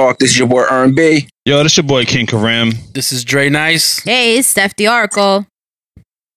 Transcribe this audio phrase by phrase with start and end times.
[0.00, 0.18] Talk.
[0.18, 1.28] This is your boy Earn B.
[1.44, 2.72] Yo, this your boy King Karam.
[2.94, 4.02] This is Dre Nice.
[4.02, 5.46] Hey, it's Steph the Oracle.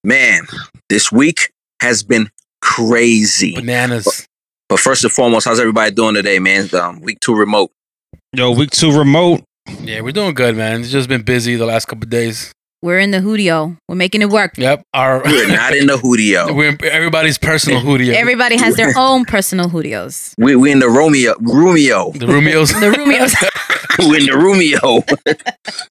[0.04, 0.42] Man,
[0.90, 1.50] this week
[1.82, 2.30] has been
[2.62, 3.56] crazy.
[3.56, 4.28] Bananas.
[4.68, 6.76] But first and foremost, how's everybody doing today, man?
[6.76, 7.72] Um, week two remote.
[8.34, 9.46] Yo, week two remote.
[9.80, 10.82] Yeah, we're doing good, man.
[10.82, 12.52] It's just been busy the last couple of days.
[12.84, 13.78] We're in the Hoodio.
[13.88, 14.58] We're making it work.
[14.58, 14.84] Yep.
[14.94, 16.54] Our We're not in the Hoodio.
[16.58, 18.14] we're everybody's personal Hoodio.
[18.14, 20.34] Everybody has their own personal Hoodios.
[20.38, 22.12] We we in the Romeo Romeo.
[22.12, 22.74] the Romeos.
[22.74, 23.34] The Roomios.
[24.00, 25.02] we're in the Romeo.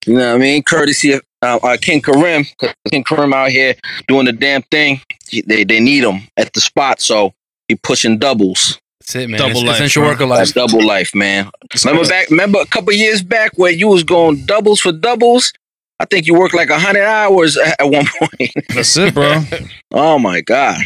[0.06, 0.62] you know what I mean?
[0.64, 2.44] Courtesy of uh, uh, King Karim.
[2.90, 3.74] King Karim out here
[4.06, 5.00] doing the damn thing.
[5.46, 7.32] They they need him at the spot, so
[7.68, 8.78] he pushing doubles.
[9.00, 9.38] That's it, man.
[9.40, 10.10] Double It's life, essential bro.
[10.10, 10.70] worker That's life.
[10.70, 11.50] double life, man.
[11.86, 12.28] Remember back?
[12.28, 15.54] Remember a couple years back where you was going doubles for doubles?
[16.02, 18.50] I think you worked like hundred hours at one point.
[18.74, 19.40] That's it, bro.
[19.92, 20.78] oh my god!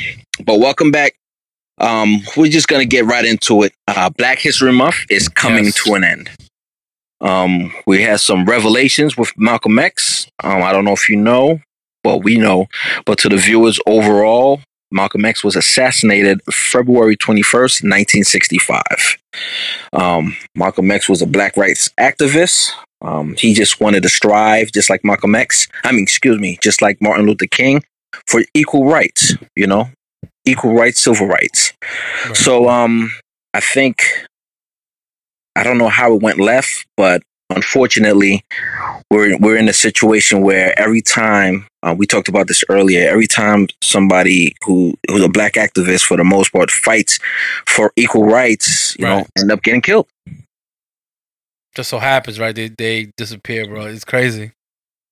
[0.45, 1.14] But welcome back.
[1.78, 3.73] Um, we're just gonna get right into it.
[3.89, 5.83] Uh, Black History Month is coming Yes.
[5.84, 6.31] to an end.
[7.23, 10.27] Um, we had some revelations with Malcolm X.
[10.45, 11.61] Um, I don't know if you know,
[12.05, 12.67] well, we know,
[13.06, 18.83] but to the viewers overall, Malcolm X was assassinated February 21st, 1965.
[19.95, 22.70] Um, Malcolm X was a black rights activist.
[23.02, 25.69] Um, he just wanted to strive, just like Malcolm X.
[25.84, 27.83] I mean, excuse me, just like Martin Luther King,
[28.27, 29.34] for equal rights.
[29.55, 29.91] You know,
[30.45, 31.73] equal rights, civil rights.
[32.27, 32.36] Right.
[32.36, 33.12] So, um,
[33.55, 34.02] I think
[35.56, 38.45] I don't know how it went left, but unfortunately,
[39.11, 43.27] we're we're in a situation where every time uh, we talked about this earlier, every
[43.27, 47.18] time somebody who who's a black activist for the most part fights
[47.67, 50.06] for equal rights, you know, end up getting killed.
[51.77, 52.55] Just so happens, right?
[52.55, 53.87] They they disappear, bro.
[53.87, 54.53] It's crazy.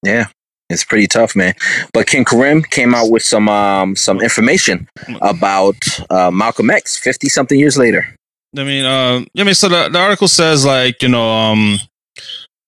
[0.02, 0.26] Yeah.
[0.70, 1.54] It's pretty tough, man.
[1.92, 4.88] But King Karim came out with some um some information
[5.20, 5.76] about
[6.08, 8.16] uh, Malcolm X fifty something years later.
[8.56, 11.78] I mean, uh, I mean, so the, the article says like you know, um,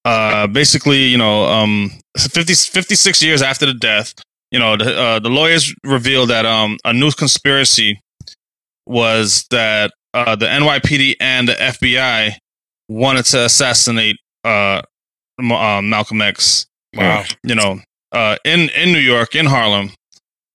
[0.04, 4.12] uh, basically, you know, um, 50, 56 years after the death,
[4.50, 7.98] you know, the uh, the lawyers revealed that um a new conspiracy
[8.86, 12.36] was that uh the NYPD and the FBI
[12.88, 14.82] wanted to assassinate uh,
[15.40, 16.66] uh Malcolm X.
[16.94, 17.24] Wow.
[17.42, 17.80] you know,
[18.12, 19.90] uh, in in New York, in Harlem.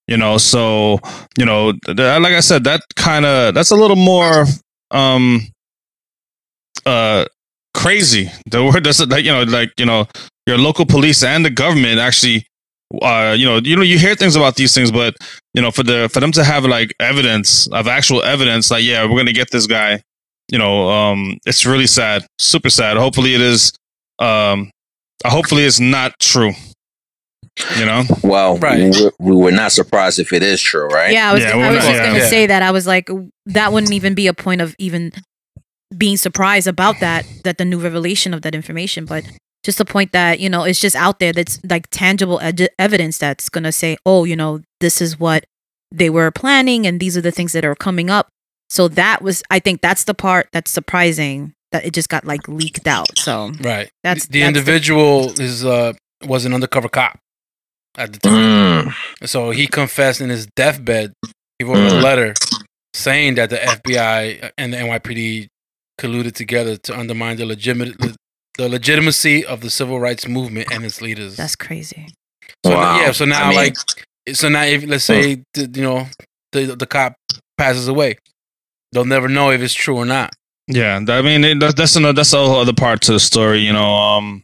[0.07, 0.99] You know, so
[1.37, 4.45] you know, th- like I said, that kind of that's a little more
[4.89, 5.41] um
[6.85, 7.25] uh
[7.73, 8.29] crazy.
[8.49, 10.07] The word that's like you know, like you know,
[10.47, 12.45] your local police and the government actually.
[13.01, 15.15] Uh, you know, you know, you hear things about these things, but
[15.53, 19.05] you know, for the for them to have like evidence of actual evidence, like yeah,
[19.05, 20.01] we're gonna get this guy.
[20.51, 22.97] You know, um, it's really sad, super sad.
[22.97, 23.71] Hopefully, it is.
[24.19, 24.69] Um,
[25.25, 26.51] hopefully, it's not true.
[27.77, 28.93] You know, Well, Right.
[28.93, 31.11] we, we were not surprised if it is true, right?
[31.11, 31.97] Yeah, I was, Yeah, I was not- just yeah.
[32.03, 32.27] going to Yeah.
[32.29, 32.63] say that.
[32.63, 33.09] I was like,
[33.47, 35.11] that wouldn't even be a point of even
[35.97, 39.03] being surprised about that, that the new revelation of that information.
[39.05, 39.25] But
[39.65, 43.17] just the point that, you know, it's just out there that's like tangible ed- evidence
[43.17, 45.43] that's going to say, oh, you know, this is what
[45.91, 48.29] they were planning and these are the things that are coming up.
[48.71, 52.47] So that was, I think that's the part that's surprising that it just got like
[52.47, 53.17] leaked out.
[53.17, 53.89] So Right.
[54.01, 55.91] That's- the that's the- individual is uh
[56.25, 57.19] was an undercover cop
[57.97, 58.85] at the time.
[58.87, 58.93] Mm,
[59.27, 61.11] So he confessed in his deathbed.
[61.59, 62.01] He wrote a Mm.
[62.01, 62.33] letter
[62.93, 65.47] saying that the FBI and the NYPD
[65.99, 67.95] colluded together to undermine the legitimate
[68.57, 71.35] the legitimacy of the civil rights movement and its leaders.
[71.35, 72.07] that's crazy.
[72.65, 72.99] so Wow.
[73.01, 73.11] yeah.
[73.11, 73.75] So now, I mean- like,
[74.33, 76.07] so now, if let's say the, you know
[76.53, 77.15] the the cop
[77.57, 78.17] passes away,
[78.91, 80.33] they'll never know if it's true or not.
[80.67, 80.99] yeah.
[81.07, 83.59] I mean, it, that- that's another that's a whole other part to the story.
[83.59, 84.43] You know, um,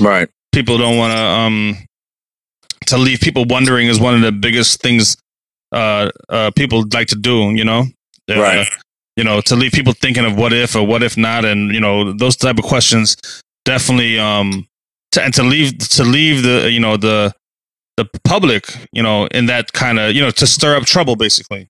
[0.00, 0.28] right.
[0.52, 1.76] people don't want to um
[2.86, 5.16] to leave people wondering is one of the biggest things
[5.72, 7.50] uh uh people like to do.
[7.54, 7.84] You know,
[8.30, 8.68] Uh, Right.
[9.16, 11.80] You know, to leave people thinking of what if or what if not, and you
[11.80, 13.16] know those type of questions
[13.64, 14.66] definitely um
[15.12, 17.32] to, and to leave to leave the you know the
[17.96, 21.66] the public you know in that kind of you know to stir up trouble basically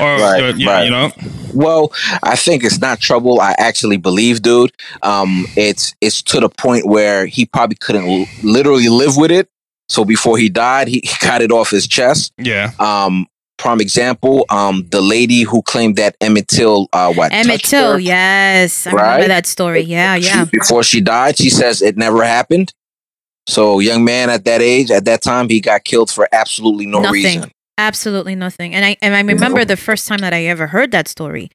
[0.00, 0.84] or Right, uh, you, right.
[0.84, 1.10] you know
[1.52, 1.92] Well,
[2.22, 3.40] I think it's not trouble.
[3.40, 4.72] I actually believe, dude.
[5.02, 9.48] Um, it's it's to the point where he probably couldn't l- literally live with it.
[9.88, 12.32] So before he died, he, he got it off his chest.
[12.38, 13.26] yeah Um,
[13.56, 17.98] prime example, um, the lady who claimed that Emmett Till, uh, what Emmett Till, her
[18.00, 18.86] yes.
[18.86, 19.02] I Right?
[19.04, 19.82] remember that story.
[19.82, 20.44] Yeah, she- yeah.
[20.50, 22.72] before she died, she says it never happened.
[23.46, 27.00] So, young man at that age, at that time, he got killed for absolutely no
[27.00, 27.12] Nothing.
[27.12, 27.50] reason.
[27.78, 28.74] Absolutely nothing.
[28.74, 31.50] And I and I remember the first time that I ever heard that story.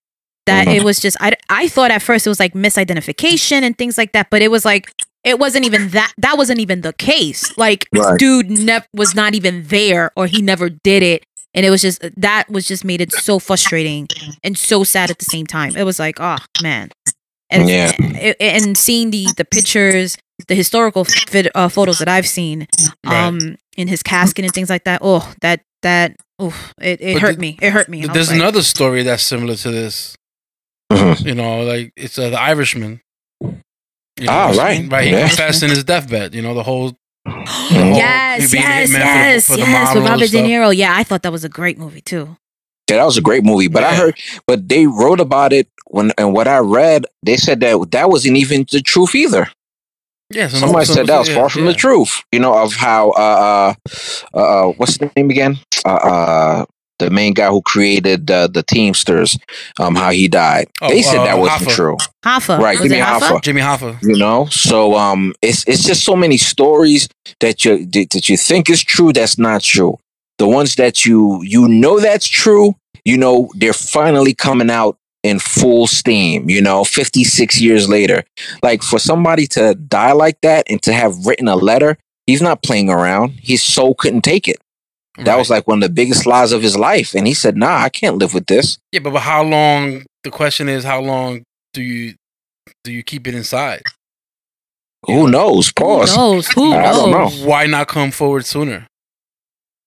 [0.46, 0.76] That Mhm.
[0.78, 4.12] it was just I I thought at first it was like misidentification and things like
[4.14, 4.92] that, but it was like
[5.24, 7.56] it wasn't even that that wasn't even the case.
[7.58, 8.18] Like Right.
[8.20, 11.24] dude never was not even there or he never did it.
[11.54, 14.08] And it was just that was just made it so frustrating
[14.44, 15.76] and so sad at the same time.
[15.78, 16.90] It was like, oh man.
[17.50, 17.92] and Yeah.
[18.00, 20.18] and, and seeing the the pictures,
[20.48, 22.68] the historical vid, uh, photos that I've seen,
[23.06, 23.16] Right.
[23.26, 25.00] um, in his casket and things like that.
[25.04, 27.58] Oh, that that oh, it, it But hurt the- me.
[27.62, 28.02] It hurt me.
[28.04, 30.16] and There's like, another story that's similar to this.
[30.92, 31.26] Mhm.
[31.26, 33.02] You know, like it's uh, the Irishman.
[33.42, 33.52] You
[34.26, 34.90] know, Ah, right.
[34.92, 35.06] Right.
[35.06, 35.28] He Yeah.
[35.28, 36.34] confessed in his deathbed.
[36.36, 36.94] You know, the whole.
[37.26, 40.38] yes, He being yes, hitman for the- yes, for yes, with Robert De.
[40.44, 40.76] Niro.
[40.76, 42.38] Yeah, I thought that was a great movie too.
[42.90, 43.68] Yeah, that was a great movie.
[43.68, 44.16] But I heard,
[44.48, 48.38] but they wrote about it when, and what I read, they said that that wasn't
[48.38, 49.48] even the truth either.
[50.32, 50.48] Yeah.
[50.48, 51.72] so- Somebody so- said that was yeah, far from yeah.
[51.72, 52.22] the truth.
[52.32, 53.74] You know of how, uh,
[54.34, 55.60] uh, uh, what's the name again?
[55.86, 56.66] Uh, uh,
[57.00, 59.38] the main guy who created uh, the Teamsters,
[59.80, 60.68] um, how he died.
[60.82, 61.76] Oh, they said uh, that wasn't Hoffa.
[61.76, 61.98] true.
[62.26, 63.20] Hoffa, Right, was Jimmy it Hoffa?
[63.38, 63.42] Hoffa.
[63.42, 64.04] Jimmy Hoffa.
[64.04, 67.08] you know so um it's it's just so many stories
[67.40, 69.98] that you that you think is true that's not true
[70.40, 72.76] the ones that you you know that's true
[73.06, 78.24] you know they're finally coming out in full steam you know 56 years later
[78.64, 82.64] like for somebody to die like that and to have written a letter he's not
[82.64, 84.58] playing around his soul couldn't take it
[85.18, 87.78] that was like one of the biggest lies of his life and he said nah
[87.80, 90.06] i can't live with this Yeah, but, but how long?
[90.24, 91.44] The question is, how long
[91.74, 92.16] do you
[92.84, 93.82] do you keep it inside?
[95.06, 96.48] who knows Who pause knows?
[96.50, 97.42] Who I don't knows?
[97.42, 97.48] know.
[97.48, 98.86] Why not come forward sooner?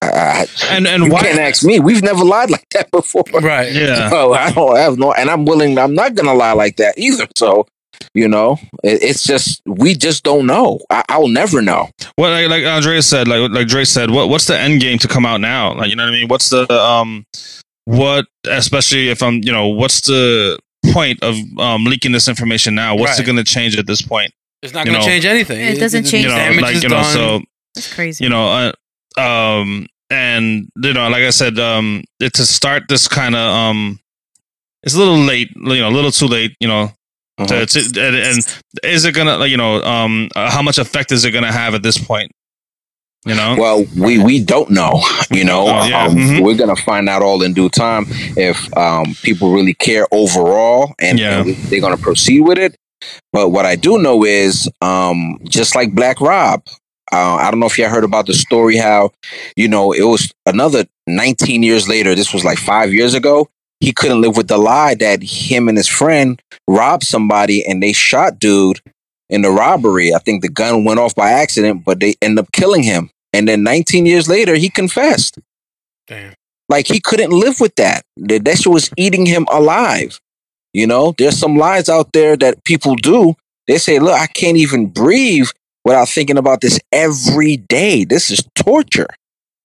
[0.03, 1.21] I, And and you why?
[1.21, 3.73] can't ask me we've never lied like that before Right.
[3.83, 4.11] Yeah.
[4.13, 5.79] Oh, I don't have no, and I'm willing.
[5.79, 7.27] I'm not gonna lie like that either.
[7.37, 7.67] So,
[8.15, 10.81] you know, it, it's just we just don't know.
[10.91, 11.89] I, I'll never know.
[12.17, 15.09] What like, like Andrea said, like like Dre said, what what's the end game to
[15.09, 15.75] come out now?
[15.75, 16.29] Like you know what I mean?
[16.29, 17.25] What's the um
[17.85, 20.59] what especially if I'm you know what's the
[20.93, 22.97] point of um leaking this information now?
[22.97, 24.33] What's it going to change at this point?
[24.63, 25.61] It's not You going to know, change anything.
[25.61, 27.13] It doesn't the change You know, damage like you know, done.
[27.13, 27.41] so
[27.75, 28.23] That's crazy.
[28.25, 28.73] you know, uh,
[29.19, 33.99] um, and you know, like I said, um, it, to start this kind of um,
[34.83, 36.93] it's a little late, you know, a little too late, you know.
[37.39, 37.65] Uh-huh.
[37.65, 38.47] To, to, and,
[38.85, 41.83] is it gonna, you know, um, uh, how much effect is it gonna have at
[41.83, 42.31] this point?
[43.25, 45.01] You know, Well, we we don't know.
[45.31, 46.07] You know, Oh, yeah.
[46.07, 46.43] um, Mhm.
[46.43, 48.05] we're gonna find out all in due time
[48.37, 51.41] if um, people really care overall and, Yeah.
[51.41, 52.75] and they're gonna proceed with it.
[53.33, 56.63] But what I do know is, um, just like Black Rob,
[57.13, 59.11] uh, I don't know if you heard about the story how,
[59.57, 62.15] you know, it was another 19 years later.
[62.15, 63.49] This was like five years ago.
[63.81, 67.93] He couldn't live with the lie that him and his friend robbed somebody and they
[67.93, 68.81] shot dude
[69.29, 70.15] in the robbery.
[70.15, 73.11] I think the gun went off by accident, but they end up killing him.
[73.33, 75.39] And then 19 years later, he confessed.
[76.07, 76.35] Damn.
[76.69, 78.05] Like he couldn't live with that.
[78.17, 80.21] That that shit was eating him alive.
[80.73, 83.35] You know, there's some lies out there that people do.
[83.67, 85.51] They say, look, I can't even breathe
[85.85, 88.05] without thinking about this every day.
[88.05, 89.09] This is torture.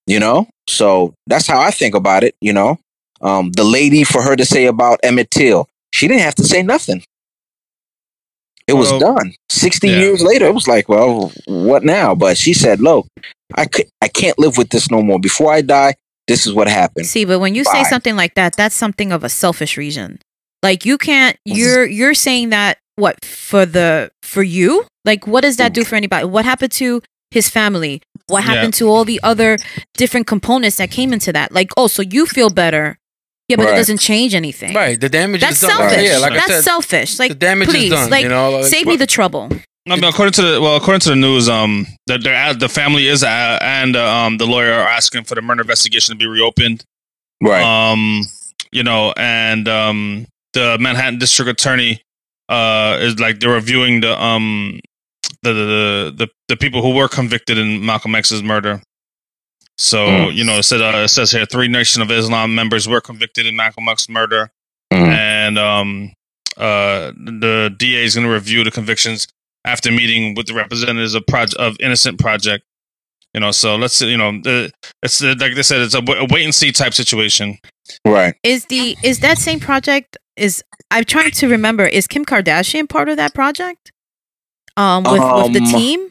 [0.06, 0.48] You know?
[0.68, 2.80] So that's how I think about it, you know.
[3.22, 6.62] Um, the lady for her to say about Emmett Till, she didn't have to say
[6.62, 7.04] nothing.
[8.68, 9.34] It was Well, done.
[9.50, 10.00] 60 yeah.
[10.00, 12.14] years later, it was like, well, what now?
[12.14, 13.08] But she said, look,
[13.56, 15.20] I could I can't live with this no more.
[15.20, 15.96] Before I die,
[16.28, 17.06] this is what happened.
[17.06, 20.20] See, but when you say something like that, that's something of a selfish reason.
[20.62, 24.86] Like you can't you're you're saying that what for the for you?
[25.06, 26.26] Like what does that do for anybody?
[26.26, 27.02] What happened to
[27.32, 28.02] his family?
[28.28, 28.52] What Yeah.
[28.56, 29.58] happened to all the other
[29.96, 31.54] different components that came into that?
[31.54, 32.98] Like, oh, so you feel better.
[33.48, 33.76] Yeah, but Right.
[33.76, 34.74] it doesn't change anything.
[34.74, 35.00] Right.
[35.00, 35.78] The damage That's is done.
[35.78, 36.04] selfish.
[36.06, 37.18] Yeah, like That's I said, selfish.
[37.20, 38.10] Like the damage please, is done.
[38.10, 39.50] like, you know, like, save me the trouble.
[39.90, 42.68] I mean, according to the well, according to the news, um, that they're at, the
[42.68, 46.20] family is uh, and uh, um the lawyer are asking for the murder investigation to
[46.20, 46.84] be reopened.
[47.42, 47.64] Right.
[47.64, 48.24] Um,
[48.74, 52.02] you know, and um, the Manhattan District Attorney
[52.50, 54.80] uh is like they're reviewing the um
[55.44, 58.82] the the the the, the people who were convicted in Malcolm X's murder.
[59.78, 60.36] So Mm.
[60.36, 63.46] you know, it said uh, it says here three Nation of Islam members were convicted
[63.46, 64.50] in Malcolm X's murder,
[64.94, 65.08] Mhm.
[65.14, 66.14] and um
[66.58, 69.28] uh the DA is going to review the convictions
[69.66, 72.64] after meeting with the representatives of project of Innocence Project.
[73.34, 74.72] You know, so let's you know, the,
[75.04, 77.60] it's uh, like they said, it's a, w- a wait and see type situation.
[78.06, 78.34] right.
[78.42, 83.10] Is the is that same project is I'm trying to remember, is Kim Kardashian part
[83.10, 83.92] of that project?
[84.78, 86.10] Um with, with the Um, team?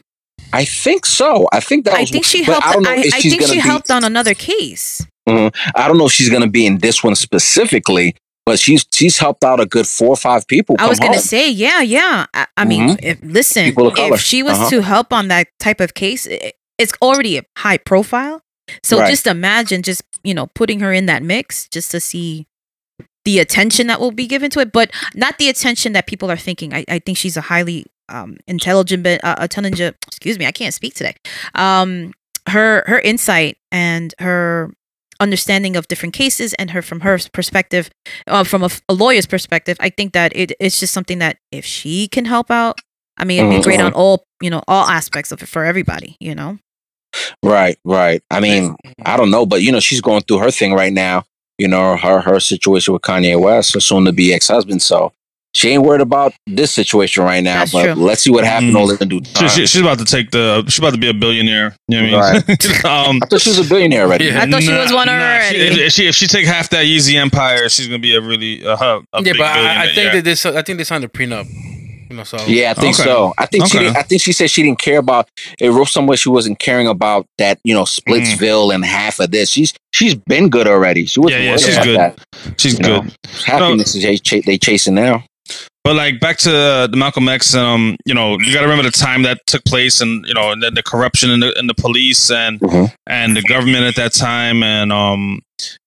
[0.53, 1.47] I think so.
[1.51, 3.41] I think that I was, think she helped I I, don't know if I think
[3.43, 5.05] she be- helped on another case.
[5.27, 5.51] I
[5.87, 8.15] don't know if she's going to be in this one specifically,
[8.45, 10.75] but she's she's helped out a good four or five people.
[10.79, 12.27] I was gonna say, yeah, yeah.
[12.33, 12.99] I, I mean, Mhm.
[13.03, 14.13] if listen, People of color.
[14.15, 14.69] if she was Uh-huh.
[14.69, 18.41] to help on that type of case, it, it's already a high profile.
[18.83, 19.09] So Right.
[19.09, 22.47] just imagine just, you know, putting her in that mix just to see
[23.27, 26.37] the attention that will be given to it, but not the attention that people are
[26.47, 26.69] thinking.
[26.73, 30.73] I, I think she's a highly um intelligent but uh, intelligent excuse me, I can't
[30.73, 31.15] speak today.
[31.55, 32.13] Um
[32.55, 34.71] her her insight and her
[35.19, 37.89] understanding of different cases and her from her perspective,
[38.27, 41.65] uh, from a, a lawyer's perspective, I think that it, it's just something that if
[41.65, 42.79] she can help out,
[43.17, 43.87] I mean, it'd be great Mhm.
[43.87, 44.15] on all
[44.45, 46.15] you know all aspects of it for everybody.
[46.27, 46.51] You know.
[47.43, 48.21] Right, right.
[48.31, 48.75] I mean,
[49.11, 51.23] I don't know, but you know, she's going through her thing right now.
[51.57, 54.81] You know, her her situation with Kanye West, her soon to be ex husband.
[54.81, 55.11] So
[55.53, 57.59] she ain't worried about this situation right now.
[57.59, 58.03] That's but true.
[58.05, 58.79] let's see what happens Mm.
[58.79, 59.49] all in due She, time.
[59.49, 60.63] she, she's about to take the.
[60.67, 61.75] She's about to be a billionaire.
[61.87, 62.85] You know what I mean?
[62.85, 64.25] um, I thought she was a billionaire already.
[64.25, 64.43] Yeah.
[64.43, 65.57] I thought she was one she- already.
[65.57, 68.75] if, she, if she take half that Yeezy empire, she's gonna be a really uh,
[68.77, 70.13] a yeah, big but I, I think yeah.
[70.15, 70.45] that this.
[70.45, 71.47] I think they signed a prenup.
[72.09, 73.03] Know, so Yeah, I think Okay.
[73.03, 73.33] so.
[73.37, 73.77] I think she.
[73.77, 73.85] Okay.
[73.87, 75.27] Didn't, I think she said she didn't care about.
[75.59, 77.59] It wrote somewhere she wasn't caring about that.
[77.63, 79.49] You know, Splitsville and half of this.
[79.49, 81.05] She's she's been good already.
[81.05, 81.99] She wasn't Yeah, yeah, she's good.
[81.99, 82.19] That.
[82.57, 83.01] she's you know.
[83.01, 83.15] good.
[83.45, 85.23] Happiness is they, ch- they chasing now.
[85.83, 88.83] But like back to uh, the Malcolm X, um, you know, you got to remember
[88.83, 91.67] the time that took place, and you know, and then the corruption in the in
[91.67, 92.91] the police and Mhm.
[93.07, 95.39] and the government at that time, and um,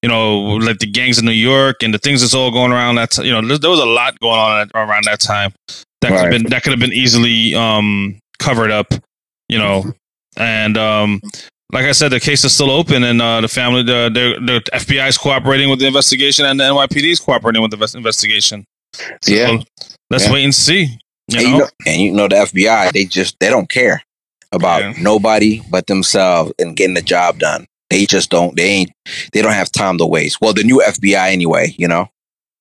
[0.03, 2.95] you know, like the gangs in New York and the things that's all going around.
[2.95, 5.53] That you know, there, there was a lot going on at, around that time
[6.00, 8.92] that could have been that could have been easily um covered up,
[9.49, 9.85] you know,
[10.37, 11.21] and um.
[11.73, 14.61] Like I said, the case is still open, and uh, the family, the, the the
[14.76, 18.64] FBI is cooperating with the investigation, and the NYPD is cooperating with the invest- investigation.
[19.23, 19.59] So, Yeah.
[20.11, 20.33] let's Yeah.
[20.33, 20.99] wait and see.
[21.28, 21.52] You and, know?
[21.52, 24.02] you know, and you know the FBI, they just they don't care
[24.50, 24.95] about Yeah.
[25.00, 27.66] nobody but themselves and getting the job done.
[27.88, 28.57] They just don't.
[28.57, 28.90] They ain't.
[29.33, 30.40] They don't have time to waste.
[30.40, 31.73] Well, the new FBI anyway.
[31.78, 32.09] You know,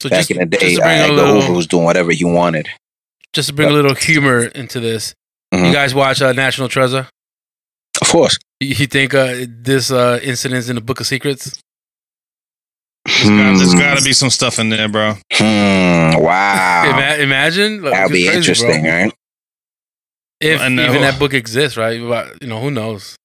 [0.03, 2.67] so back just, in the day, a Hoover was doing whatever he wanted.
[3.33, 5.13] Just to bring a little humor into this.
[5.51, 5.73] You Mhm.
[5.73, 7.07] guys watch uh, National Treasure?
[8.01, 8.37] Of course.
[8.59, 11.59] You you think uh, this uh, incident's in the Book of Secrets?
[13.05, 13.79] There's got, there's Hmm.
[13.79, 15.13] got to be some stuff in there, bro.
[15.33, 16.89] Hmm, wow.
[16.89, 18.91] Ima- imagine Like, That'd be crazy, interesting, bro.
[18.91, 19.13] right?
[20.41, 20.85] If I know.
[20.89, 21.97] even that book exists, right?
[21.99, 23.15] You know, who knows?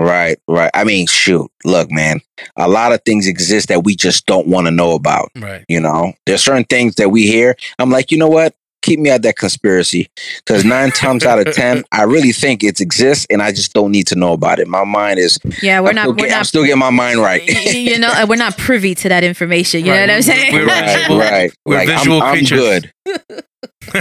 [0.00, 0.70] Right, right.
[0.74, 1.50] I mean, shoot.
[1.64, 2.20] Look, man.
[2.56, 5.30] A lot of things exist that we just don't want to know about.
[5.36, 5.64] Right.
[5.68, 7.56] You know, there's certain things that we hear.
[7.78, 8.54] I'm like, you know what?
[8.88, 12.80] Keep me at that conspiracy because nine times out of ten, I really think it
[12.80, 14.66] exists, and I just don't need to know about it.
[14.68, 15.38] My mind is.
[15.62, 16.02] Yeah, we're I'm not.
[16.04, 17.46] still We're get- I'm still getting my mind right.
[17.74, 19.84] you know, we're not privy to that information.
[19.84, 20.06] You Right.
[20.06, 20.52] know what I'm saying?
[20.54, 21.52] We're- right, visual- right.
[21.66, 22.92] we're like visual I'm, I'm good.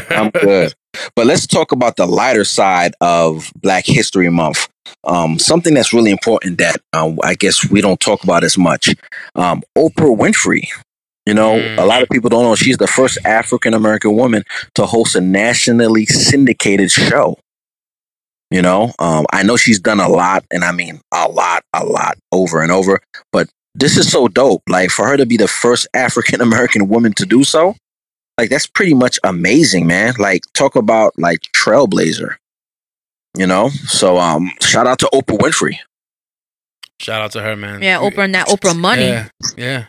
[0.09, 0.73] I'm good.
[1.15, 4.67] But let's talk about the lighter side of Black History Month.
[5.03, 8.89] Um, something that's really important that um, I guess we don't talk about as much.
[9.35, 10.67] Um, Oprah Winfrey.
[11.27, 11.77] You know, Mm.
[11.77, 14.43] a lot of people don't know she's the first African American woman
[14.75, 17.37] to host a nationally syndicated show.
[18.49, 21.83] You know, um, I know she's done a lot, and I mean a lot, a
[21.83, 23.01] lot over and over.
[23.33, 24.63] But this is so dope.
[24.69, 27.75] Like for her to be the first African American woman to do so,
[28.37, 30.13] like that's pretty much amazing, man.
[30.17, 32.35] Like talk about like trailblazer.
[33.37, 35.75] You know, so um, shout out to Oprah Winfrey.
[37.01, 37.83] Shout out to her, man.
[37.83, 39.07] Yeah, Oprah and that Oprah money.
[39.07, 39.85] Yeah, yeah.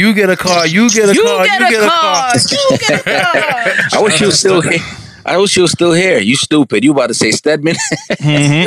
[0.00, 0.66] You get a car.
[0.66, 1.44] You get a You car.
[1.44, 2.32] get you a get a car.
[2.32, 2.32] car.
[2.70, 3.02] You get a
[3.90, 3.98] car.
[4.00, 4.80] I wish she was still here.
[5.26, 6.18] I wish she was still here.
[6.18, 6.82] You stupid.
[6.84, 7.76] You about to say Stedman?
[8.20, 8.66] Mhm.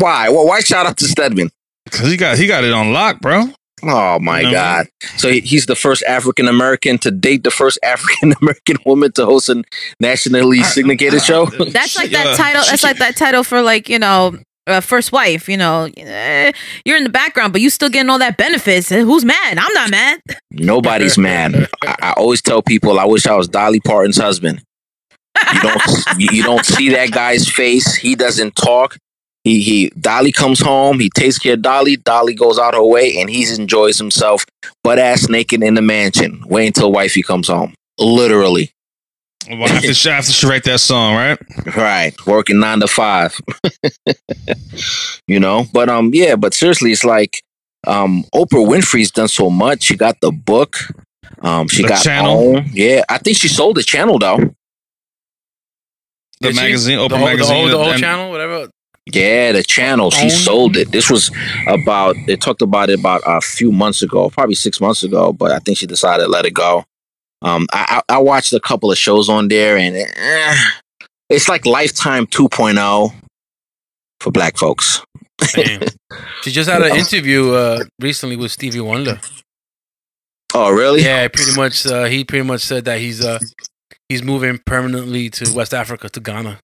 [0.00, 0.28] why?
[0.28, 1.50] Well, why shout out to Stedman?
[1.90, 3.44] Cause he got he got it on lock, bro.
[3.84, 4.86] Oh my You know what I God!
[5.16, 9.26] So he- he's the first African American to date the first African American woman to
[9.26, 9.64] host a
[9.98, 11.46] nationally syndicated show.
[11.46, 12.36] That's like that Yeah.
[12.36, 12.62] title.
[12.70, 14.38] That's like that title for like you know.
[14.66, 16.52] Uh, first wife, you know, eh,
[16.84, 18.90] you're in the background, but you still getting all that benefits.
[18.90, 19.58] Who's mad?
[19.58, 20.20] I'm not mad.
[20.52, 21.68] Nobody's mad.
[21.82, 24.62] I, I always tell people I wish I was Dolly Parton's husband.
[25.52, 25.82] You don't
[26.18, 27.96] you you don't see that guy's face.
[27.96, 28.98] He doesn't talk.
[29.44, 33.20] He he Dolly comes home, he takes care of Dolly, Dolly goes out her way
[33.20, 34.46] and he enjoys himself
[34.84, 36.44] butt ass naked in the mansion.
[36.46, 37.74] Wait until wifey comes home.
[37.98, 38.71] Literally.
[39.58, 41.38] Well, after she, after she write that song, right?
[41.76, 42.14] Right.
[42.26, 43.38] Working nine to five.
[45.26, 45.66] you know?
[45.72, 47.42] But um yeah, but seriously, it's like
[47.86, 49.82] um Oprah Winfrey's done so much.
[49.82, 50.76] She got the book.
[51.42, 52.56] Um she The got channel.
[52.56, 52.70] Own.
[52.72, 53.02] Yeah.
[53.08, 54.38] I think she sold the channel though.
[56.40, 56.62] The Did she?
[56.62, 58.68] magazine, the whole, magazine, the whole, the whole and- channel, whatever.
[59.12, 60.12] Yeah, the channel.
[60.12, 60.30] She Own?
[60.30, 60.92] sold it.
[60.92, 61.32] This was
[61.66, 65.50] about they talked about it about a few months ago, probably six months ago, but
[65.50, 66.84] I think she decided to let it go.
[67.42, 70.56] Um I I, I watched a couple of shows on there and eh,
[71.28, 73.12] it's like Lifetime 2.0
[74.20, 75.02] for black folks.
[76.42, 79.20] She just had an interview uh, recently with Stevie Wonder.
[80.54, 81.02] Oh, really?
[81.02, 81.86] Yeah, pretty much.
[81.86, 83.38] Uh, he pretty much said that he's uh,
[84.08, 86.58] he's moving permanently to West Africa to Ghana.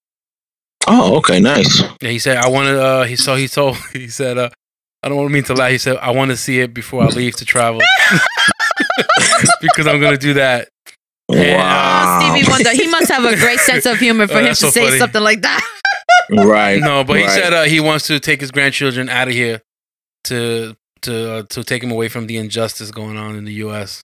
[0.87, 1.81] Oh, okay, nice.
[2.01, 2.81] Yeah, he said I want to.
[2.81, 4.49] Uh, he so he told he said uh,
[5.01, 5.71] I don't want to mean to lie.
[5.71, 7.81] He said I want to see it before I leave to travel
[9.61, 10.69] because I'm gonna do that.
[11.27, 12.19] Wow.
[12.21, 12.71] Oh, Stevie Wonder.
[12.71, 14.97] He must have a great sense of humor for Oh, him to so say funny.
[14.97, 15.61] something like that.
[16.31, 16.79] Right.
[16.81, 19.61] No, but he said uh, he wants to take his grandchildren out of here
[20.25, 24.01] to to uh, to take him away from the injustice going on in the U.S.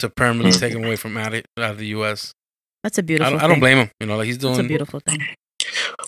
[0.00, 0.60] To permanently Mhm.
[0.60, 2.32] take him away from out of, out of the U.S.
[2.82, 3.32] That's a beautiful.
[3.32, 3.90] don't, I don't blame him.
[4.00, 4.68] You know, like he's It's a doing.
[4.68, 5.18] beautiful thing.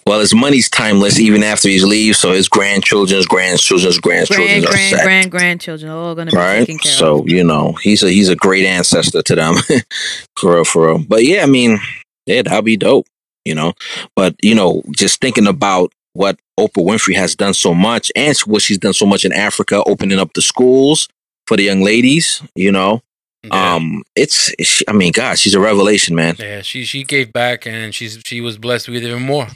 [0.06, 4.70] Well, his money's timeless even after he leaves, so his grandchildren's grandchildren's grandchildren Grand, are
[4.70, 5.04] grand, set.
[5.04, 6.58] grand, grandchildren all gonna be right?
[6.60, 6.98] taken care of.
[6.98, 9.54] So you know he's a he's a great ancestor to them,
[10.38, 10.98] for real, for real.
[10.98, 11.78] But yeah, I mean,
[12.26, 13.06] yeah, that'll be dope,
[13.44, 13.72] you know.
[14.14, 18.62] But you know, just thinking about what Oprah Winfrey has done so much, and what
[18.62, 21.08] she's done so much in Africa, opening up the schools
[21.46, 23.02] for the young ladies, you know.
[23.52, 23.74] Yeah.
[23.74, 26.36] Um, it's, it's I mean, God, she's a revelation, man.
[26.38, 29.46] yeah, she she gave back and she's she was blessed with even more.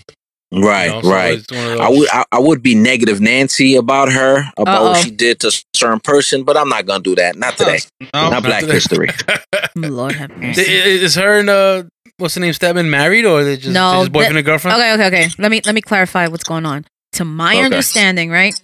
[0.52, 1.38] you Right, know, so right.
[1.38, 4.88] it's I would I, I would be negative Nancy about her about Uh-oh.
[4.90, 7.36] what she did to a certain person, but I'm not gonna do that.
[7.36, 7.78] Not today.
[8.14, 8.74] No, not Black today.
[8.74, 9.08] History.
[9.76, 10.62] Lord have mercy.
[10.62, 11.84] Is her and uh,
[12.18, 14.46] what's the name, Stedman married or are they just, No, they just boyfriend that- and
[14.46, 14.76] girlfriend?
[14.76, 15.28] Okay, okay, okay.
[15.38, 16.84] Let me let me clarify what's going on.
[17.14, 17.64] To my Okay.
[17.64, 18.54] understanding, right?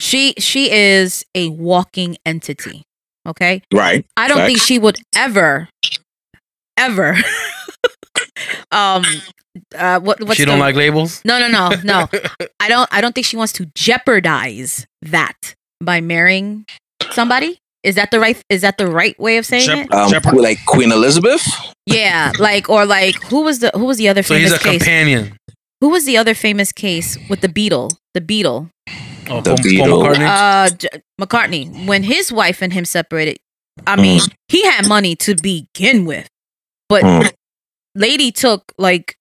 [0.00, 2.82] She she is a walking entity.
[3.28, 4.04] Okay, Right.
[4.16, 5.68] I don't think she would ever,
[6.78, 7.16] ever,
[8.72, 9.04] um,
[9.76, 11.22] uh, what what's she don't the- like labels.
[11.24, 12.08] No, no, no, no.
[12.60, 12.88] I don't.
[12.92, 16.64] I don't think she wants to jeopardize that by marrying
[17.10, 17.58] somebody.
[17.84, 18.40] Is that the right?
[18.48, 19.94] Is that the right way of saying Jep- it?
[19.94, 21.46] Um, Jeopard- like Queen Elizabeth.
[21.86, 24.64] Yeah, like or like who was the who was the other So he's famous a
[24.64, 24.82] case?
[24.82, 25.36] companion.
[25.80, 27.92] Who was the other famous case with the Beatle?
[28.14, 28.68] The Beatle,
[29.30, 30.26] Oh, The Paul, Paul McCartney.
[30.28, 30.88] uh, J-
[31.20, 31.86] McCartney.
[31.86, 33.38] When his wife and him separated,
[33.86, 36.26] I mean, he had money to begin with,
[36.88, 37.32] but Mm.
[37.94, 39.16] lady took like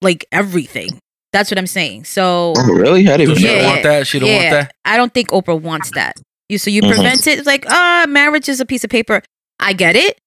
[0.00, 0.98] like everything.
[1.32, 2.04] That's what I'm saying.
[2.04, 3.08] So Oh, really?
[3.08, 3.70] I didn't So she know don't Yeah.
[3.70, 4.06] want that.
[4.06, 4.74] She don't want that.
[4.84, 6.16] I don't think Oprah wants that.
[6.48, 6.88] You so you Mhm.
[6.92, 7.38] prevent it.
[7.38, 9.22] It's like ah, marriage is a piece of paper.
[9.60, 10.18] I get it,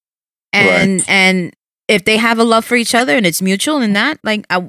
[0.52, 1.52] and and
[1.88, 4.66] if they have a love for each other and it's mutual and that like I,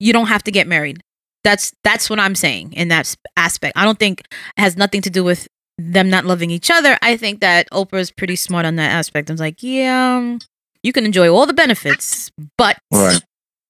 [0.00, 1.00] you don't have to get married.
[1.44, 3.76] That's that's what I'm saying in that aspect.
[3.76, 4.26] I don't think it
[4.56, 5.46] has nothing to do with
[5.78, 6.96] them not loving each other.
[7.02, 9.28] I think that Oprah's pretty smart on that aspect.
[9.30, 10.38] I'm like, yeah, um,
[10.82, 13.20] you can enjoy all the benefits, but Right.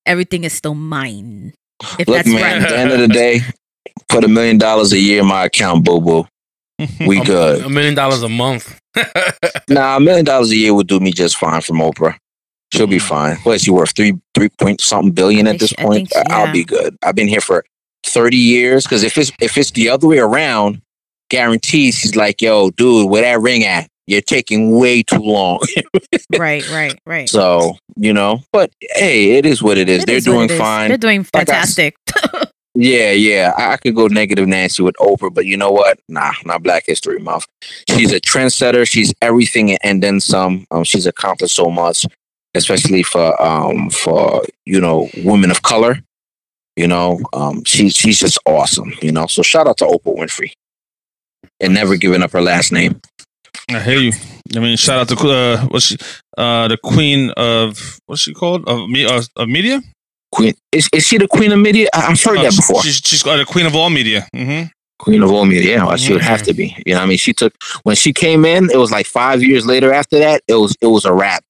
[0.06, 1.52] everything is still mine.
[1.98, 2.42] If Look, that's man.
[2.42, 2.62] right.
[2.62, 3.40] At the end of the day,
[4.08, 6.26] put a million dollars a year in my account, boo boo.
[7.06, 7.64] We A- good.
[7.64, 8.78] A million dollars a month.
[9.68, 12.16] Nah, a million dollars a year would do me just fine from Oprah.
[12.72, 13.36] She'll be fine.
[13.44, 13.94] What is she worth?
[13.94, 16.08] Three three point something billion at this she- point.
[16.12, 16.96] she- I- I'll be good.
[17.02, 17.64] I've been here for
[18.04, 18.84] thirty years.
[18.84, 20.80] Because if it's if it's the other way around,
[21.30, 23.88] guarantees she's like, yo, dude, where that ring at?
[24.06, 25.60] You're taking way too long.
[26.38, 27.28] right, right, right.
[27.28, 30.02] so you know, but hey, it is what it is.
[30.02, 30.58] It They're is doing is.
[30.58, 30.88] fine.
[30.88, 31.96] They're doing Like I fantastic.
[32.76, 33.52] Yeah, yeah.
[33.56, 36.00] I, I could go negative Nancy with Oprah, but you know what?
[36.08, 37.46] Nah, not Black History Month.
[37.88, 38.84] She's a trendsetter.
[38.90, 40.66] She's everything and then some.
[40.72, 42.04] Um, she's accomplished so much,
[42.54, 45.98] especially for um for you know women of color.
[46.76, 48.92] You know, um, she's she's just awesome.
[49.00, 50.52] You know, so shout out to Oprah Winfrey,
[51.60, 53.00] and never giving up her last name.
[53.70, 54.12] I hear you.
[54.56, 55.96] I mean, shout out to uh, what's she,
[56.36, 59.80] uh, the queen of what's she called of me uh, of media.
[60.32, 61.86] Queen is is she the queen of media?
[61.94, 62.82] I, I've heard Uh, that before.
[62.82, 64.26] She's she's uh, the queen of all media.
[64.34, 64.62] hmm
[64.98, 65.76] Queen of all media.
[65.76, 66.76] Yeah, well, she would have to be.
[66.86, 68.70] You know, I mean, she took when she came in.
[68.70, 69.92] It was like five years later.
[69.92, 71.42] After that, it was it was a wrap.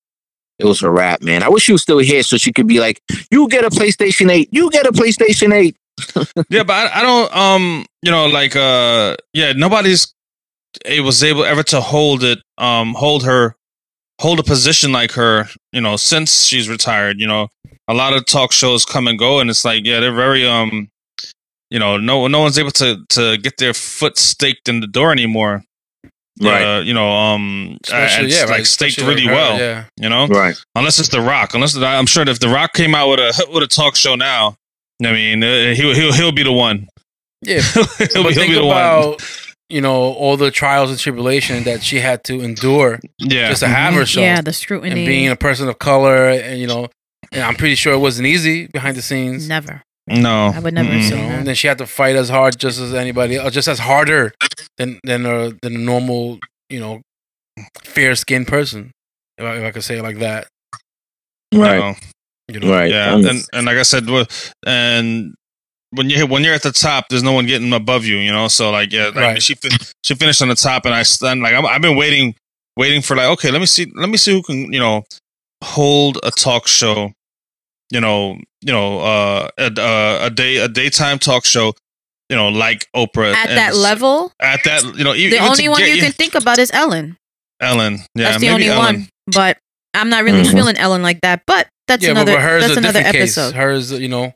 [0.59, 1.43] It was a wrap, man.
[1.43, 4.31] I wish she was still here so she could be like, "You get a PlayStation
[4.31, 4.49] Eight.
[4.53, 5.77] You get a PlayStation 8.
[6.51, 7.37] Yeah, but I, I don't.
[7.37, 10.13] Um, you know, like uh, yeah, nobody's
[10.85, 12.41] it was able ever to hold it.
[12.59, 13.57] Um, hold her,
[14.21, 15.47] hold a position like her.
[15.73, 17.21] You know, since she's retired.
[17.21, 17.49] You know,
[17.89, 20.91] a lot of talk shows come and go, and it's like yeah, they're very um.
[21.71, 25.11] You know, no no one's able to to get their foot staked in the door
[25.13, 25.63] anymore.
[26.43, 29.59] Uh, you know, um, Especially, and yeah, like right, staked really like well.
[29.59, 29.85] Yeah.
[30.01, 30.57] You know, Right.
[30.75, 31.55] unless it's The Rock.
[31.55, 34.17] Unless I'm sure that if The Rock came out with a with a talk show
[34.17, 34.57] now,
[35.05, 36.89] I mean, uh, he'll he'll he'll be the one.
[37.43, 37.61] Yeah.
[37.73, 38.77] he'll, but be, he'll think be the one.
[38.77, 39.23] about
[39.69, 43.69] you know all the trials and tribulation that she had to endure Yeah, just to
[43.69, 44.91] have her show yeah, the scrutiny.
[44.91, 46.89] and being a person of color and you know
[47.33, 49.49] and I'm pretty sure it wasn't easy behind the scenes.
[49.49, 49.83] never.
[50.09, 51.01] No, I would never Mm-mm.
[51.01, 51.39] Assume that.
[51.39, 54.33] and then she had to fight as hard just as anybody, or just as harder
[54.79, 56.39] than than a than a normal,
[56.69, 57.01] you know,
[57.85, 58.91] fair skinned person.
[59.39, 60.47] If I, if I could say it like that,
[61.55, 61.79] Right.
[61.79, 61.95] No.
[62.49, 62.71] you know.
[62.71, 62.91] Right.
[62.91, 64.07] Yeah, Um, and and like I said,
[64.67, 65.35] and
[65.91, 68.17] when you when you're at the top, there's no one getting above you.
[68.17, 69.43] You know, so like yeah, like Right.
[69.43, 72.35] she fin- she finished on the top, and I stand like I'm, I've been waiting
[72.77, 75.05] waiting for like okay, let me see let me see who can you know
[75.63, 77.13] hold a talk show.
[77.91, 81.75] You know, you know, uh, a, a, a day a daytime talk show.
[82.31, 85.43] You know, like Oprah At and that level, At that, you know, e- the even
[85.47, 87.19] only one get you can think about is Ellen.
[87.61, 87.99] Ellen.
[88.15, 88.79] Yeah, that's the maybe only Ellen.
[88.97, 89.09] one.
[89.27, 89.59] But
[89.93, 90.51] I'm not really Mhm.
[90.53, 91.43] feeling Ellen like that.
[91.47, 93.51] But that's yeah, another but, but hers that's is another episode.
[93.51, 93.57] case.
[93.57, 94.33] Hers, you know,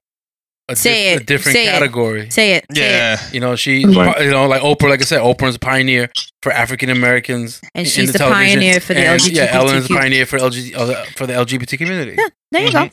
[0.68, 1.26] a, Say a it.
[1.26, 1.70] different Say it.
[1.70, 2.30] category.
[2.30, 2.66] Say it.
[2.74, 2.88] Say it.
[2.90, 3.26] Yeah.
[3.32, 4.20] You know, she, Right.
[4.22, 6.10] you know, like Oprah, like I said, Oprah is a pioneer
[6.42, 7.58] for African Americans.
[7.74, 8.58] And in she's the television.
[8.60, 11.78] pioneer for the And, Yeah, Ellen is a pioneer for LG, uh, for the LGBT
[11.78, 12.16] community.
[12.18, 12.90] Yeah, there you go.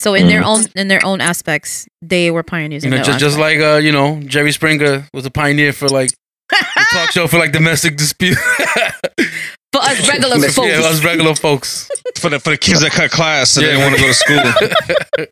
[0.00, 2.84] So in their own in their own aspects, they were pioneers.
[2.84, 5.88] You know, their just just like uh, you know, Jerry Springer was a pioneer for
[5.88, 6.10] like
[6.50, 8.36] the talk show for like domestic dispute.
[9.72, 10.68] for us regular folks.
[10.68, 11.90] yeah, us regular folks.
[12.18, 13.76] For the for the kids that cut class and Yeah.
[13.76, 15.28] they want to go to school.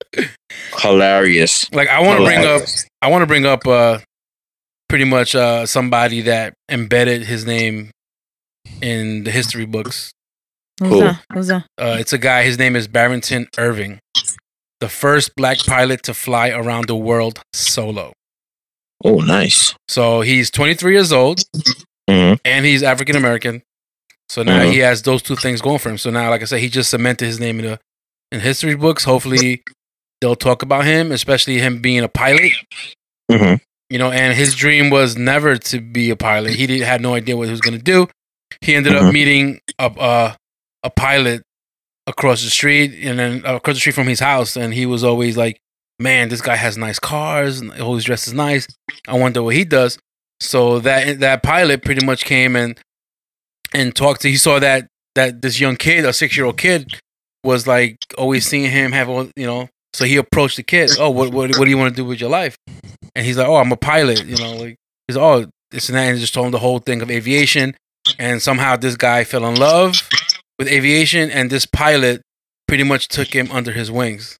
[0.80, 1.70] Hilarious.
[1.72, 2.62] Like I want to bring up,
[3.02, 3.98] I want to bring up uh,
[4.88, 7.90] pretty much uh somebody that embedded his name
[8.82, 10.10] in the history books.
[10.80, 11.00] Who's Cool.
[11.00, 11.22] that?
[11.32, 11.66] Who's that?
[11.78, 12.42] Uh, it's a guy.
[12.42, 13.98] His name is Barrington Irving,
[14.80, 18.12] the first black pilot to fly around the world solo.
[19.04, 19.74] Oh, nice.
[19.88, 21.40] So he's 23 years old
[22.08, 22.38] Mhm.
[22.44, 23.62] and he's African American.
[24.28, 24.72] So now Mhm.
[24.72, 25.98] he has those two things going for him.
[25.98, 27.80] So now, like I said, he just cemented his name in the
[28.32, 29.04] in history books.
[29.04, 29.62] Hopefully,
[30.20, 32.52] they'll talk about him, especially him being a pilot.
[33.30, 33.60] Mhm.
[33.88, 36.54] You know, and his dream was never to be a pilot.
[36.54, 38.08] He didn't had no idea what he was going to do.
[38.60, 39.12] He ended up Mhm.
[39.12, 40.34] meeting a uh,
[40.82, 41.42] a pilot
[42.06, 45.36] across the street, and then across the street from his house, and he was always
[45.36, 45.58] like,
[45.98, 48.66] "Man, this guy has nice cars, and always dresses nice.
[49.08, 49.98] I wonder what he does."
[50.40, 52.78] So that that pilot pretty much came and
[53.74, 54.28] and talked to.
[54.28, 57.00] He saw that that this young kid, a six year old kid,
[57.44, 59.68] was like always seeing him have all you know.
[59.92, 60.90] So he approached the kid.
[60.98, 62.56] Oh, what what what do you want to do with your life?
[63.14, 64.24] And he's like, Oh, I'm a pilot.
[64.26, 64.76] You know, like
[65.08, 67.74] he's oh this and that, and just told him the whole thing of aviation.
[68.18, 69.96] And somehow this guy fell in love
[70.58, 72.22] with aviation, and this pilot
[72.68, 74.36] pretty much took him under his wings.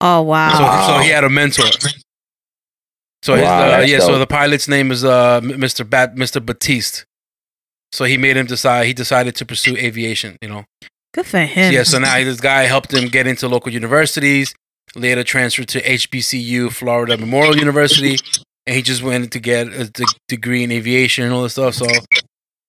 [0.00, 0.86] Oh So, wow.
[0.96, 1.66] so he had a mentor.
[3.22, 5.88] So his, uh, that's yeah, so the pilot's name is uh, Mr.
[5.88, 6.44] Bat, Mr.
[6.44, 7.04] Batiste.
[7.92, 8.86] So he made him decide.
[8.86, 10.36] He decided to pursue aviation.
[10.42, 10.64] You know.
[11.14, 11.72] Good for him.
[11.72, 11.82] Yeah.
[11.82, 14.54] So now this guy helped him get into local universities.
[14.94, 18.16] Later transferred to HBCU, Florida Memorial University,
[18.66, 19.90] and he just went to get a
[20.28, 21.74] degree in aviation and all this stuff.
[21.74, 21.86] So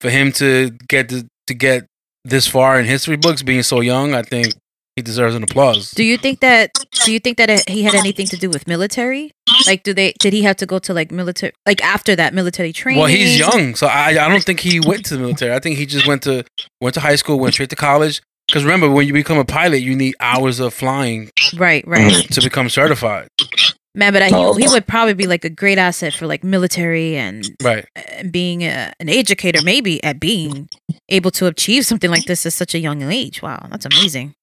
[0.00, 1.86] for him to get to, to get
[2.24, 4.54] this far in history books, being so young, I think
[4.96, 5.92] he deserves an applause.
[5.92, 6.72] Do you think that?
[7.04, 9.32] Do you think that he had anything to do with military?
[9.66, 10.12] Like, do they?
[10.18, 11.52] Did he have to go to like military?
[11.66, 13.00] Like after that military training?
[13.00, 15.54] Well, he's young, so I I don't think he went to the military.
[15.54, 16.44] I think he just went to
[16.80, 18.20] went to high school, went straight to college.
[18.46, 22.12] Because remember, when you become a pilot, you need hours of flying Right, right.
[22.32, 23.28] to become certified.
[23.94, 24.54] Man, but uh, Oh.
[24.54, 27.84] he, he would probably be like a great asset for like military and Right.
[28.30, 30.68] being a, an educator, maybe at being
[31.08, 33.42] able to achieve something like this at such a young age.
[33.42, 34.34] Wow, that's amazing.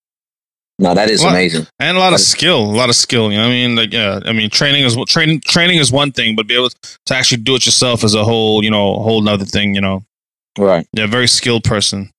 [0.80, 1.30] No, that is What?
[1.32, 1.66] amazing.
[1.80, 3.32] and a lot of skill, a lot of skill.
[3.32, 5.40] You know, what I mean, like, yeah, I mean, training is training.
[5.42, 6.70] Training is one thing, but be able
[7.06, 9.74] to actually do it yourself is a whole, you know, whole nother thing.
[9.74, 10.04] You know,
[10.58, 10.86] Right.
[10.94, 12.12] yeah, very skilled person.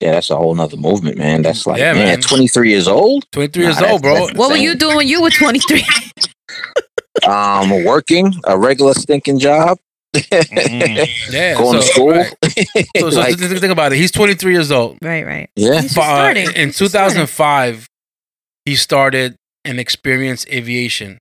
[0.00, 1.42] Yeah, that's a whole nother movement, man.
[1.42, 2.20] That's like, Yeah, man, man.
[2.22, 3.24] 23 years old.
[3.32, 4.14] 23 Nah, years old, bro.
[4.14, 5.84] that's- What were you doing when you were 23?
[7.26, 9.78] Um, working a regular stinking job,
[10.14, 11.08] Mhm.
[11.32, 11.54] Yeah.
[11.54, 12.10] going to school.
[12.10, 12.34] right.
[12.96, 13.96] So, so Like, think, think about it.
[13.96, 14.98] He's 23 years old.
[15.02, 15.50] right, right.
[15.56, 15.74] yeah.
[15.74, 16.46] He's just Fa- uh, starting.
[16.54, 17.14] in He's just starting.
[17.26, 17.86] 2005,
[18.64, 21.18] he started an experience aviation.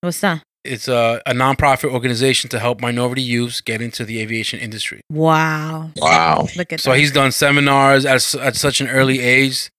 [0.00, 0.42] What's that?
[0.64, 5.00] It's a, a nonprofit organization to help minority youths get into the aviation industry.
[5.10, 5.90] Wow.
[5.96, 6.48] Wow.
[6.56, 6.98] Look at So that.
[6.98, 9.70] he's done seminars at, at such an early age.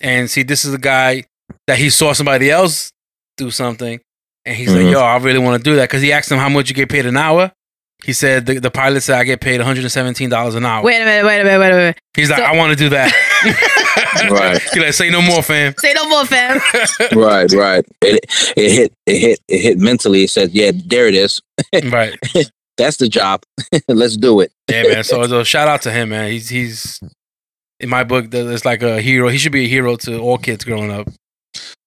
[0.00, 1.24] And see, this is a guy
[1.66, 2.90] that he saw somebody else
[3.36, 4.00] do something.
[4.48, 4.84] And he's Mhm.
[4.84, 5.88] like, yo, I really want to do that.
[5.90, 7.52] Because he asked him how much you get paid an hour.
[8.04, 10.84] He said, the, the pilot said, I get paid $117 an hour.
[10.84, 11.98] Wait a minute, wait a minute, wait a minute.
[12.16, 13.12] He's like, so- I want to do that.
[14.30, 14.60] Right.
[14.60, 15.74] He's like, say no more, fam.
[15.78, 16.58] Say no more, fam.
[17.16, 17.84] right, right.
[18.02, 18.24] It,
[18.56, 20.24] it hit, it hit, it hit mentally.
[20.24, 21.40] It said, yeah, there it is.
[21.90, 22.18] right.
[22.76, 23.42] That's the job.
[23.88, 24.50] Let's do it.
[24.70, 25.04] Yeah, man.
[25.04, 26.30] So, so shout out to him, man.
[26.30, 27.00] He's he's
[27.80, 28.30] in my book.
[28.30, 29.28] that It's like a hero.
[29.28, 31.08] He should be a hero to all kids growing up.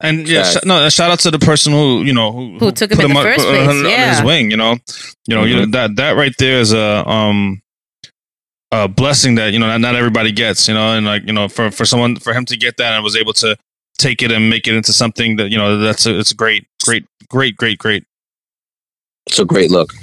[0.04, 2.72] And yeah, sh- no, uh, shout out to the person who you know who, Who
[2.72, 4.16] took him put in the up- first put place, under yeah.
[4.16, 4.52] his wing.
[4.52, 4.78] You know,
[5.28, 7.62] you know, you know that that right there is a um
[8.72, 10.68] a blessing that you know not, not everybody gets.
[10.68, 13.04] You know, and like you know for for someone for him to get that and
[13.04, 13.56] was able to
[13.98, 17.06] take it and make it into something that you know that's a, it's great, great,
[17.30, 18.04] great, great, great.
[19.28, 19.94] It's a great look.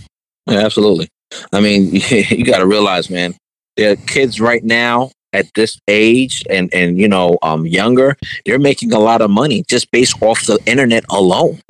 [0.47, 1.09] Yeah, absolutely.
[1.53, 3.35] I mean, you got to realize, man,
[3.77, 8.17] there are kids right now at this age and and you know um younger.
[8.47, 11.61] They're making a lot of money just based off the internet alone.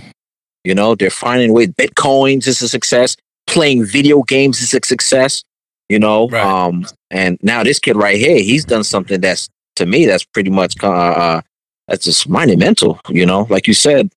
[0.65, 1.69] You know, they're finding ways.
[1.69, 3.17] Bitcoins is a success.
[3.47, 5.43] Playing video games is a success.
[5.89, 6.45] You know, Right.
[6.45, 10.51] um, and now this kid right here, he's done something that's to me that's pretty
[10.51, 11.41] much uh, uh
[11.87, 13.01] that's just monumental.
[13.09, 14.11] You know, like you said,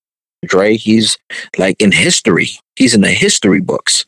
[0.46, 1.18] Dre, he's
[1.58, 2.50] like in history.
[2.76, 4.06] He's in the history books.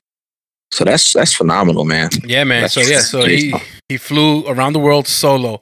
[0.73, 2.09] So that's that's phenomenal, man.
[2.25, 2.67] Yeah, man.
[2.67, 3.53] So yeah, so he
[3.87, 5.61] he flew around the world solo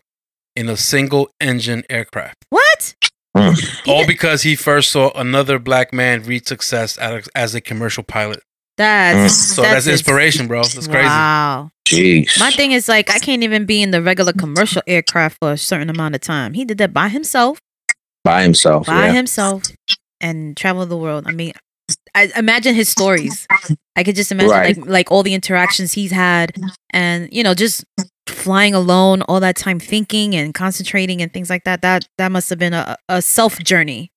[0.56, 2.46] in a single engine aircraft.
[2.50, 2.96] What?
[3.36, 3.88] Mm.
[3.90, 8.42] All because he first saw another black man reach success as, as a commercial pilot.
[8.78, 10.64] That's So that's, ins- inspiration, bro.
[10.64, 11.08] That's crazy.
[11.08, 11.72] Wow.
[11.88, 12.40] Jeez.
[12.40, 15.58] My thing is like I can't even be in the regular commercial aircraft for a
[15.58, 16.54] certain amount of time.
[16.54, 17.60] He did that by himself,
[18.24, 18.88] By himself.
[18.88, 19.12] by yeah.
[19.14, 19.64] himself,
[20.22, 21.26] and travel the world.
[21.28, 21.52] I mean,
[22.16, 23.48] I imagine his stories.
[23.96, 24.78] I could just imagine Right.
[24.78, 26.54] like like all the interactions he's had,
[26.92, 27.84] and you know, just
[28.28, 31.82] flying alone all that time, thinking and concentrating and things like that.
[31.82, 34.12] That that must have been a, a self journey.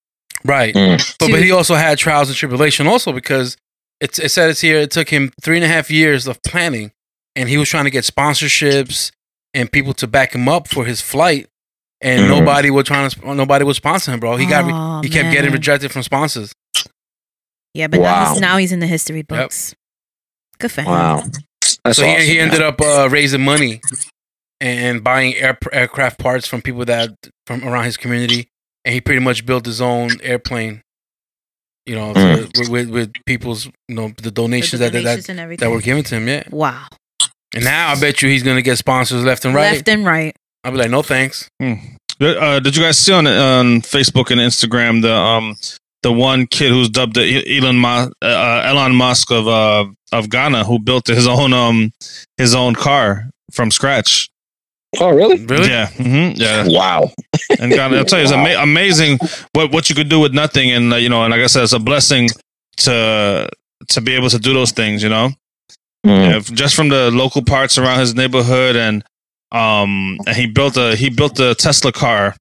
[0.44, 0.74] Right.
[0.74, 1.16] Mm.
[1.18, 3.56] But, but he also had trials and tribulation also because
[4.00, 6.92] it's, it says here it took him three and a half years of planning
[7.34, 9.10] and he was trying to get sponsorships
[9.54, 11.48] and people to back him up for his flight
[12.02, 12.28] and Mhm.
[12.40, 15.32] nobody was trying to nobody was sponsoring him bro he got re- Aw, he kept
[15.32, 16.52] getting rejected from sponsors
[17.74, 19.74] Yeah, but now, he's, now he's in the history books.
[20.58, 20.86] Good for him.
[20.90, 21.24] Wow.
[21.84, 22.68] That's so he, awesome, he ended man.
[22.68, 23.80] up uh, raising money
[24.60, 27.10] and buying air, aircraft parts from people that
[27.46, 28.48] from around his community
[28.84, 30.80] and he pretty much built his own airplane
[31.84, 32.58] you know Mm.
[32.58, 35.70] with, with, with people's you know the The donations, that, that, donations that and that
[35.70, 36.86] were given to him yeah wow.
[37.54, 39.72] And now I bet you he's gonna get sponsors left and right.
[39.72, 40.34] Left and right.
[40.64, 41.48] I'll be like, no thanks.
[41.60, 45.56] Uh, did you guys see on on Facebook and Instagram the um
[46.04, 47.24] the one kid who's dubbed the
[47.58, 51.90] Elon Musk, uh, Elon Musk of uh of Ghana who built his own um
[52.36, 54.28] his own car from scratch?
[55.00, 55.44] Oh, really?
[55.44, 55.68] Really?
[55.70, 56.64] Yeah, hmm yeah.
[56.68, 57.10] Wow.
[57.58, 59.18] And Ghana, I'll tell you, it's ama- amazing
[59.52, 61.64] what what you could do with nothing, and uh, you know, and like I said,
[61.64, 62.28] it's a blessing
[62.84, 63.48] to
[63.88, 65.02] to be able to do those things.
[65.02, 65.30] You know,
[66.06, 66.20] Mm.
[66.30, 69.02] Yeah, just from the local parts around his neighborhood, and
[69.52, 72.36] um, and he built a he built a Tesla car.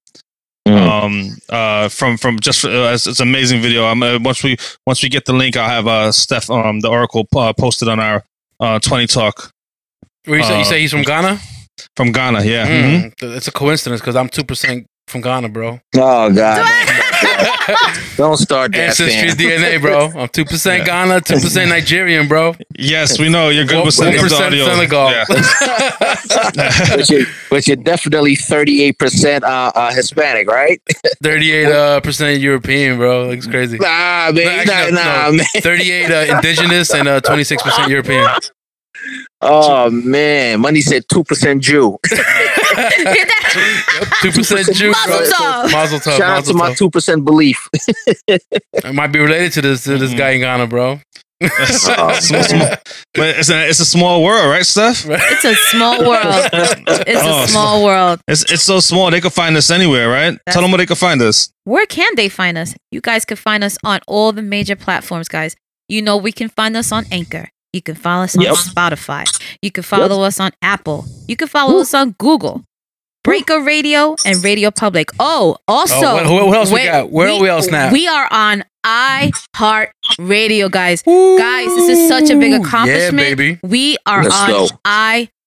[0.66, 4.56] Um uh from from just uh, it's, it's an amazing video i'm uh, once we
[4.86, 8.00] once we get the link i'll have uh steph um the oracle uh, posted on
[8.00, 8.24] our
[8.60, 9.52] uh 20 talk
[10.24, 11.38] Where you, say, you Uh, say he's from Ghana?
[11.96, 13.12] from ghana yeah mhm.
[13.20, 15.80] Mm, It's a coincidence because I'm two percent from Ghana, bro.
[15.96, 16.64] Oh, God.
[18.16, 19.28] Don't start that, Ancestry.
[19.30, 20.10] DNA, bro.
[20.20, 21.06] I'm two percent Yeah.
[21.06, 22.54] Ghana, two percent Nigerian, bro.
[22.78, 25.10] yes we know you're good with One setting up the percent audio Senegal.
[25.10, 25.24] Yeah.
[26.96, 30.80] but, you're, but you're definitely 38% uh, uh, Hispanic, right?
[31.22, 33.28] Thirty-eight uh, percent European, bro.
[33.28, 33.78] Looks crazy.
[33.78, 34.34] Nah, man.
[34.34, 35.32] No, nah, actually, nah, no.
[35.32, 35.46] man.
[35.56, 38.26] Thirty-eight uh, indigenous and uh, twenty-six percent European.
[39.40, 40.60] Oh, man.
[40.60, 41.98] Money said 2% Jew.
[44.22, 45.18] Two percent Jew, bro.
[45.18, 45.72] Mazel tov.
[45.72, 46.16] Mazel tov.
[46.16, 47.68] Shout out to my 2% belief.
[48.26, 50.18] it might be related to this to this Mhm.
[50.18, 51.00] guy in Ghana, bro.
[51.42, 52.70] Oh, Small- small-
[53.12, 56.48] but it's a, it's a small world right steph It's a small world.
[57.06, 58.20] It's Oh, a small world.
[58.28, 60.86] it's it's so small they could find us anywhere right That's- tell them where they
[60.86, 62.74] could find us Where can they find us?
[62.92, 65.54] You guys can find us on all the major platforms, guys.
[65.88, 67.48] You know we can find us on Anchor.
[67.74, 68.54] You can follow us on Yep.
[68.54, 69.24] Spotify.
[69.60, 71.04] You can follow us on Apple.
[71.26, 72.62] You can follow us on Google.
[73.24, 75.08] Breaker Radio and Radio Public.
[75.18, 77.10] Oh, also, Oh, what- what- what else we got?
[77.10, 77.90] Where are we else now?
[77.90, 81.02] We are on iHeart Radio, guys.
[81.02, 83.14] Guys, this is such a big accomplishment.
[83.28, 83.58] Yeah, baby.
[83.64, 84.68] We are Let's on go.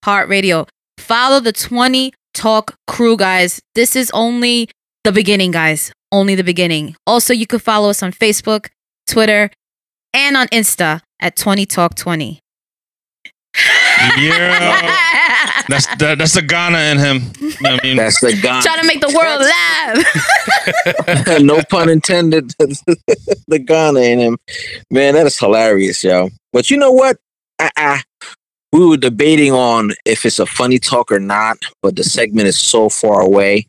[0.05, 0.67] iHeartRadio.
[0.97, 3.61] Follow the 20 Talk crew, guys.
[3.73, 4.69] This is only
[5.03, 5.91] the beginning, guys.
[6.11, 6.95] Only the beginning.
[7.07, 8.67] Also, you can follow us on Facebook,
[9.07, 9.49] Twitter,
[10.13, 12.39] and on Insta at 20 Talk 20.
[14.17, 18.62] yeah that's that, that's the ghana in him you know i mean That's the gun.
[18.62, 21.39] Trying to make the world laugh.
[21.41, 22.53] no pun intended.
[23.47, 24.38] the Ghana in him,
[24.91, 25.15] man.
[25.15, 26.30] That is hilarious, yo.
[26.53, 27.17] But you know what?
[27.60, 28.01] I, I,
[28.71, 32.60] we were debating on if it's a funny talk or not, but the segment is
[32.60, 33.67] so far away.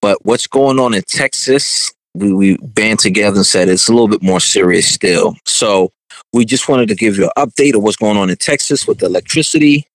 [0.00, 1.92] But what's going on in Texas?
[2.14, 5.36] We we band together and said it's a little bit more serious still.
[5.46, 5.90] So
[6.32, 8.98] we just wanted to give you an update of what's going on in Texas with
[8.98, 9.86] the electricity.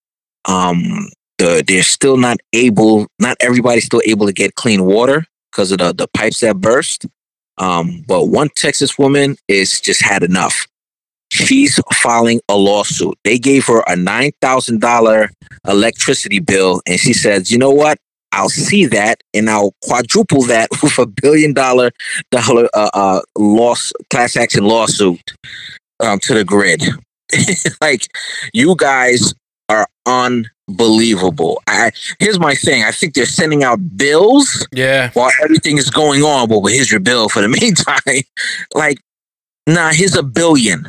[0.45, 3.07] Um, the, they're still not able.
[3.19, 7.05] Not everybody's still able to get clean water because of the, the pipes that burst.
[7.57, 10.67] Um, but one Texas woman is just had enough.
[11.31, 13.17] She's filing a lawsuit.
[13.23, 15.31] They gave her a nine thousand dollar
[15.67, 17.97] electricity bill, and she says, "You know what?
[18.31, 21.91] I'll see that, and I'll quadruple that with a billion dollar
[22.31, 25.33] dollar uh, uh, loss class action lawsuit
[25.99, 26.83] um, to the grid."
[27.81, 28.07] like
[28.53, 29.33] you guys
[29.69, 31.61] are unbelievable.
[31.67, 32.83] I here's my thing.
[32.83, 35.09] I think they're sending out bills Yeah.
[35.13, 36.49] while everything is going on.
[36.49, 38.23] But here's your bill for the meantime.
[38.75, 38.99] like,
[39.67, 40.85] nah, here's a billion.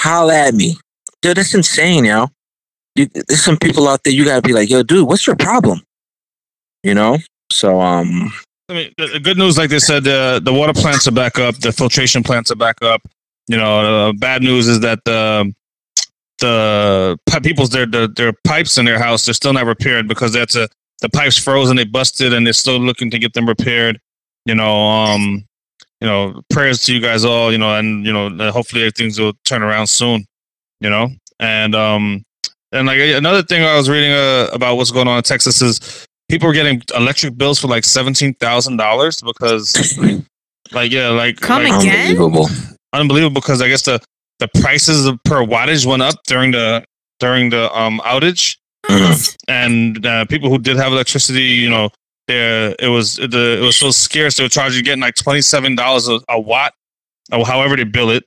[0.00, 0.76] Holla at me,
[1.22, 1.36] dude.
[1.36, 2.28] That's insane, yo.
[2.96, 4.12] You, there's some people out there.
[4.12, 5.82] You gotta be like, yo, dude, what's your problem?
[6.82, 7.18] You know.
[7.52, 8.32] So, um,
[8.68, 11.38] I mean, the, the good news, like they said, the the water plants are back
[11.38, 13.02] up, the filtration plants are back up.
[13.48, 15.52] You know, the bad news is that the
[16.38, 20.56] the people's their, their their pipes in their house they're still not repaired because that's
[20.56, 20.68] a
[21.00, 24.00] the pipes froze and they busted and they're still looking to get them repaired.
[24.46, 25.44] you know, um,
[26.00, 29.18] you know, prayers to you guys all, you know, and you know, uh, hopefully things
[29.18, 30.26] will turn around soon,
[30.80, 31.08] you know,
[31.40, 32.24] and um,
[32.72, 36.06] and like another thing I was reading uh, about what's going on in Texas is
[36.28, 39.98] people are getting electric bills for like seventeen thousand dollars because,
[40.72, 42.10] like, yeah, like Come like, again?
[42.10, 42.48] Unbelievable.
[43.00, 44.00] Unbelievable because I guess the
[44.38, 46.84] the prices of per wattage went up during the
[47.20, 48.56] during the um outage,
[49.48, 51.90] and uh, people who did have electricity, you know,
[52.26, 55.74] there it was the it was so scarce they were charging getting like twenty seven
[55.76, 56.74] dollars a watt,
[57.32, 58.24] or however they bill it.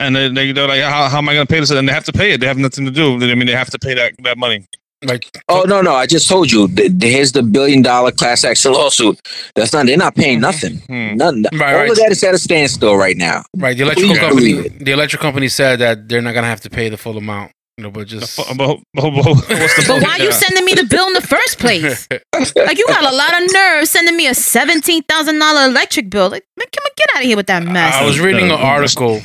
[0.00, 1.70] And they, they're like, how, how am I going to pay this?
[1.72, 2.38] And they have to pay it.
[2.38, 3.14] They have nothing to do.
[3.14, 4.64] I mean, they have to pay that, that money.
[5.04, 5.94] Like Oh no, no!
[5.94, 6.66] I just told you.
[7.00, 9.20] Here's the billion dollar class action lawsuit.
[9.54, 9.86] That's not.
[9.86, 10.78] They're not paying nothing.
[10.88, 11.16] Hmm.
[11.16, 11.44] None.
[11.52, 11.90] Right, all right.
[11.90, 13.44] of that is at a standstill right now.
[13.56, 16.70] right, the electrical Please company, the electric company said that they're not gonna have to
[16.70, 17.52] pay the full amount.
[17.80, 20.24] No, but just But, why yeah.
[20.24, 22.08] you sending me the bill in the first place?
[22.56, 26.28] Like you got a lot of nerve sending me a seventeen thousand dollar electric bill.
[26.30, 27.94] Like, man, come on, get out of here with that mess.
[27.94, 29.20] I was reading an Uh, article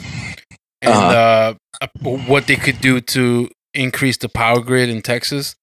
[0.84, 1.56] and Uh-huh.
[1.82, 5.56] uh, uh, what they could do to increase the power grid in Texas,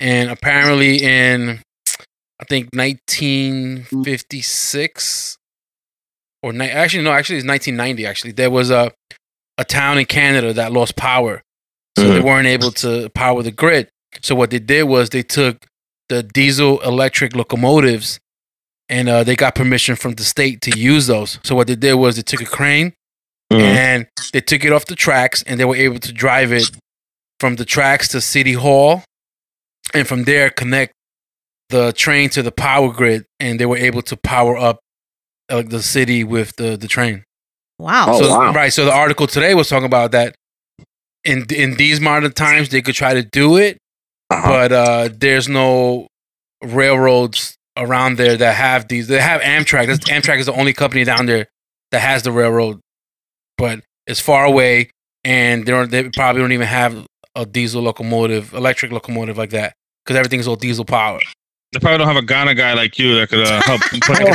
[0.00, 1.60] and apparently in
[2.40, 5.36] I think 1956
[6.42, 8.06] or ni- actually no, actually it's 1990.
[8.06, 8.92] Actually, there was a
[9.58, 11.40] a town in Canada that lost power,
[11.96, 12.24] so they Mhm.
[12.24, 13.88] weren't able to power the grid.
[14.20, 15.64] So what they did was they took
[16.10, 18.18] the diesel electric locomotives
[18.88, 21.38] and uh, they got permission from the state to use those.
[21.42, 22.92] So what they did was they took a crane
[23.52, 23.60] Mhm.
[23.60, 26.70] and they took it off the tracks and they were able to drive it
[27.40, 29.02] from the tracks to City Hall
[29.94, 30.92] and from there connect
[31.70, 34.78] the train to the power grid and they were able to power up
[35.48, 37.24] uh, the city with the, the train.
[37.78, 38.06] wow.
[38.08, 38.52] Oh, so, wow.
[38.52, 38.72] Right.
[38.72, 40.34] So the article today was talking about that
[41.24, 43.78] in in these modern times they could try to do it,
[44.30, 44.48] Uh-huh.
[44.48, 46.06] but uh, there's no
[46.62, 49.08] railroads around there that have these.
[49.08, 49.86] They have Amtrak.
[49.86, 51.46] That's, Amtrak is the only company down there
[51.90, 52.80] that has the railroad,
[53.58, 54.90] but it's far away,
[55.24, 55.90] and they don't.
[55.90, 57.04] They probably don't even have
[57.36, 61.20] a diesel locomotive, electric locomotive like that, because everything's all diesel power.
[61.72, 64.16] They probably don't have a Ghana guy like you that could uh, help put, put,
[64.16, 64.26] that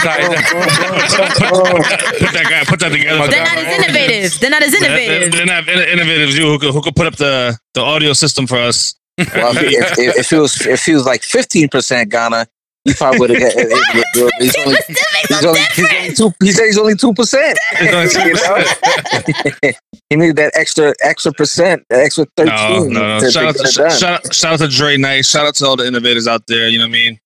[2.50, 3.28] guy put that together.
[3.28, 4.40] They're not as innovative.
[4.40, 5.32] They're not as They're, innovative.
[5.34, 8.14] they're not in- innovative as you who could, who could put up the, the audio
[8.14, 8.96] system for us.
[9.18, 12.48] well, if, if, if it was if it was like fifteen percent Ghana,
[12.86, 13.42] he probably would have.
[14.40, 14.78] He's only,
[15.30, 16.32] But still he's only, he's only two.
[16.44, 17.58] He said he's only two percent.
[17.74, 19.76] It's only 2%.
[20.10, 22.94] he needed that extra extra percent, that extra thirteen.
[22.94, 23.20] no, no.
[23.20, 25.30] to- to Shout out, to, shout, shout out to Dre Nice.
[25.30, 26.68] Shout out to all the innovators out there.
[26.70, 27.20] You know what I mean?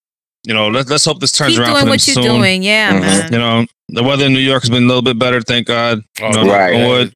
[0.45, 2.23] You know, let, let's hope this turns Keep around for doing them what you're soon.
[2.23, 2.61] doing.
[2.63, 3.01] Yeah, Mhm.
[3.01, 3.33] man.
[3.33, 6.01] You know, the weather in New York has been a little bit better, thank God.
[6.21, 6.75] Oh, You know, Right.
[6.75, 7.13] on wood.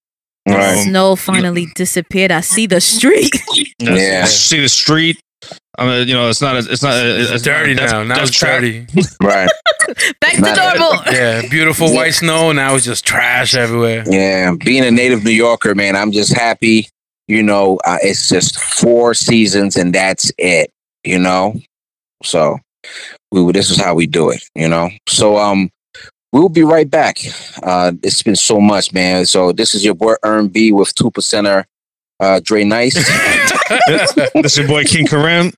[0.47, 0.83] Right.
[0.83, 2.31] Snow finally disappeared.
[2.31, 3.29] I see the street.
[3.79, 4.25] Yes, Yeah.
[4.25, 5.19] See the street.
[5.79, 6.57] I mean, you know, it's not.
[6.57, 6.93] It's not.
[7.05, 8.03] It's, It's dirty not, now.
[8.03, 8.61] Now that's it's trap.
[8.61, 8.85] dirty.
[9.21, 9.49] Right.
[10.19, 11.03] Back to Not- normal.
[11.11, 12.51] Yeah, beautiful white snow.
[12.51, 14.03] Now it's just trash everywhere.
[14.07, 14.53] Yeah.
[14.63, 16.87] Being a native New Yorker, man, I'm just happy.
[17.27, 20.71] You know, uh, it's just four seasons and that's it.
[21.03, 21.55] You know,
[22.23, 22.57] so
[23.31, 24.43] we this is how we do it.
[24.55, 25.69] You know, so um.
[26.31, 27.17] We'll be right back.
[27.63, 29.25] Uh, it's been so much, man.
[29.25, 31.65] So this is your boy Earn B with two percenter,
[32.19, 32.95] uh, Dre Nice.
[34.41, 35.51] This your boy King Karim.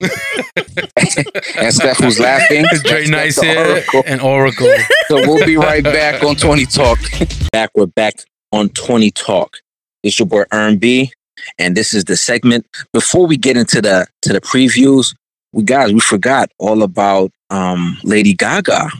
[0.00, 2.64] and Steph who's laughing.
[2.70, 4.02] It's very That's- nice here oracle.
[4.06, 4.72] and Oracle.
[5.08, 6.98] So we'll be right back on 20 Talk.
[7.52, 8.14] Back, we're back
[8.52, 9.56] on 20 Talk.
[10.02, 11.10] It's your boy Earn B,
[11.58, 12.66] and this is the segment.
[12.92, 15.14] Before we get into the to the previews,
[15.52, 18.90] we guys we forgot all about um Lady Gaga.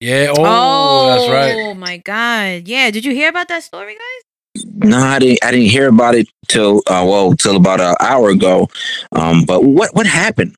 [0.00, 0.32] Yeah.
[0.38, 1.54] Oh, that's right.
[1.66, 2.66] Oh my god.
[2.66, 2.90] Yeah.
[2.90, 4.29] Did you hear about that story, guys?
[4.56, 5.38] No, I didn't.
[5.44, 8.68] I didn't hear about it till uh, well till about an hour ago.
[9.12, 10.54] Um, but what what happened?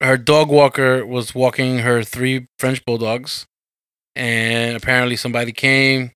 [0.00, 3.46] Her dog walker was walking her three French bulldogs,
[4.16, 6.12] and apparently somebody came,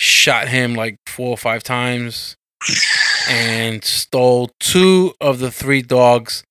[0.00, 2.36] shot him like four or five times,
[3.28, 6.42] and stole two of the three dogs.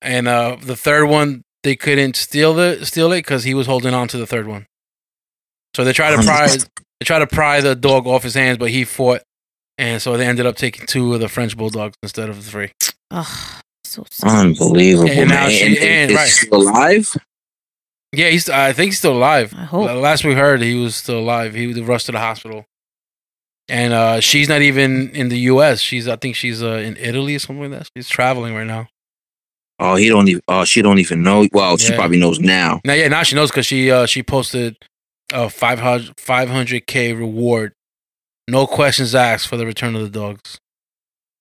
[0.00, 3.94] And uh, the third one, they couldn't steal the steal it because he was holding
[3.94, 4.66] on to the third one.
[5.74, 6.56] So they tried to pry
[7.00, 9.22] they tried to pry the dog off his hands, but he fought,
[9.78, 12.72] and so they ended up taking two of the French bulldogs instead of the three.
[13.10, 14.28] Oh, so sad.
[14.46, 15.50] Unbelievable, And now man!
[15.50, 16.24] she- And- and- and is right.
[16.24, 17.16] he still alive?
[18.12, 18.48] Yeah, he's.
[18.48, 19.52] I think he's still alive.
[19.56, 19.90] I hope.
[20.00, 21.52] Last we heard, he was still alive.
[21.54, 22.64] He was rushed to the hospital,
[23.68, 25.80] and uh, she's not even in the U.S.
[25.80, 26.08] She's.
[26.08, 27.90] I think she's uh, in Italy or something like that.
[27.94, 28.88] She's traveling right now.
[29.78, 30.40] Oh, he don't even.
[30.48, 31.46] Oh, she don't even know.
[31.52, 32.80] Well, she probably knows now.
[32.82, 34.76] Now, yeah, now she knows because she uh, she posted
[35.32, 37.72] a 500 k reward,
[38.48, 40.58] no questions asked for the return of the dogs.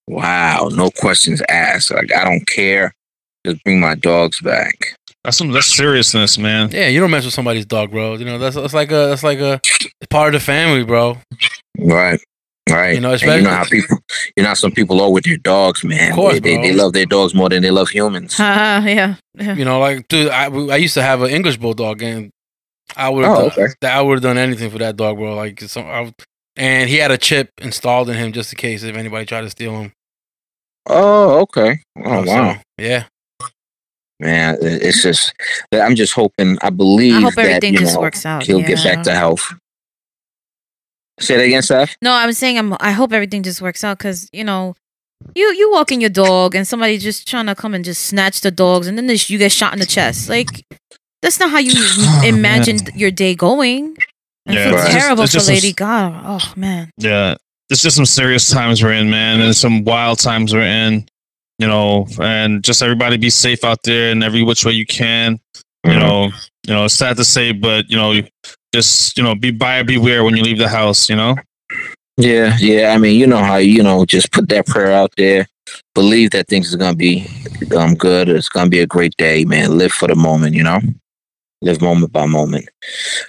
[0.08, 1.92] Wow, no questions asked.
[1.92, 2.94] Like I don't care.
[3.46, 4.98] Just bring my dogs back.
[5.24, 6.70] That's some that's seriousness, man.
[6.72, 8.16] Yeah, you don't mess with somebody's dog, bro.
[8.16, 9.60] You know that's that's like a that's like a
[10.10, 11.18] part of the family, bro.
[11.78, 12.20] Right.
[12.70, 12.96] Right.
[12.96, 13.98] You know, And you know how people,
[14.36, 16.10] you know, how some people are with their dogs, man.
[16.10, 16.64] Of course, they, they, bro.
[16.64, 18.36] they love their dogs more than they love humans.
[18.36, 19.16] Haha, yeah.
[19.36, 19.56] yeah.
[19.56, 22.30] you know, like dude, I I used to have an English bulldog, and
[22.98, 23.88] I would Oh, have okay.
[23.88, 25.36] I would have done anything for that dog, bro.
[25.36, 26.14] Like so, I, would-
[26.56, 29.50] and he had a chip installed in him just in case if anybody tried to
[29.50, 29.92] steal him.
[30.90, 31.80] Oh, okay.
[32.04, 32.58] Oh, So, wow.
[32.78, 33.04] yeah.
[34.20, 35.32] Man, it's just,
[35.72, 38.44] I'm just hoping, I believe I hope that, everything you just know, works out.
[38.48, 39.54] he'll get back to health.
[41.20, 41.96] Say that again, Seth?
[42.02, 42.74] No, I'm saying I'm.
[42.80, 44.76] I hope everything just works out because you know,
[45.36, 48.52] you you walking your dog and somebody just trying to come and just snatch the
[48.52, 50.30] dogs and then this, you get shot in the chest.
[50.30, 50.64] Like
[51.22, 53.98] that's not how you Oh, imagined your day going.
[54.48, 56.22] I Yeah, it's just- terrible it's for just a- Lady Gaga.
[56.26, 56.90] Oh man.
[56.98, 57.36] Yeah,
[57.70, 61.08] it's just some serious times we're in, man, and some wild times we're in.
[61.60, 65.40] You know, and just everybody be safe out there in every which way you can.
[65.84, 66.00] You Mhm.
[66.00, 66.26] know,
[66.68, 68.22] you know, it's sad to say, but you know,
[68.76, 71.10] just you know, be buyer beware when you leave the house.
[71.10, 71.36] You know.
[72.18, 72.94] Yeah, yeah.
[72.94, 75.48] I mean, you know how you know just put that prayer out there.
[75.96, 77.26] Believe that things are gonna be
[77.76, 78.30] um good.
[78.30, 79.78] It's gonna be a great day, man.
[79.80, 80.80] Live for the moment, you know.
[81.62, 82.70] Live moment by moment.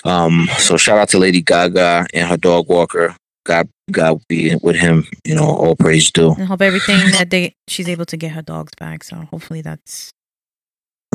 [0.05, 0.49] Um.
[0.59, 3.16] So shout out to Lady Gaga and her dog Walker.
[3.47, 5.07] God, God be with him.
[5.24, 6.33] You know, all praise due.
[6.39, 9.03] I hope everything that they she's able to get her dogs back.
[9.05, 10.11] So hopefully that's.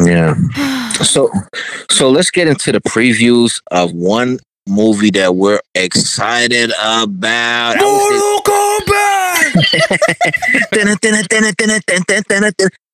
[0.04, 0.36] Yeah.
[1.04, 1.30] So,
[1.90, 4.38] so let's get into the previews of one
[4.70, 7.76] movie that we're excited about.
[7.78, 8.20] I would say-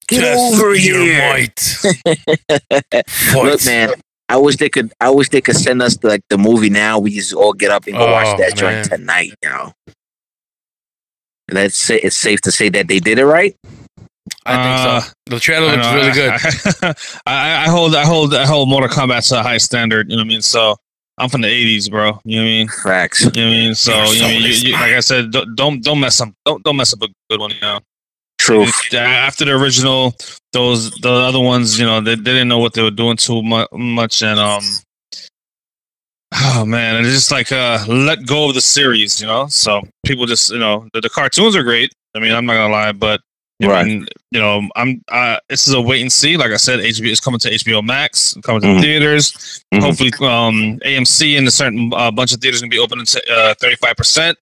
[0.08, 1.48] Get over here.
[3.36, 3.94] Look, man.
[4.30, 4.94] I wish they could.
[5.02, 7.00] I wish they could send us like the movie now.
[7.00, 8.84] We just all get up and go Oh, watch that man.
[8.84, 9.34] joint tonight.
[9.44, 9.72] You know.
[11.52, 13.56] Let's say it's safe to say that they did it right.
[14.46, 15.12] I think Uh, so.
[15.26, 16.96] The trailer looks know, really I- good.
[17.26, 20.10] I, I hold, I hold, I hold Mortal Kombat to a high standard.
[20.12, 20.42] You know what I mean?
[20.44, 20.76] So
[21.18, 22.20] I'm from the '80s, bro.
[22.24, 22.68] You know what I mean?
[22.68, 23.22] Facts.
[23.22, 23.76] You know what I mean?
[23.76, 24.42] So, you know, mean?
[24.44, 27.08] You, you, like I said, don't, don't don't mess up, don't don't mess up a
[27.32, 27.50] good one.
[27.50, 27.80] You know,
[28.48, 30.16] If- after the original,
[30.54, 33.44] those the other ones, you know, they, they didn't know what they were doing too
[33.44, 34.64] mu- much, and um,
[36.36, 39.48] oh man, it's just like uh, let go of the series, you know.
[39.48, 41.92] So people just, you know, the, the cartoons are great.
[42.16, 43.22] I mean, I'm not gonna lie, but
[43.62, 43.86] I Right.
[43.86, 46.38] mean, you know, I'm uh, this is a wait and see.
[46.38, 48.82] Like I said, HBO is coming to HBO Max, coming to Mhm.
[48.82, 49.62] theaters.
[49.74, 49.82] Mhm.
[49.82, 53.54] Hopefully, um, AMC and a certain uh, bunch of theaters gonna be open to uh,
[53.60, 54.38] 35 percent.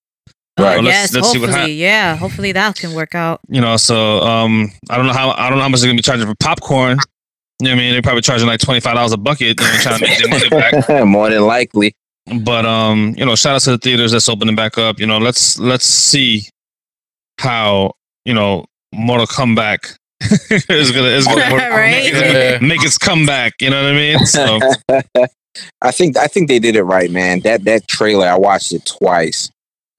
[0.59, 0.75] Right.
[0.75, 3.41] Well, let's- yes, let's see what hopefully, yeah, hopefully that can work out.
[3.47, 5.97] You know, so um, I don't know how I don't know how much they're gonna
[5.97, 6.97] be charging for popcorn.
[7.59, 7.91] You know what I mean?
[7.93, 10.29] They're probably charging like twenty five dollars a bucket, you know, trying to make their
[10.29, 11.05] money back.
[11.07, 11.93] More than likely.
[12.41, 14.99] But um, you know, shout out to the theaters that's opening back up.
[14.99, 16.43] You know, let's let's see
[17.39, 17.93] how
[18.25, 19.79] you know Mortal Comeback
[20.69, 22.11] is gonna is gonna Right?
[22.13, 22.59] Yeah.
[22.61, 23.53] make its comeback.
[23.61, 24.25] You know what I mean?
[24.25, 24.59] So
[25.81, 27.39] I think I think they did it right, man.
[27.41, 29.49] That that trailer, I watched it twice,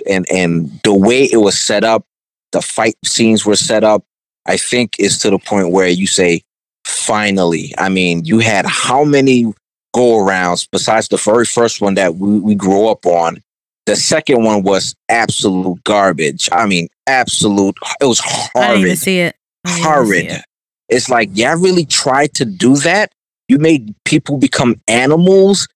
[0.07, 2.05] and and the way it was set up,
[2.53, 4.05] the fight scenes were set up.
[4.47, 6.43] I think is to the point where you say,
[6.85, 7.75] finally.
[7.79, 9.53] I mean, you had how many
[9.95, 13.43] go arounds besides the very first one that we, we grew up on.
[13.87, 16.49] The second one was absolute garbage.
[16.53, 17.77] I mean, absolute.
[18.01, 18.21] It was
[18.55, 19.37] I didn't even see it.
[19.65, 20.45] I see it.
[20.89, 23.13] It's like y'all really tried to do that.
[23.49, 25.67] You made people become animals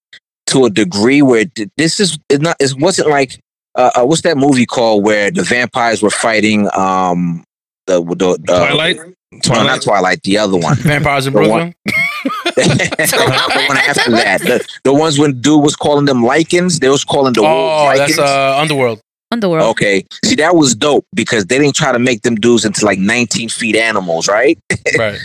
[0.47, 2.55] to a degree where th- this is it not.
[2.59, 3.39] It wasn't like
[3.75, 7.43] uh, uh, what's that movie called where the vampires were fighting um
[7.87, 8.97] the the uh, Twilight?
[8.97, 9.03] No,
[9.33, 9.81] not Twilight.
[9.81, 10.21] Twilight.
[10.23, 10.75] The other one.
[10.77, 11.73] Vampires in The one- Brooklyn.
[12.55, 14.41] the one after that.
[14.41, 16.79] The, the ones when dude was calling them Lycans.
[16.79, 17.97] They was calling the wolves Oh, Lycans.
[18.15, 19.01] that's uh, Underworld.
[19.31, 19.63] Underworld.
[19.71, 22.99] Okay, see that was dope because they didn't try to make them dudes into like
[22.99, 24.59] 19 feet animals, right?
[24.97, 25.19] Right.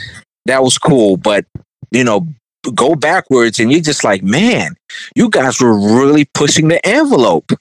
[0.47, 1.19] that was cool.
[1.19, 1.45] But
[1.91, 2.27] you know,
[2.75, 4.75] go backwards and you're just like, man,
[5.15, 7.53] you guys were really pushing the envelope.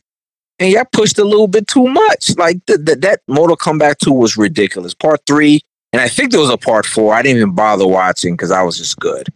[0.60, 2.36] And y'all pushed a little bit too much.
[2.38, 4.94] Like th- th- that Mortal Kombat 2 was ridiculous.
[4.96, 5.62] Part three,
[5.94, 7.14] and I think there was a part four.
[7.14, 9.28] I didn't even bother watching because I was just good.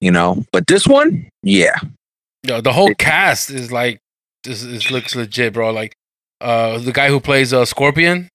[0.00, 1.74] You know, but this one, yeah.
[2.44, 3.98] Yo, the whole cast is like
[4.44, 4.62] this.
[4.62, 5.70] This looks legit, bro.
[5.72, 5.94] Like
[6.40, 8.28] uh, the guy who plays uh, Scorpion,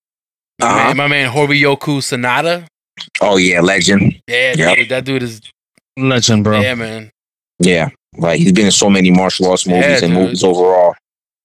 [0.60, 0.88] my, Uh-huh.
[0.88, 2.66] man, my man Hiroyuki Sanada.
[3.22, 4.20] Oh yeah, legend.
[4.28, 4.78] Yeah, Yep.
[4.78, 5.42] dude, that dude is
[5.98, 6.60] Legend, bro.
[6.62, 7.12] yeah, man.
[7.60, 10.24] Yeah, like he's been in so many martial arts movies Yeah, and dude.
[10.24, 10.96] movies overall.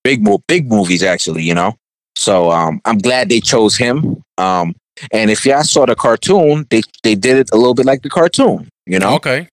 [0.04, 1.42] Big, big movies actually.
[1.42, 1.74] You know,
[2.16, 4.22] so um, I'm glad they chose him.
[4.38, 4.74] Um,
[5.12, 8.10] and if y'all saw the cartoon, they they did it a little bit like the
[8.10, 8.68] cartoon.
[8.86, 9.48] You know, Okay.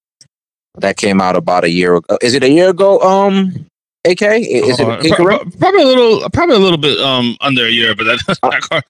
[0.79, 2.17] that came out about a year ago.
[2.21, 2.99] Is it a year ago?
[3.01, 3.65] Um,
[4.07, 5.43] AK, is Uh, it incorrect?
[5.43, 8.61] pro- probably a little, probably a little bit um under a year, but that that,
[8.61, 8.81] car,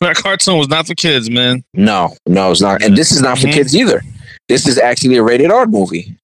[0.00, 1.62] that cartoon was not for kids, man.
[1.74, 2.82] No, no, it's not.
[2.82, 3.52] And this is not for Mhm.
[3.52, 4.00] kids either.
[4.48, 6.16] this is actually a rated R movie.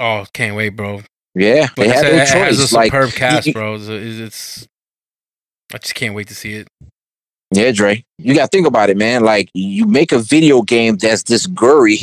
[0.00, 1.02] Oh, can't wait, bro.
[1.34, 2.72] Yeah, they Like I had said, no it has a choice.
[2.72, 3.74] Like, superb cast, you- bro.
[3.74, 4.68] It's, it's, it's-
[5.72, 6.68] I just can't wait to see it.
[7.52, 9.22] yeah, Dre, you got to think about it, man.
[9.22, 12.00] Like, you make a video game that's this gory.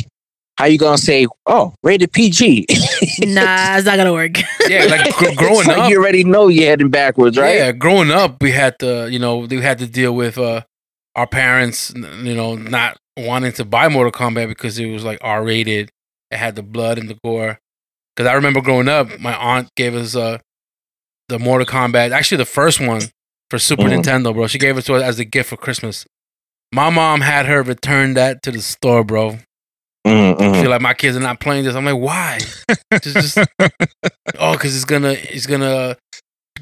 [0.58, 2.64] How you gonna say, oh, rated PG?
[3.20, 4.38] nah, it's not gonna work.
[4.66, 7.56] Yeah, like gr- growing like up, you already know you're heading backwards, right?
[7.56, 10.62] Yeah, growing up, we had to, you know, we had to deal with uh,
[11.14, 15.44] our parents, you know, not wanting to buy Mortal Kombat because it was like R
[15.44, 15.90] rated.
[16.30, 17.58] It had the blood and the gore.
[18.16, 20.38] Because I remember growing up, my aunt gave us uh,
[21.28, 23.02] the Mortal Kombat, actually the first one
[23.50, 24.02] for Super Mhm.
[24.02, 24.46] Nintendo, bro.
[24.46, 26.06] She gave it to us as a gift for Christmas.
[26.72, 29.38] My mom had her return that to the store, bro.
[30.06, 30.60] Mhm, mhm.
[30.62, 31.74] Feel like my kids are not playing this.
[31.74, 32.38] I'm like, why?
[33.02, 33.38] just, just
[34.38, 35.96] oh, because it's gonna it's gonna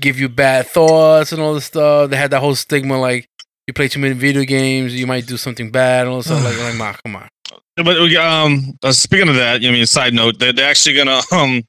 [0.00, 2.10] give you bad thoughts and all this stuff.
[2.10, 3.26] They had that whole stigma like
[3.66, 6.42] you play too many video games, you might do something bad and all this stuff.
[6.44, 7.28] Like, like, ma, come on.
[7.76, 10.70] But we, um, uh, speaking of that, you know, I mean, side note, they're, they're
[10.70, 11.62] actually gonna um,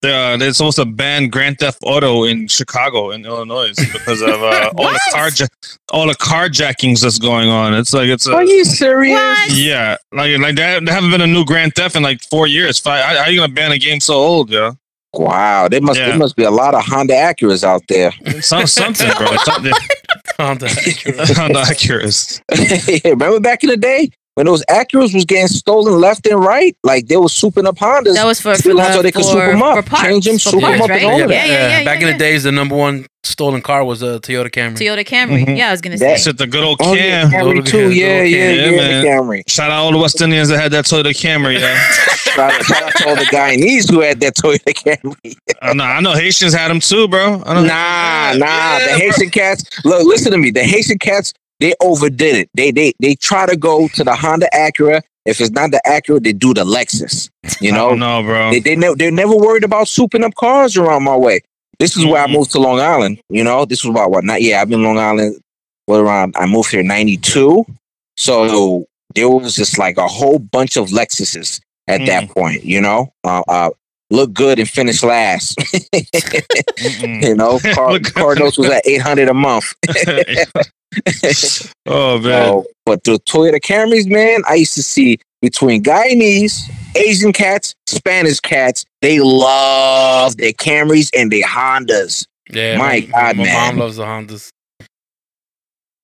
[0.00, 4.28] they're uh, they're supposed to ban Grand Theft Auto in Chicago in Illinois because of
[4.42, 5.00] uh, all the What?
[5.14, 5.48] carja-
[5.90, 7.74] all the carjackings that's going on.
[7.74, 9.18] It's like it's a Are you serious?
[9.18, 9.52] What?
[9.56, 12.78] yeah, like like there, there haven't been a new Grand Theft in like four years.
[12.78, 13.04] Five.
[13.04, 14.48] How, how you gonna ban a game so old?
[14.50, 14.72] Yeah,
[15.12, 16.08] Wow, there must Yeah.
[16.10, 18.12] there must be a lot of Honda Acuras out there.
[18.40, 19.36] Some, something, bro.
[19.44, 19.72] Something.
[20.38, 20.68] Honda.
[20.68, 22.40] Honda Acuras.
[23.04, 26.76] Remember back in the day when those Acuras was getting stolen left and right?
[26.82, 28.14] Like they were souping up Hondas.
[28.14, 30.26] That was for, Still for, until they could for, soup 'em up, for parts, change
[30.28, 31.04] 'em, for soup 'em parts, up, and right?
[31.04, 31.84] all Yeah, of yeah, yeah, yeah.
[31.84, 34.76] Back yeah, in the days, the number one stolen car was a Toyota Camry.
[34.76, 35.46] Toyota Camry.
[35.46, 35.56] Mhm.
[35.56, 36.24] Yeah, I was gonna That- say.
[36.30, 37.78] Shit, the good old Oh, yeah, Camry Little too.
[37.88, 38.30] Cam, Yeah, yeah, Cam.
[38.32, 39.04] yeah, Yeah, the man.
[39.04, 39.42] Camry.
[39.48, 41.60] Shout out all the West Indians that had that Toyota Camry.
[41.60, 41.78] Yeah,
[42.34, 45.36] Shout out, shout out to all the Guyanese who had that Toyota Camry.
[45.60, 45.84] I know.
[45.84, 47.42] I know Haitians had them too, bro.
[47.46, 47.60] I know.
[47.62, 48.46] Nah, nah.
[48.46, 48.96] Yeah, the bro.
[48.98, 49.64] Haitian cats.
[49.84, 50.50] Look, listen to me.
[50.50, 51.32] The Haitian cats.
[51.62, 52.50] They overdid it.
[52.54, 55.00] They they they try to go to the Honda Acura.
[55.24, 57.30] If it's not the Acura, they do the Lexus.
[57.60, 58.50] You know, don't bro.
[58.50, 61.40] they they never they're never worried about souping up cars around my way.
[61.78, 63.22] This is where I moved to Long Island.
[63.28, 64.24] You know, this was about what?
[64.24, 64.60] Not yeah.
[64.60, 65.40] I've been Long Island.
[65.86, 66.34] What around?
[66.36, 67.64] I moved here in '92.
[68.16, 72.64] So there was just like a whole bunch of Lexuses at that point.
[72.64, 73.70] You know, uh, uh,
[74.12, 75.56] look good and finish last.
[77.00, 78.14] You know, car, Look good.
[78.14, 79.72] car notes was at 800 a month.
[81.86, 82.46] oh man.
[82.46, 86.60] So, but the Toyota Camrys, man, I used to see between Guyanese,
[86.96, 92.26] Asian cats, Spanish cats, they love their Camrys and their Hondas.
[92.50, 93.76] Yeah, My God, my man.
[93.76, 94.50] mom loves the Hondas.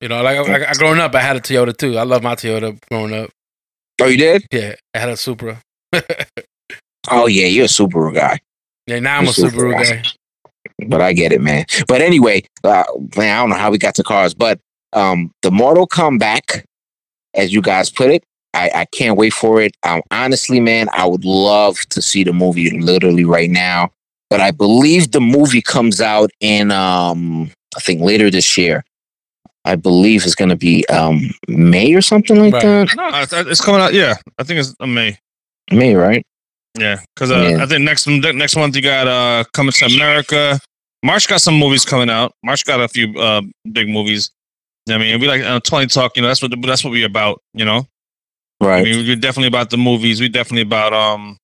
[0.01, 1.99] You know, like I, I, growing up, I had a Toyota too.
[1.99, 3.31] I love my Toyota growing up.
[4.01, 4.47] Oh, you did?
[4.53, 5.61] Yeah, I had a Supra.
[7.11, 8.39] Oh, yeah, you're a Subaru guy.
[8.87, 9.51] Yeah, now I'm a Supra.
[9.51, 10.03] Subaru guy.
[10.87, 11.65] But I get it, man.
[11.87, 12.85] But anyway, uh,
[13.17, 14.61] man, I don't know how we got to cars, but
[14.93, 16.65] um, the Mortal Comeback,
[17.35, 18.23] as you guys put it,
[18.55, 19.77] I, I can't wait for it.
[19.83, 23.91] Um, honestly, man, I would love to see the movie literally right now.
[24.31, 28.85] But I believe the movie comes out in, um, I think later this year.
[29.65, 32.63] I believe it's going to be um, May or something like Right.
[32.63, 32.97] that.
[32.97, 33.93] No, it's, it's coming out.
[33.93, 35.19] Yeah, I think it's uh, May.
[35.71, 36.25] May, right?
[36.79, 37.63] Yeah, because uh, Yeah.
[37.63, 40.59] I think next next month you got uh coming to America.
[41.05, 42.33] March got some movies coming out.
[42.43, 44.31] March got a few uh big movies.
[44.91, 46.17] I mean, we like uh, twenty talk.
[46.17, 47.41] You know, that's what that's what we about.
[47.55, 47.87] You know,
[48.61, 48.81] right?
[48.81, 50.21] I mean, we're definitely about the movies.
[50.21, 51.37] We definitely about um,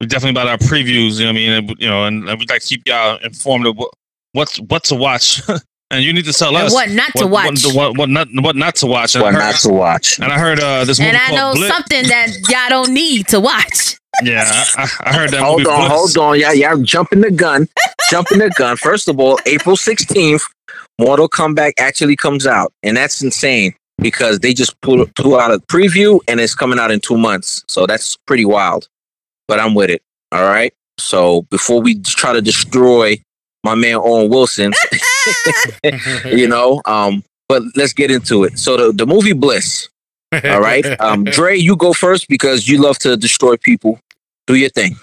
[0.00, 1.18] we definitely about our previews.
[1.18, 3.18] You know, what I mean, and, you know, and, and we like to keep y'all
[3.22, 3.90] informed of what
[4.32, 5.42] what's what to watch,
[5.90, 7.64] and you need to tell And us what not to what, watch.
[7.66, 9.14] what, what, what not what not to watch.
[9.14, 10.18] And, What heard, not to watch.
[10.18, 11.72] and I heard uh this movie and I know called Bliss.
[11.72, 13.96] something that y'all don't need to watch.
[14.22, 15.70] Yeah, I, I I heard that Hold movie.
[15.70, 15.92] on, Bliss.
[15.92, 16.38] hold on.
[16.40, 17.68] Yeah, yeah, jumping the gun.
[18.10, 18.76] jumping the gun.
[18.76, 20.42] First of all, April 16th,
[20.98, 22.72] Mortal Kombat actually comes out.
[22.82, 26.90] And that's insane because they just put, put out a preview and it's coming out
[26.90, 27.64] in two months.
[27.68, 28.88] So that's pretty wild.
[29.48, 30.02] But I'm with it.
[30.32, 30.72] All right.
[30.98, 33.16] So before we try to destroy
[33.64, 34.72] my man Owen Wilson,
[36.26, 38.58] you know, um, but let's get into it.
[38.58, 39.88] So the, the movie Bliss.
[40.32, 40.84] All right.
[41.00, 43.98] Um, Dre, you go first because you love to destroy people.
[44.46, 44.96] Do your thing.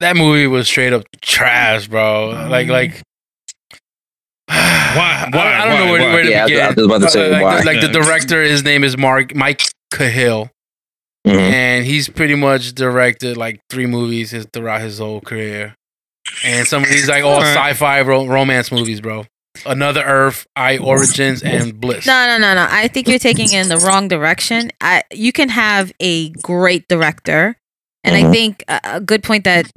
[0.00, 2.30] that movie was straight up trash, bro.
[2.50, 3.02] Like, like.
[4.48, 5.24] Why?
[5.26, 5.78] I, don't- I don't Why?
[5.86, 6.12] know where, Why?
[6.14, 6.64] where to Yeah, I was- begin.
[6.64, 7.60] I was about to say like, why.
[7.60, 9.62] The, like the director, his name is Mark Mike
[9.92, 10.50] Cahill,
[11.26, 11.34] Mhm.
[11.38, 15.74] and he's pretty much directed like three movies his, throughout his whole career,
[16.44, 19.24] and some of these like all sci-fi ro- romance movies, bro.
[19.66, 22.06] Another Earth, I Origins, and Bliss.
[22.06, 22.66] No, no, no, no.
[22.70, 24.70] I think you're taking it in the wrong direction.
[24.80, 27.56] I you can have a great director,
[28.04, 28.32] and I Mhm.
[28.32, 29.70] think a, a good point that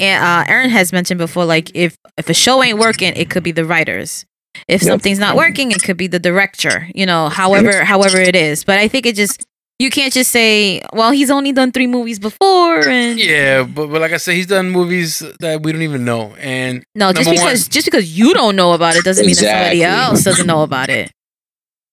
[0.00, 1.44] uh, Aaron has mentioned before.
[1.44, 4.24] Like if if a show ain't working, it could be the writers.
[4.68, 4.88] If Yep.
[4.90, 6.88] something's not working, it could be the director.
[6.94, 8.64] You know, however however it is.
[8.64, 9.44] But I think it just
[9.78, 14.00] You can't just say, "Well, he's only done three movies before," and Yeah, but, but
[14.00, 16.34] like I said, he's done movies that we don't even know.
[16.38, 19.34] And no, just Number one- because just because you don't know about it doesn't mean
[19.36, 21.10] that somebody else doesn't know about it.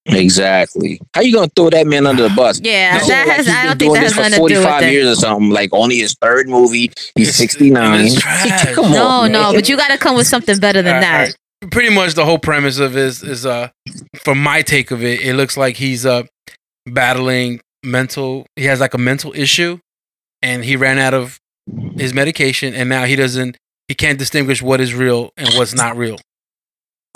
[0.05, 0.99] Exactly.
[1.13, 2.59] How you gonna throw that man under the bus?
[2.63, 3.45] Yeah, No, that like has.
[3.45, 4.91] he's I been don't think doing that this has for nothing to do with 45
[4.91, 5.49] years or something.
[5.51, 6.91] Like only his third movie.
[7.15, 8.09] He's 69.
[8.73, 9.53] Come No, on, no, man.
[9.55, 11.19] but you got to come with something better than All right, that.
[11.19, 11.25] all
[11.63, 11.71] right.
[11.71, 13.69] Pretty much the whole premise of it is is uh
[14.23, 16.23] from my take of it, it looks like he's uh
[16.85, 19.79] battling mental he has like a mental issue
[20.41, 21.39] and he ran out of
[21.97, 23.57] his medication and now he doesn't
[23.87, 26.17] he can't distinguish what is real and what's not real.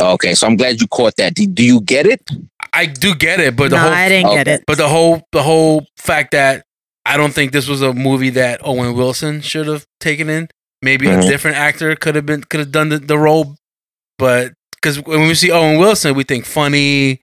[0.02, 1.36] Okay, so I'm glad you caught that.
[1.36, 2.22] Do, do you get it?
[2.74, 4.64] I do get it, but the no, whole I didn't get it.
[4.66, 6.66] but the whole the whole fact that
[7.06, 10.48] I don't think this was a movie that Owen Wilson should have taken in.
[10.82, 11.24] Maybe Mhm.
[11.26, 13.56] a different actor could have been could have done the, the role,
[14.18, 17.22] but because when we see Owen Wilson, we think funny,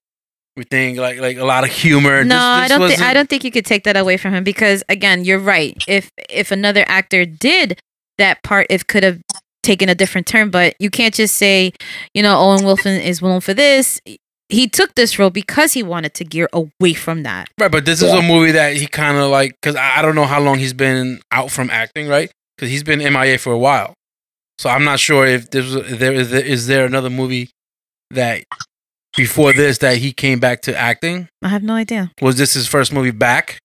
[0.61, 2.23] we think like like a lot of humor.
[2.23, 4.45] No, This- I don't think I don't think you could take that away from him
[4.45, 5.75] because again, you're right.
[5.89, 7.81] If if another actor did
[8.19, 9.21] that part, it could have
[9.63, 10.51] taken a different turn.
[10.51, 11.73] But you can't just say,
[12.13, 14.03] you know, Owen Wilson is known for this.
[14.51, 17.49] He took this role because he wanted to gear away from that.
[17.59, 20.15] Right, but this is a movie that he kind of like because I, I don't
[20.15, 22.31] know how long he's been out from acting, right?
[22.59, 23.95] Because he's been MIA for a while,
[24.59, 27.49] so I'm not sure if this was if there is there, is there another movie
[28.11, 28.45] that
[29.17, 31.29] before this that he came back to acting.
[31.43, 32.11] I have no idea.
[32.23, 33.59] Was this his first movie back?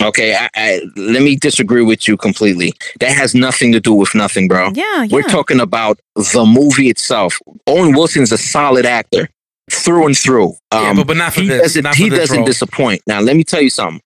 [0.00, 2.72] Okay, I, I, let me disagree with you completely.
[3.00, 4.70] That has nothing to do with nothing, bro.
[4.74, 5.08] Yeah, yeah.
[5.10, 7.40] We're talking about the movie itself.
[7.66, 9.28] Owen Wilson's a solid actor
[9.70, 10.54] through and through.
[10.72, 11.62] yeah, Um, but, but not for he this.
[11.62, 12.46] doesn't, not he for this doesn't role.
[12.46, 13.02] disappoint.
[13.08, 14.00] Now, let me tell you something.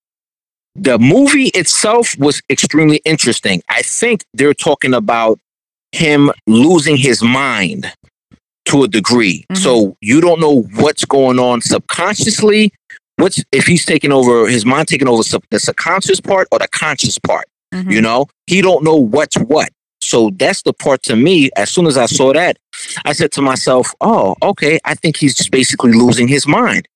[0.75, 3.63] The movie itself was extremely interesting.
[3.69, 5.39] I think they're talking about
[5.93, 7.93] him losing his mind
[8.67, 9.45] to a degree.
[9.53, 9.59] Mhm.
[9.59, 12.73] So you don't know what's going on subconsciously.
[13.17, 16.69] What's if he's taking over his mind, taking over sub, the subconscious part or the
[16.69, 17.47] conscious part?
[17.75, 17.93] Mhm.
[17.93, 19.71] You know, he don't know what's what.
[20.01, 21.51] So that's the part to me.
[21.57, 22.57] As soon as I saw that,
[23.05, 24.79] I said to myself, "Oh, okay.
[24.85, 26.89] I think he's just basically losing his mind."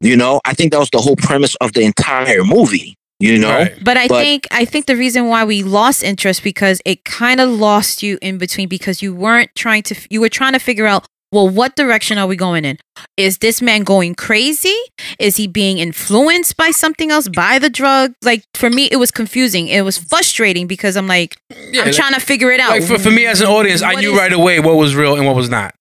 [0.00, 2.96] You know, I think that was the whole premise of the entire movie.
[3.20, 3.74] You know, Right.
[3.82, 7.40] But I But- think I think the reason why we lost interest because it kind
[7.40, 10.86] of lost you in between because you weren't trying to you were trying to figure
[10.86, 12.78] out well what direction are we going in?
[13.16, 14.76] Is this man going crazy?
[15.18, 18.12] Is he being influenced by something else by the drug?
[18.22, 19.66] Like for me it was confusing.
[19.66, 21.36] It was frustrating because I'm like
[21.72, 22.70] Yeah, I'm like- trying to figure it out.
[22.70, 25.16] like for, for me as an audience, I knew is- right away what was real
[25.16, 25.74] and what was not.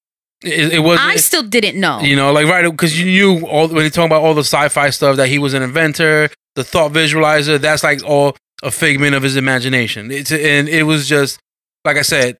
[0.43, 1.99] It, it was I still didn't know.
[2.01, 4.89] you know like right because you knew all when you talk about all the sci-fi
[4.91, 7.59] stuff that he was an inventor, the thought visualizer.
[7.61, 10.11] That's like all a figment of his imagination.
[10.11, 11.39] It's and it was just
[11.85, 12.37] like I said,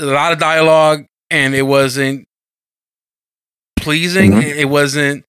[0.00, 2.26] a lot of dialogue and it wasn't
[3.76, 4.32] pleasing.
[4.32, 4.42] Mhm.
[4.42, 5.24] It wasn't.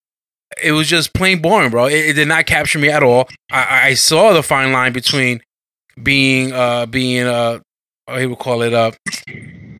[0.61, 1.85] It was just plain boring, bro.
[1.85, 3.27] It, it did not capture me at all.
[3.51, 5.41] I, I saw the fine line between
[6.01, 7.59] being uh being uh
[8.17, 8.91] he would call it uh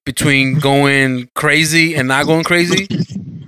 [0.06, 2.88] between going crazy and not going crazy.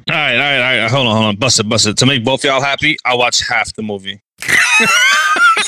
[0.07, 0.91] All right, all right, all right.
[0.91, 1.35] Hold on, hold on.
[1.37, 1.97] Bust it, bust it.
[1.97, 4.21] To make both y'all happy, I watched half the movie.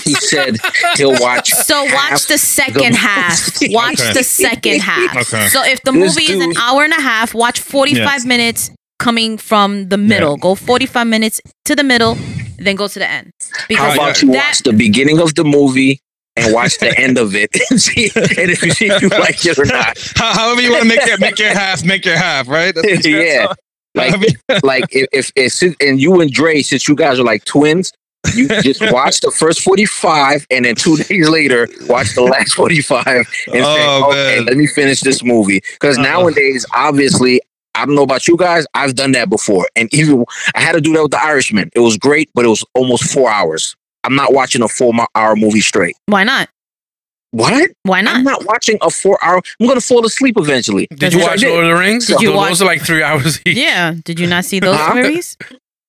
[0.03, 0.57] He said
[0.95, 1.51] he'll watch.
[1.51, 3.51] So watch the second the half.
[3.69, 4.13] Watch Okay.
[4.13, 5.15] the second half.
[5.33, 5.47] Okay.
[5.47, 8.25] So if the This movie is an hour and a half, watch 45 Yes.
[8.25, 10.37] minutes coming from the middle.
[10.37, 12.17] Go 45 minutes to the middle,
[12.57, 13.31] then go to the end.
[13.51, 15.99] How Because about you that watch the beginning of the movie
[16.35, 19.45] and watch the end of it and see and if you see if you like
[19.45, 19.97] it or not.
[20.15, 22.73] However you want to make it, make your half, make your half, right?
[22.73, 23.53] That's- that's Yeah.
[23.95, 24.13] Like
[24.63, 27.91] like if, if, if and you and Dre, since you guys are like twins,
[28.35, 33.05] you just watch the first 45 and then two days later watch the last 45
[33.07, 34.45] and say, Oh, okay, man.
[34.45, 35.61] let me finish this movie.
[35.73, 36.07] Because Uh-huh.
[36.07, 37.41] nowadays, obviously,
[37.75, 39.67] I don't know about you guys, I've done that before.
[39.75, 40.25] And even
[40.55, 41.69] I had to do that with the Irishman.
[41.75, 43.75] It was great, but it was almost four hours.
[44.03, 45.95] I'm not watching a four hour movie straight.
[46.07, 46.49] why not?
[47.31, 47.69] What?
[47.83, 48.15] Why not?
[48.15, 48.39] I'm not?
[48.41, 49.41] not watching a four hour.
[49.59, 50.87] I'm gonna fall asleep eventually.
[50.95, 51.49] Did you watch did.
[51.49, 52.07] Lord of the Rings?
[52.07, 53.57] Did you Those watch- are like three hours each.
[53.57, 53.95] Yeah.
[54.05, 54.95] Did you not see those Huh?
[54.95, 55.35] movies?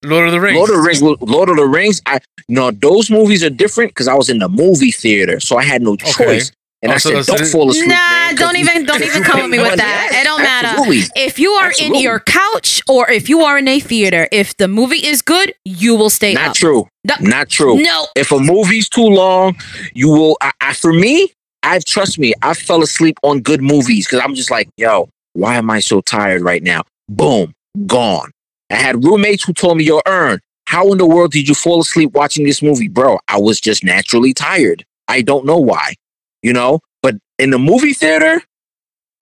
[0.04, 0.56] Lord of the Rings.
[0.56, 1.02] Lord of the Rings.
[1.02, 2.00] Lord of the Rings.
[2.06, 5.64] I no, those movies are different because I was in the movie theater, so I
[5.64, 6.12] had no Okay.
[6.12, 6.52] choice.
[6.80, 9.02] And Oh, I so- said, "Don't this- fall asleep." Nah, man, 'cause don't even- don't
[9.08, 10.08] even come with me with that.
[10.12, 10.68] Yes, It don't matter.
[10.68, 11.02] absolutely.
[11.16, 11.98] If you are Absolutely.
[11.98, 15.52] in your couch or if you are in a theater, if the movie is good,
[15.64, 16.54] you will stay Not up.
[16.54, 16.86] true.
[17.04, 17.14] No.
[17.20, 17.78] Not true.
[17.80, 18.06] No.
[18.14, 19.56] If a movie's too long,
[19.94, 20.36] you will.
[20.40, 21.32] I, I, for me,
[21.64, 22.32] I trust me.
[22.42, 26.00] I fell asleep on good movies because I'm just like, yo, why am I so
[26.02, 26.82] tired right now?
[27.08, 27.52] Boom,
[27.86, 28.30] gone.
[28.70, 31.80] I had roommates who told me, yo, Earn, how in the world did you fall
[31.80, 33.18] asleep watching this movie, bro?
[33.28, 34.84] I was just naturally tired.
[35.08, 35.94] I don't know why,
[36.42, 36.80] you know.
[37.02, 38.42] But in the movie theater,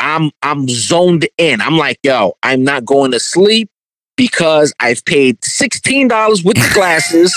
[0.00, 1.60] I'm I'm zoned in.
[1.60, 3.70] I'm like, yo, I'm not going to sleep
[4.16, 7.34] because I've paid sixteen dollars with the glasses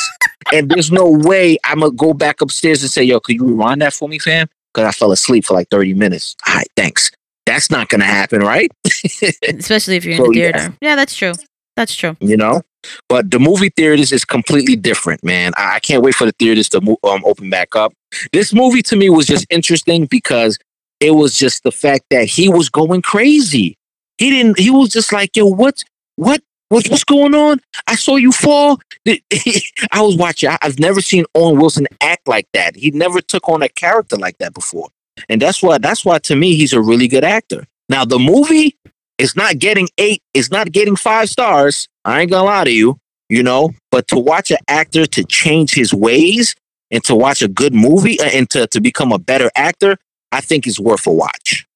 [0.54, 3.82] and there's no way I'm gonna go back upstairs and say, "Yo, could you rewind
[3.82, 6.36] that for me, fam?" Because I fell asleep for like 30 minutes.
[6.48, 7.12] All right, thanks.
[7.46, 8.72] That's not gonna happen, right?
[9.48, 10.74] Especially if you're in So, the theater.
[10.82, 11.34] Yeah, that's true.
[11.80, 12.18] That's true.
[12.20, 12.62] you know.
[13.08, 15.54] But the movie theaters is completely different, man.
[15.56, 17.94] I, I can't wait for the theaters to mo- um, open back up.
[18.34, 20.60] This movie to me was just interesting because
[21.00, 23.78] it was just the fact that he was going crazy.
[24.18, 24.60] He didn't.
[24.60, 25.86] He was just like, "Yo, what,
[26.18, 27.62] what, what what's going on?
[27.88, 30.50] I saw you fall." I was watching.
[30.50, 32.76] I, I've never seen Owen Wilson act like that.
[32.76, 34.90] He never took on a character like that before,
[35.30, 35.78] and that's why.
[35.78, 37.66] That's why to me, he's a really good actor.
[37.88, 38.76] Now the movie
[39.20, 41.88] it's not getting eight, it's not getting five stars.
[42.06, 42.98] I ain't gonna lie to you,
[43.28, 43.72] you know.
[43.92, 46.56] But to watch an actor to change his ways
[46.90, 49.98] and to watch a good movie uh, and to, to become a better actor,
[50.32, 51.68] I think is worth a watch.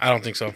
[0.00, 0.52] I don't think so.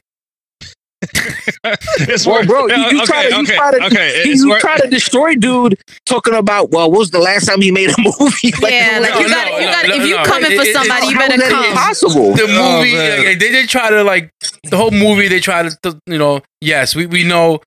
[2.09, 4.33] it's Well, worth- bro, you, you okay, try to, you okay, try to, okay, you,
[4.35, 7.71] you worth- try to destroy dude talking about, well, what was the last time he
[7.71, 8.53] made a movie?
[8.61, 9.89] yeah, like no, you no, got, you no, got.
[9.89, 10.25] no, if you no.
[10.25, 11.65] coming It- for it- somebody, you better come.
[11.65, 12.35] impossible?
[12.35, 13.25] The Oh, movie, man.
[13.27, 14.31] like, they did try to like
[14.65, 15.29] the whole movie.
[15.29, 17.61] They try to, you know, yes, we we know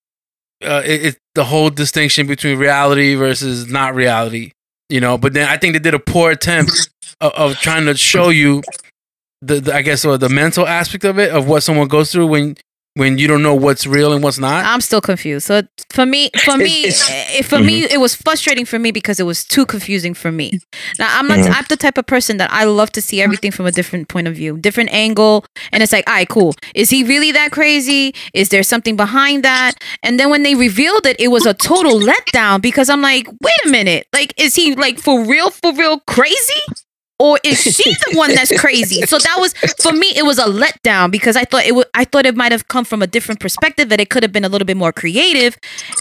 [0.63, 4.51] uh, it, it the whole distinction between reality versus not reality,
[4.89, 5.17] you know.
[5.17, 6.89] But then I think they did a poor attempt
[7.21, 8.61] of, of trying to show you
[9.41, 12.27] the, the I guess or the mental aspect of it of what someone goes through
[12.27, 12.55] when
[12.95, 14.65] when you don't know what's real and what's not.
[14.65, 15.45] I'm still confused.
[15.47, 19.19] So for me, for me, It's- eh, for me, it was frustrating for me because
[19.19, 20.59] it was too confusing for me.
[20.97, 21.39] Now I'm not.
[21.39, 21.53] Mhm.
[21.57, 24.27] I'm the type of person that I love to see everything from a different point
[24.29, 26.55] of view, different angle, and it's like, all right, cool.
[26.73, 28.13] Is he really that crazy?
[28.33, 29.73] Is there something behind that?
[30.01, 33.59] And then when they revealed it, it was a total letdown because I'm like, wait
[33.65, 36.61] a minute, like, is he like for real, for real crazy?
[37.18, 39.01] Or is she the one that's crazy?
[39.03, 40.11] So that was for me.
[40.16, 41.88] It was a letdown because I thought it would.
[41.93, 44.43] I thought it might have come from a different perspective that it could have been
[44.43, 45.57] a little bit more creative.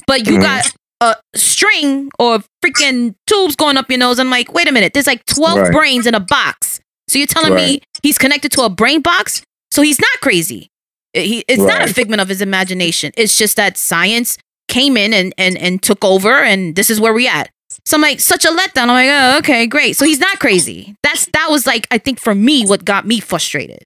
[0.09, 0.43] But you Mhm.
[0.43, 4.19] got a string or freaking tubes going up your nose.
[4.19, 4.93] I'm like, wait a minute.
[4.93, 5.73] There's like 12 Right.
[5.73, 6.81] brains in a box.
[7.09, 9.43] So you're telling me he's connected to a brain box?
[9.71, 10.69] So he's not crazy.
[11.13, 13.13] He, it's not a figment of his imagination.
[13.17, 14.37] It's just that science
[14.69, 17.51] came in and, and, and took over, and this is where we at.
[17.85, 18.83] So I'm like, such a letdown.
[18.83, 19.97] I'm like, oh, okay, great.
[19.97, 20.97] So he's not crazy.
[21.03, 23.85] That's that was like, I think for me, what got me frustrated.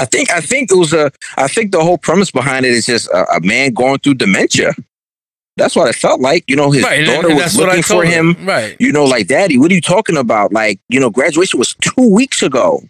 [0.00, 2.86] I think I think it was a I think the whole premise behind it is
[2.86, 4.74] just a, a man going through dementia.
[5.56, 6.44] That's what it felt like.
[6.48, 8.36] You know, his right, daughter was that's what I looking for him.
[8.44, 8.76] Right.
[8.80, 10.52] You know, like, Daddy, what are you talking about?
[10.52, 12.82] Like, you know, graduation was two weeks ago.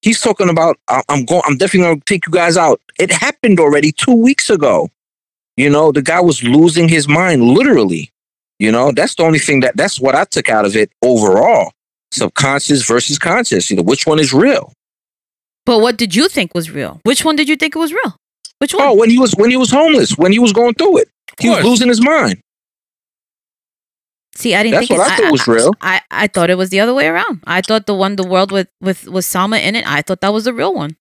[0.00, 2.80] He's talking about, I'm going, I'm definitely going to take you guys out.
[2.98, 4.90] It happened already two weeks ago.
[5.56, 8.10] You know, the guy was losing his mind, literally.
[8.62, 11.72] You know, that's the only thing that, that's what I took out of it overall.
[12.12, 13.68] Subconscious versus conscious.
[13.70, 14.72] You know, which one is real?
[15.66, 17.00] But what did you think was real?
[17.02, 18.14] Which one did you think it was real?
[18.58, 18.84] Which one?
[18.86, 21.08] Oh, when he was, when he was homeless, when he was going through it,
[21.40, 22.38] he was losing his mind.
[24.36, 25.74] See, I didn't That's think what it- I thought was real.
[25.80, 27.42] I, I thought it was the other way around.
[27.46, 29.84] I thought the one, the world with with with Salma in it.
[29.86, 30.96] I thought that was the real one.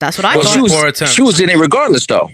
[0.00, 0.54] That's what I Well, thought.
[0.54, 1.12] she was, Poor attempt.
[1.14, 2.30] she was in it regardless, though.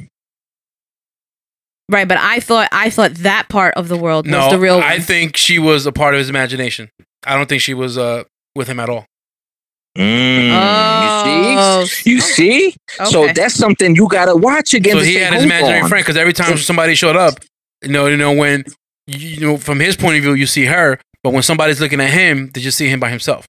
[1.90, 4.84] Right, but I thought I thought that part of the world was the real world.
[4.84, 5.02] I one.
[5.02, 6.90] think she was a part of his imagination.
[7.26, 8.24] I don't think she was uh
[8.54, 9.06] with him at all.
[9.98, 12.10] Mm, oh, you see?
[12.10, 12.76] You see?
[13.10, 14.94] So that's something you gotta watch again.
[14.94, 15.88] So to he had his imaginary on.
[15.88, 17.34] friend because every time somebody showed up,
[17.82, 18.64] you know, you know when
[19.06, 22.10] you know from his point of view, you see her, but when somebody's looking at
[22.10, 23.46] him, they just see him by himself.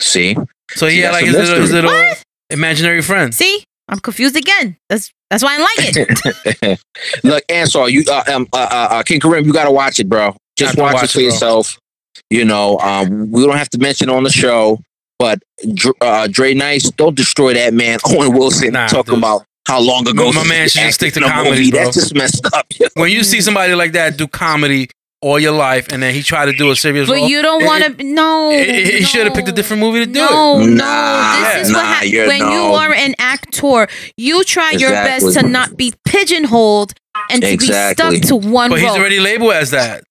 [0.00, 0.36] See?
[0.72, 2.22] So he See, had like his little, his little What?
[2.50, 3.32] imaginary friend.
[3.34, 4.76] See, I'm confused again.
[4.88, 5.96] That's that's why I like
[6.64, 6.80] it.
[7.24, 10.36] Look, Ansar, you uh, um uh, uh, uh King Kareem, you gotta watch it, bro.
[10.56, 11.78] Just watch, watch it for it, yourself.
[12.30, 14.80] You know, um, we don't have to mention on the show,
[15.18, 15.38] but
[15.74, 17.98] Dr- uh, Dre Nice, don't destroy that man.
[18.06, 19.18] Owen Wilson Nah, talking dude.
[19.22, 21.34] about how long ago My- my man he should just stick to acted in a
[21.34, 21.70] comedy, movie.
[21.72, 21.84] bro.
[21.84, 22.66] That's just messed up.
[22.94, 24.88] When you see somebody like that do comedy
[25.22, 27.64] all your life, and then he tried to do a serious but role, you don't
[27.64, 28.04] want to.
[28.04, 29.06] No, it- it- he no.
[29.06, 30.66] should have picked a different movie to do no, it.
[30.66, 33.88] No, Nah, this is nah, what happens you're- when you are an actor.
[34.16, 36.92] You try your best to not be pigeonholed
[37.30, 38.10] and to Exactly.
[38.10, 38.78] be stuck to one role.
[38.78, 40.04] But he's already labeled as that,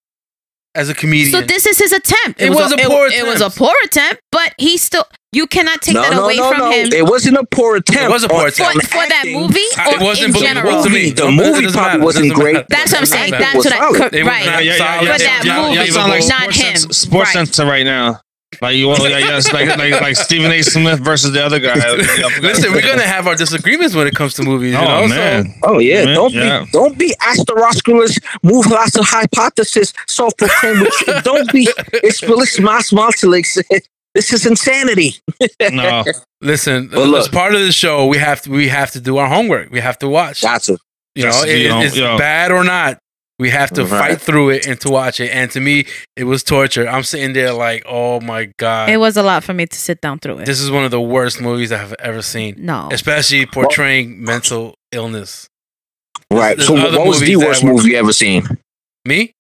[0.74, 1.32] as a comedian.
[1.32, 2.42] So this is his attempt.
[2.42, 5.06] It was a it- poor It, was a poor attempt, but he still.
[5.36, 6.72] You cannot take no, that no, away no, from no.
[6.72, 8.04] him It wasn't a poor attempt.
[8.04, 8.74] It was a poor attempt.
[8.84, 10.84] for, for that movie or it wasn't in general.
[10.84, 11.12] to me.
[11.12, 12.04] The movie probably matter.
[12.04, 12.66] wasn't great.
[12.70, 13.32] That's what I'm saying.
[13.32, 13.44] matter.
[13.44, 13.98] That's what I solid.
[13.98, 14.46] cor- It was right.
[14.46, 15.06] not Yeah, yeah, solid.
[15.06, 16.76] yeah, But yeah, that yeah, movie, yeah, like not sports him.
[16.78, 17.48] Center, sports Right.
[17.48, 18.22] center right now.
[18.62, 20.62] Like you, yeah, yes, like like like Stephen A.
[20.62, 21.76] Smith versus the other guy.
[22.42, 24.72] Listen, we're gonna have our disagreements when it comes to movies.
[24.72, 25.08] You Oh know?
[25.10, 26.64] man, Oh yeah, Man, don't yeah.
[26.64, 30.88] be don't be asterosculus move lots of hypothesis self proclaimed.
[31.24, 33.60] don't be it's it's mass multilix.
[34.16, 35.16] This is insanity.
[35.72, 36.04] no.
[36.42, 39.28] Listen, Well, as part of the show, we have to we have to do our
[39.28, 39.70] homework.
[39.72, 40.42] We have to watch.
[40.42, 40.78] Got to.
[41.16, 42.18] You know, it- you know, it's you know.
[42.18, 42.98] bad or not.
[43.38, 44.00] We have to Right.
[44.12, 45.30] fight through it and to watch it.
[45.30, 45.86] And to me,
[46.16, 46.88] it was torture.
[46.88, 50.00] I'm sitting there like, oh my god, It was a lot for me to sit
[50.00, 50.46] down through it.
[50.46, 52.88] this is one of the worst movies I have ever seen, no.
[52.94, 55.50] especially portraying mental illness.
[56.32, 56.56] Right.
[56.56, 58.48] There's So, what was the worst were- movie you ever seen?
[59.06, 59.34] Me?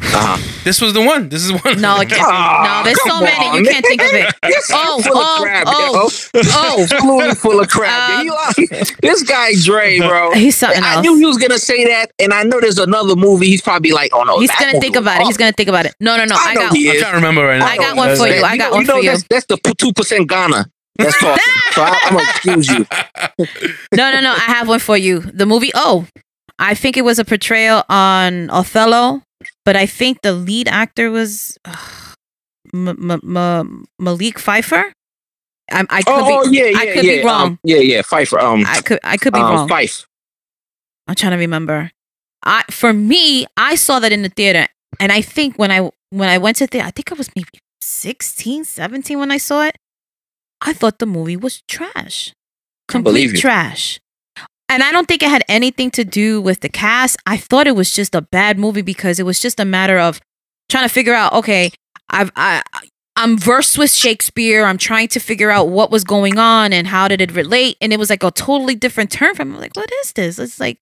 [0.00, 0.38] Uh-huh.
[0.64, 1.28] This was the one.
[1.28, 1.80] This is one.
[1.80, 2.20] No, it can't.
[2.22, 3.46] No, there's so come many.
[3.46, 4.34] on, You can't think of it.
[4.48, 6.40] You're Oh, full oh, of crap, oh, yo.
[6.40, 6.82] oh.
[6.82, 8.10] Absolutely full of crap.
[8.20, 10.30] Um, You like- this guy Dre, bro.
[10.34, 13.46] He's something I knew he was gonna say that, and I know there's another movie.
[13.46, 15.26] He's probably like, "Oh no, He's gonna think was about it.
[15.26, 15.94] He's gonna think about it.
[16.00, 16.36] No, no, no.
[16.36, 16.70] I I know got.
[16.70, 17.00] I'm is.
[17.00, 17.66] trying to remember right now.
[17.66, 18.42] I got one for you.
[18.42, 19.10] I got one for you.
[19.10, 20.66] That's, that's the two percent Ghana.
[20.96, 21.42] That's talking.
[21.72, 22.86] so I'm gonna excuse you.
[23.94, 24.32] No, no, no.
[24.32, 25.20] I have one for you.
[25.20, 25.70] The movie.
[25.74, 26.06] Oh,
[26.58, 29.22] I think it was a portrayal on Othello,
[29.64, 31.76] but I think the lead actor was uh,
[32.74, 34.92] M- M- M- Malik Phifer.
[35.70, 36.56] I, I could Oh, oh, be.
[36.58, 37.22] yeah, yeah, I could yeah.
[37.22, 37.42] be wrong.
[37.52, 38.02] Um, yeah, yeah.
[38.02, 38.38] Phifer.
[38.40, 38.98] Um, I could.
[39.04, 39.68] I could be um, wrong.
[39.68, 40.06] Fife.
[41.08, 41.90] I'm trying to remember.
[42.44, 44.66] I for me, I saw that in the theater,
[45.00, 47.58] and I think when I when I went to theater, I think I was maybe
[47.80, 49.76] 16, 17 when I saw it.
[50.60, 52.32] I thought the movie was trash,
[52.88, 53.98] complete trash.
[54.68, 57.18] And I don't think it had anything to do with the cast.
[57.26, 60.20] I thought it was just a bad movie because it was just a matter of
[60.70, 61.32] trying to figure out.
[61.34, 61.70] Okay,
[62.10, 62.62] I've I.
[63.14, 64.64] I'm versed with Shakespeare.
[64.64, 67.76] I'm trying to figure out what was going on and how did it relate.
[67.82, 69.52] And it was like a totally different turn from.
[69.54, 70.38] I'm like, what is this?
[70.38, 70.78] It's like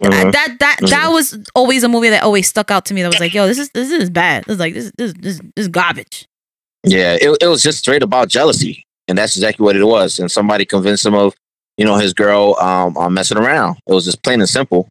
[0.00, 0.32] Mhm.
[0.32, 3.02] that that that was always a movie that always stuck out to me.
[3.02, 4.44] That was like, yo, this is this is bad.
[4.48, 6.26] It's like this this this, this is garbage.
[6.84, 10.18] Yeah, it, it was just straight about jealousy, and that's exactly what it was.
[10.18, 11.34] And somebody convinced him of,
[11.78, 13.78] you know, his girl um, um messing around.
[13.86, 14.88] It was just plain and simple,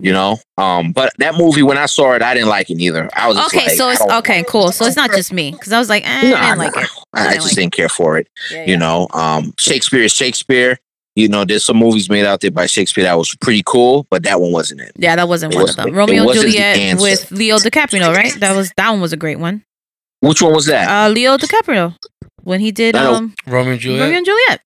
[0.00, 0.36] you know.
[0.58, 3.08] Um, but that movie, when I saw it, I didn't like it either.
[3.14, 4.70] I was just Okay, like, so it's don't- okay, cool.
[4.72, 6.90] So it's not just me because I was like, eh, Nah, I didn't like it.
[7.14, 8.28] I, I didn't just like didn't care for it.
[8.50, 8.76] Yeah, You yeah.
[8.78, 10.78] know, um, Shakespeare is Shakespeare.
[11.16, 14.24] You know, there's some movies made out there by Shakespeare that was pretty cool, but
[14.24, 14.90] that one wasn't it.
[14.96, 15.94] Yeah, that wasn't It one was- of them.
[15.94, 18.34] Romeo and Juliet with Leo DiCaprio, right?
[18.40, 19.62] That was that one was a great one.
[20.20, 20.88] Which one was that?
[20.88, 21.94] Uh, Leo DiCaprio
[22.42, 24.00] when he did um Romeo and Juliet.
[24.02, 24.60] Romeo and Juliet.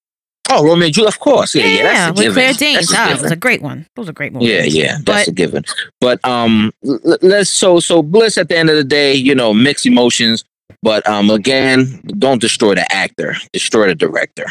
[0.50, 1.54] Oh, Romeo and Juliet, of course.
[1.54, 2.34] Yeah, Yeah, yeah, that's a with given.
[2.34, 2.88] Claire Danes.
[2.88, 3.86] That's a Ah, it was a great one.
[3.96, 4.46] It was a great movie.
[4.46, 5.64] Yeah, yeah, that's But- a given.
[6.00, 9.34] But um, l- l- let's so so Bliss at the end of the day, you
[9.34, 10.44] know, mixed emotions.
[10.82, 14.46] But um, again, don't destroy the actor, destroy the director.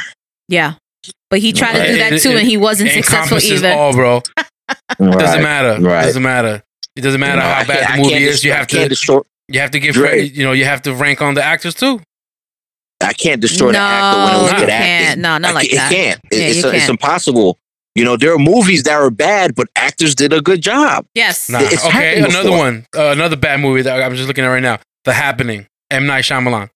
[0.50, 0.74] Yeah.
[1.30, 3.72] But he tried to do that too, It- and he wasn't It successful either.
[3.74, 4.22] all, bro.
[5.00, 5.82] Doesn't matter.
[5.82, 6.04] right.
[6.04, 6.64] Doesn't matter.
[6.96, 8.32] It doesn't matter You know, how bad I the movie is.
[8.42, 8.90] destroy- You have to.
[8.90, 9.20] destroy.
[9.50, 9.94] You have to give.
[9.94, 10.24] Dre.
[10.24, 10.52] You know.
[10.52, 12.02] You have to rank on the actors too.
[13.02, 15.08] I can't destroy the No, actor when it was you good can't.
[15.10, 15.22] acting.
[15.22, 15.92] No, not I like ca- that.
[15.92, 16.22] It can't.
[16.32, 16.90] It- Yeah, it's, you it's can't.
[16.90, 17.58] impossible.
[17.96, 21.06] You know, there are movies that are bad, but actors did a good job.
[21.16, 21.50] Yes.
[21.50, 21.60] Nah.
[21.62, 22.18] It's okay.
[22.20, 22.58] Another before.
[22.58, 22.86] one.
[22.96, 24.80] Uh, another bad movie that I'm just looking at right now.
[25.06, 25.66] The Happening.
[25.90, 26.70] M Night Shyamalan.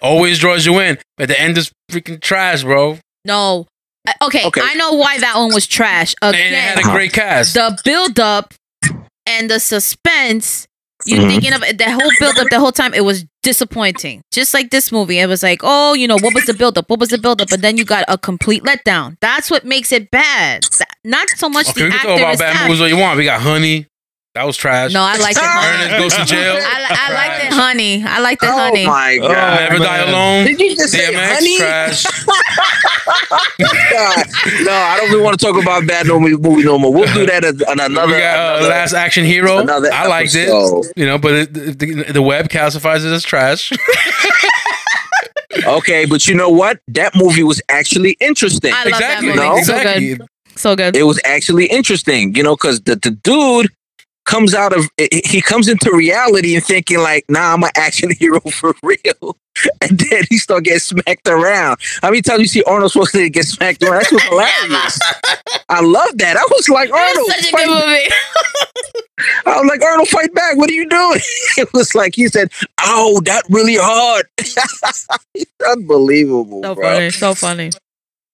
[0.00, 0.98] Always draws you in.
[1.16, 2.98] but the end is freaking trash, bro.
[3.24, 3.66] No.
[4.06, 4.60] Uh, Okay, Okay.
[4.62, 6.14] I know why that one was trash.
[6.22, 7.54] And it had a great cast.
[7.54, 8.52] the build up
[9.26, 10.66] and the suspense.
[11.04, 11.28] You Mhm.
[11.28, 12.94] thinking of the whole build up the whole time?
[12.94, 14.22] It was disappointing.
[14.32, 16.88] Just like this movie, it was like, oh, you know, what was the build up?
[16.88, 17.50] What was the build up?
[17.50, 19.16] And then you got a complete letdown.
[19.20, 20.62] That's what makes it bad.
[21.04, 22.66] Not so much Okay, the we can actor talk about is bad bad.
[22.68, 23.18] movies all you want.
[23.18, 23.86] We got Honey.
[24.34, 24.92] That was trash.
[24.94, 25.42] No, I like it.
[25.42, 26.54] Ernest goes to jail.
[26.56, 27.50] I, I like Trash.
[27.50, 28.02] the honey.
[28.02, 28.86] I like the oh honey.
[28.86, 29.60] Oh my Oh, god!
[29.70, 29.98] Never Die.
[29.98, 30.46] Alone.
[30.46, 31.58] Did you just say honey?
[31.58, 32.06] trash.
[33.06, 34.26] God.
[34.64, 36.92] No, I don't really want to talk about bad no movie, movie no more.
[36.92, 38.12] We'll do that at- on another.
[38.12, 39.58] we got uh, another- Last Action Hero.
[39.58, 40.48] another I liked it.
[40.48, 40.86] episode.
[40.96, 43.72] You know, but it, the, the web classifies it as trash.
[45.66, 46.80] Okay, but you know what?
[46.88, 48.72] That movie was actually interesting.
[48.74, 49.36] I love that movie.
[49.36, 49.60] No?
[49.62, 50.22] So good.
[50.56, 50.96] So good.
[50.96, 53.68] it was actually interesting, you know, because the, the dude
[54.24, 54.88] comes out of
[55.22, 59.36] he comes into reality and thinking like, nah, I'm an action hero for real.
[59.82, 61.78] And then he start getting smacked around.
[62.02, 64.02] How many times you see Arnold Schwarzenegger get smacked around?
[64.02, 65.00] That's what's hilarious.
[65.68, 66.36] I love that.
[66.36, 68.14] I was like, Arnold, was such a fight good movie.
[69.46, 70.56] I was like, Arnold, fight back.
[70.56, 71.20] What are you doing?
[71.58, 72.50] It was like he said,
[72.80, 74.26] "Oh, that really hard."
[75.70, 76.84] Unbelievable, So bro.
[76.84, 77.10] funny.
[77.10, 77.70] So funny.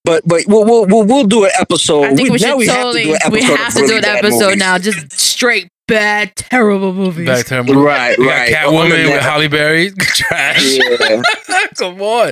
[0.05, 2.05] But but we'll we'll we'll, we'll do an episode.
[2.05, 3.03] I think we, now should have to totally.
[3.03, 4.77] do an we episode to do an episode now.
[4.77, 7.25] Just straight bad, terrible movies.
[7.27, 7.65] Back to him.
[7.77, 8.53] Right, We got right.
[8.53, 9.21] Catwoman with net.
[9.21, 9.91] Halle Berry.
[9.99, 10.77] trash.
[10.77, 11.21] Yeah,
[11.77, 12.31] Come on.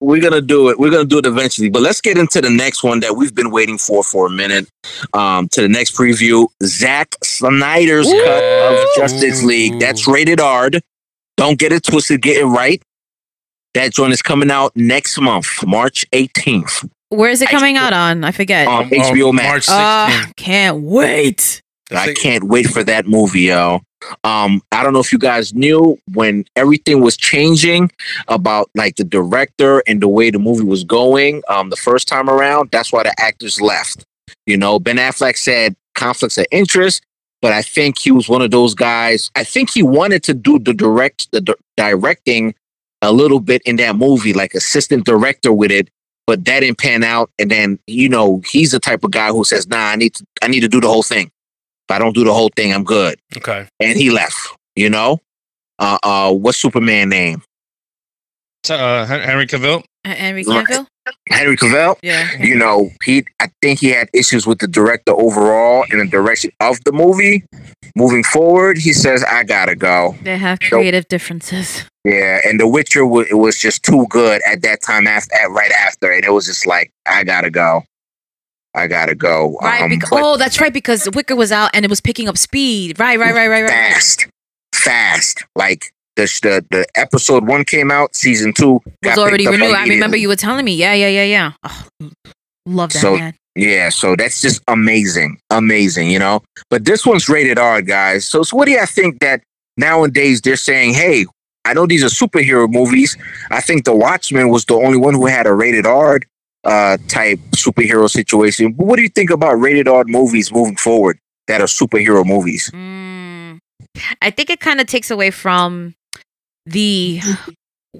[0.00, 0.78] we're gonna do it.
[0.78, 1.70] We're gonna do it eventually.
[1.70, 4.68] But let's get into the next one that we've been waiting for for a minute.
[5.14, 9.78] Um, to the next preview, Zack Snyder's cut of Justice League.
[9.80, 10.70] That's rated R.
[11.36, 12.22] Don't get it twisted.
[12.22, 12.82] Get it right.
[13.74, 18.24] That joint is coming out next month, March 18th, Where is it coming out on?
[18.24, 18.66] I forget.
[18.66, 19.46] on Um, HBO Max.
[19.48, 19.70] March 16th.
[19.72, 21.60] Ah, can't wait.
[21.92, 23.80] I can't wait for that movie, yo.
[24.24, 27.90] Um, I don't know if you guys knew when everything was changing
[28.28, 31.42] about like the director and the way the movie was going.
[31.48, 34.04] Um, the first time around, that's why the actors left.
[34.46, 37.02] You know, Ben Affleck said conflicts of interest.
[37.42, 39.30] but I think he was one of those guys.
[39.36, 42.54] I think he wanted to do the direct the di- directing
[43.02, 45.88] a little bit in that movie, like assistant director with it,
[46.26, 47.30] but that didn't pan out.
[47.38, 50.24] And then you know he's the type of guy who says, "Nah, I need to
[50.42, 51.30] I need to do the whole thing.
[51.88, 53.66] If I don't do the whole thing, I'm good." Okay.
[53.80, 54.36] And he left.
[54.74, 55.20] You know,
[55.78, 57.42] uh, uh, what's Superman name?
[58.68, 59.84] Uh, Henry Cavill.
[60.04, 60.86] Uh, Henry Cavill.
[61.30, 61.96] Henry Cavill.
[62.02, 62.28] Yeah.
[62.40, 66.50] you know, he I think he had issues with the director overall in the direction
[66.60, 67.44] of the movie.
[67.94, 71.84] Moving forward, he says, "I gotta go." They have creative differences.
[72.04, 75.06] Yeah, and The Witcher wa- it was just too good at that time.
[75.06, 77.84] After at, right after, and it was just like, "I gotta go,
[78.76, 79.82] I gotta go." Right.
[79.82, 80.72] Um, Because, oh, that's right.
[80.72, 83.00] Because Witcher was out and it was picking up speed.
[83.00, 83.18] Right.
[83.18, 83.34] Right.
[83.34, 83.48] Right.
[83.48, 83.62] Right.
[83.62, 83.70] Right.
[83.70, 83.92] right.
[83.92, 84.26] fast,
[84.74, 85.44] fast.
[85.56, 89.74] Like the the the episode one came out, season two Was already renewed.
[89.74, 90.74] I remember you were telling me.
[90.74, 90.94] Yeah.
[90.94, 91.08] Yeah.
[91.08, 91.24] Yeah.
[91.24, 91.52] Yeah.
[91.64, 92.10] Oh,
[92.66, 93.34] love that So- man.
[93.58, 96.42] Yeah, so that's just amazing, amazing, you know.
[96.68, 98.28] But this one's rated R, guys.
[98.28, 99.40] So, so what do you think that
[99.78, 100.92] nowadays they're saying?
[100.92, 101.24] Hey,
[101.64, 103.16] I know these are superhero movies.
[103.50, 106.20] I think The Watchmen was the only one who had a rated R
[106.66, 108.72] uh, type superhero situation.
[108.72, 112.70] But what do you think about rated R movies moving forward that are superhero movies?
[112.74, 113.58] Mm,
[114.20, 115.94] I think it kind of takes away from
[116.66, 117.20] the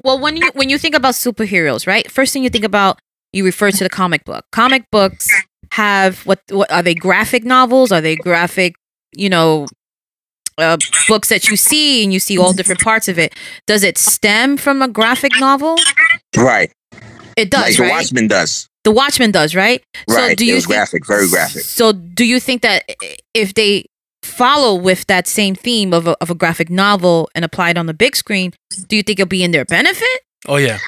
[0.05, 2.11] well when you when you think about superheroes, right?
[2.11, 2.99] First thing you think about,
[3.33, 4.45] you refer to the comic book.
[4.53, 5.31] Comic books
[5.73, 7.93] have what what are they graphic novels?
[7.93, 8.75] Are they graphic,
[9.13, 9.67] you know,
[10.59, 10.77] uh,
[11.09, 13.35] books that you see and you see all different parts of it?
[13.67, 15.77] Does it stem from a graphic novel?
[16.37, 16.73] Right,
[17.37, 17.91] It does, like The right?
[17.93, 18.69] Watchmen does.
[18.85, 19.83] the Watchmen does, right?
[20.09, 21.63] Right, do it you was think- graphic, very graphic.
[21.63, 22.85] So, do you think that
[23.35, 23.85] if they
[24.23, 27.87] follow with that same theme of a, of a graphic novel and apply it on
[27.87, 28.53] the big screen,
[28.89, 30.09] do you think it'll be in their benefit?
[30.49, 30.79] Oh yeah.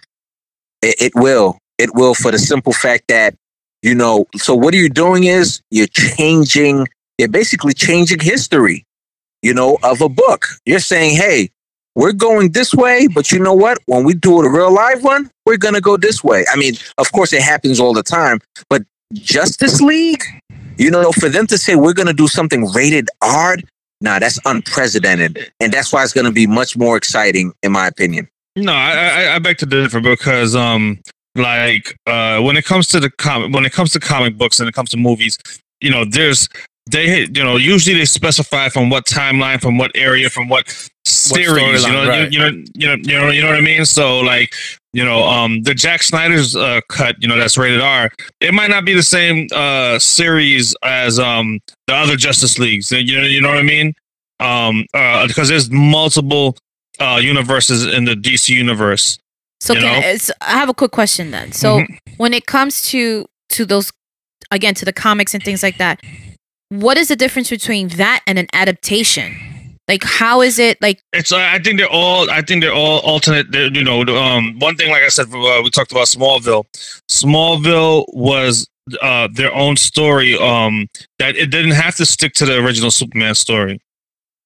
[0.82, 1.58] It, it will.
[1.78, 3.34] It will for the simple fact that,
[3.82, 6.88] you know, so what you're doing is you're changing,
[7.18, 8.84] you're basically changing history,
[9.42, 10.46] you know, of a book.
[10.66, 11.50] You're saying, hey,
[11.98, 13.76] we're going this way, but you know what?
[13.86, 16.44] When we do a real live one, we're going to go this way.
[16.52, 18.38] I mean, of course, it happens all the time,
[18.70, 18.82] but
[19.14, 20.22] Justice League,
[20.76, 23.56] you know, for them to say we're going to do something rated R,
[24.00, 25.50] nah, that's unprecedented.
[25.58, 28.28] And that's why it's going to be much more exciting, in my opinion.
[28.54, 31.00] No, I, I I beg to differ because um
[31.36, 34.68] like uh when it comes to the comic when it comes to comic books and
[34.68, 35.38] it comes to movies,
[35.80, 36.48] you know, there's
[36.90, 41.84] they you know usually they specify from what timeline, from what area, from what series,
[41.84, 42.32] you know, right.
[42.32, 43.84] you, you know, you know, you know, you know what I mean.
[43.84, 44.54] So like
[44.92, 48.10] you know, um, the Zack Snyder's uh, cut, you know, that's rated R.
[48.40, 52.90] It might not be the same uh series as um the other Justice Leagues.
[52.90, 53.94] You know, you know what I mean?
[54.40, 56.56] Um, uh, because there's multiple
[57.00, 59.18] uh universes in the DC universe.
[59.60, 59.84] So, can?
[59.84, 61.52] I, it's, I have a quick question then.
[61.52, 61.98] So, Mhm.
[62.16, 63.92] when it comes to to those
[64.50, 66.00] again to the comics and things like that,
[66.70, 69.36] what is the difference between that and an adaptation?
[69.88, 71.02] Like, how is it like?
[71.14, 71.32] It's.
[71.32, 72.30] I I think they're all.
[72.30, 73.50] I think they're all alternate.
[73.50, 76.64] They're, you know, um, one thing, like I said, uh, we talked about Smallville.
[77.10, 78.68] Smallville was
[79.02, 80.36] uh their own story.
[80.38, 80.86] Um,
[81.18, 83.80] that it didn't have to stick to the original Superman story.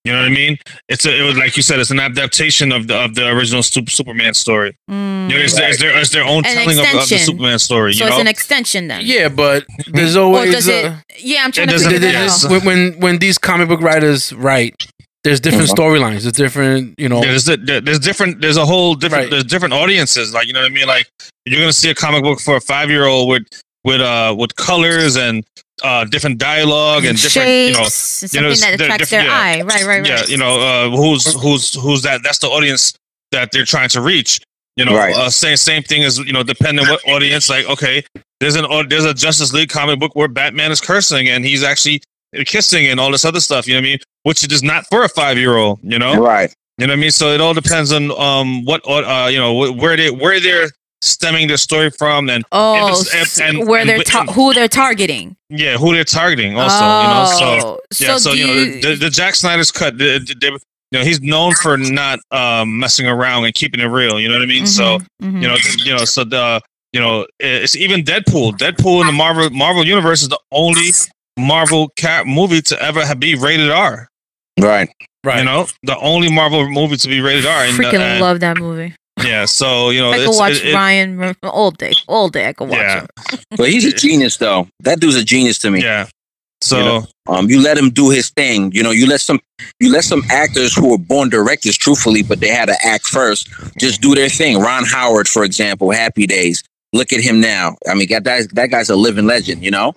[0.05, 0.59] You know what I mean?
[0.89, 3.63] It's a, it was like you said, it's an adaptation of the of the original
[3.63, 4.77] Sup- Superman story.
[4.91, 7.19] mm, You know, it's, their, it's their it's their own An telling of, of the.
[7.19, 7.93] Superman story.
[7.93, 9.03] so You it's know, an extension then.
[9.05, 10.87] Yeah, but there's Or always does it?
[10.87, 12.45] uh, Yeah, I'm trying it to doesn't- figure that yes.
[12.45, 12.51] out.
[12.51, 14.75] when, when when these comic book writers write,
[15.25, 15.75] there's different Mhm.
[15.77, 16.23] storylines.
[16.23, 17.23] There's different, you know.
[17.23, 18.41] Yeah, there's, there- there's different.
[18.41, 19.25] There's a whole different.
[19.25, 19.31] Right.
[19.31, 20.33] There's different audiences.
[20.35, 20.87] Like you know what I mean.
[20.87, 21.09] Like
[21.47, 23.43] you're gonna see a comic book for a five year old with
[23.85, 25.45] with uh with colors and
[25.83, 29.37] uh different dialogue and different you know shapes, you know, something that attracts different- their
[29.37, 29.39] yeah.
[29.39, 29.61] eye.
[29.63, 30.07] Right, right, right.
[30.07, 32.93] yeah you know uh who's who's who's that that's the audience
[33.33, 34.39] that they're trying to reach
[34.77, 35.15] you know Right.
[35.17, 38.05] uh, same same thing as you know depending what audience like okay
[38.41, 41.63] there's an au- there's a Justice League comic book where Batman is cursing and he's
[41.65, 42.03] actually
[42.47, 45.03] kissing and all this other stuff you know what I mean which is not for
[45.05, 46.55] a five year old you know Right.
[46.79, 47.11] you know what I mean?
[47.11, 50.71] So it all depends on um what uh you know where they where they're
[51.03, 54.69] stemming their story from and Oh, it's- and- and- where they're with- ta- who they're
[54.69, 55.37] targeting.
[55.51, 58.95] yeah who they're targeting also you know so Oh, yeah so, do you know the,
[58.97, 63.45] the Zack Snyder's cut they, they, you know he's known for not um messing around
[63.47, 65.43] and keeping it real you know what I mean so Mhm, mhm.
[65.43, 66.61] you know you know so the
[66.93, 70.91] you know it's even Deadpool Deadpool in the Marvel Marvel universe is the only
[71.39, 74.09] Marvel cat movie to ever have be rated R
[74.61, 74.89] Right.
[75.25, 75.39] right.
[75.39, 78.59] you know the only Marvel movie to be rated R and, freaking and- love that
[78.59, 78.95] movie.
[79.25, 82.29] yeah so you know I could it's- watch it- it- Ryan Mur- all day, all
[82.29, 82.49] day.
[82.49, 83.01] I could watch Yeah.
[83.01, 83.07] him.
[83.57, 84.69] But he's a genius, though.
[84.81, 85.83] That dude's a genius to me.
[85.83, 86.07] Yeah.
[86.63, 88.73] So You know, Um, you let him do his thing.
[88.73, 89.41] You know, you let some,
[89.81, 93.49] you let some actors who were born directors, truthfully, but they had to act first.
[93.79, 94.59] Just do their thing.
[94.59, 96.63] Ron Howard, for example, Happy Days.
[96.93, 97.77] Look at him now.
[97.89, 98.25] I mean, that
[98.55, 99.63] that guy's a living legend.
[99.65, 99.95] You know.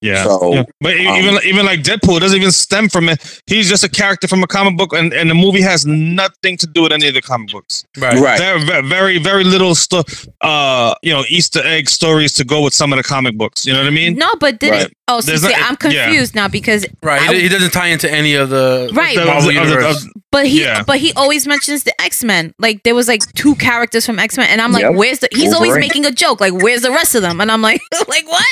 [0.00, 0.24] Yeah.
[0.24, 0.62] So, Yeah.
[0.80, 3.42] But um, even even like Deadpool it doesn't even stem from it.
[3.46, 6.66] He's just a character from a comic book, and, and the movie has nothing to
[6.66, 7.84] do with any of the comic books.
[7.98, 8.16] Right.
[8.18, 8.38] Right.
[8.38, 10.04] Very very very, very little sto-
[10.40, 13.66] uh you know Easter egg stories to go with some of the comic books.
[13.66, 14.16] You know what I mean?
[14.16, 14.92] No, but did Right.
[15.10, 15.14] It?
[15.16, 16.04] Oh, see, There's see, not- I'm yeah.
[16.06, 17.20] confused now because Right.
[17.28, 19.16] I- He, he doesn't tie into any of the Right.
[19.16, 20.04] The- Marvel of the- of the- universe.
[20.04, 20.82] of- But he, Yeah.
[20.84, 22.54] but he always mentions the X Men.
[22.58, 24.94] Like there was like two characters from X Men, and I'm like, Yep.
[24.94, 25.28] where's the?
[25.32, 25.80] He's always Wolverine.
[25.88, 26.40] making a joke.
[26.40, 27.40] Like, where's the rest of them?
[27.40, 28.46] And I'm like, like what?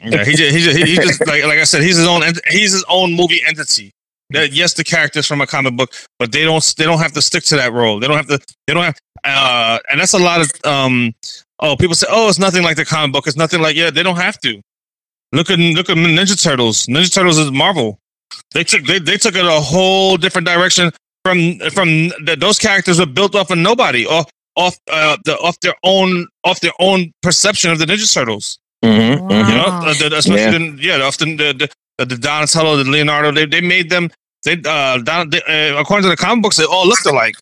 [0.00, 2.40] yeah, he just, he just, he just like like I said, he's his own ent-
[2.48, 3.90] he's his own movie entity.
[4.30, 7.22] That yes, the characters from a comic book, but they don't they don't have to
[7.22, 7.98] stick to that role.
[8.00, 11.12] They don't have to they don't have uh and that's a lot of um
[11.60, 13.26] oh people say oh it's nothing like the comic book.
[13.26, 14.60] It's nothing like yeah they don't have to.
[15.32, 16.86] Look at look at Ninja Turtles.
[16.86, 17.98] Ninja Turtles is Marvel.
[18.54, 20.90] They took they, they took it a whole different direction
[21.24, 24.26] from from the, those characters were built off of nobody off
[24.56, 28.58] off uh the off their own off their own perception of the Ninja Turtles.
[28.84, 29.48] Mhm, mhm.
[29.48, 30.96] You know, uh, the, especially Yeah.
[30.98, 31.52] the, yeah, often the
[31.98, 34.10] the, the Donatello, the Leonardo, they, they made them.
[34.44, 37.36] They uh, Don, they, uh, according to the comic books, they all looked alike.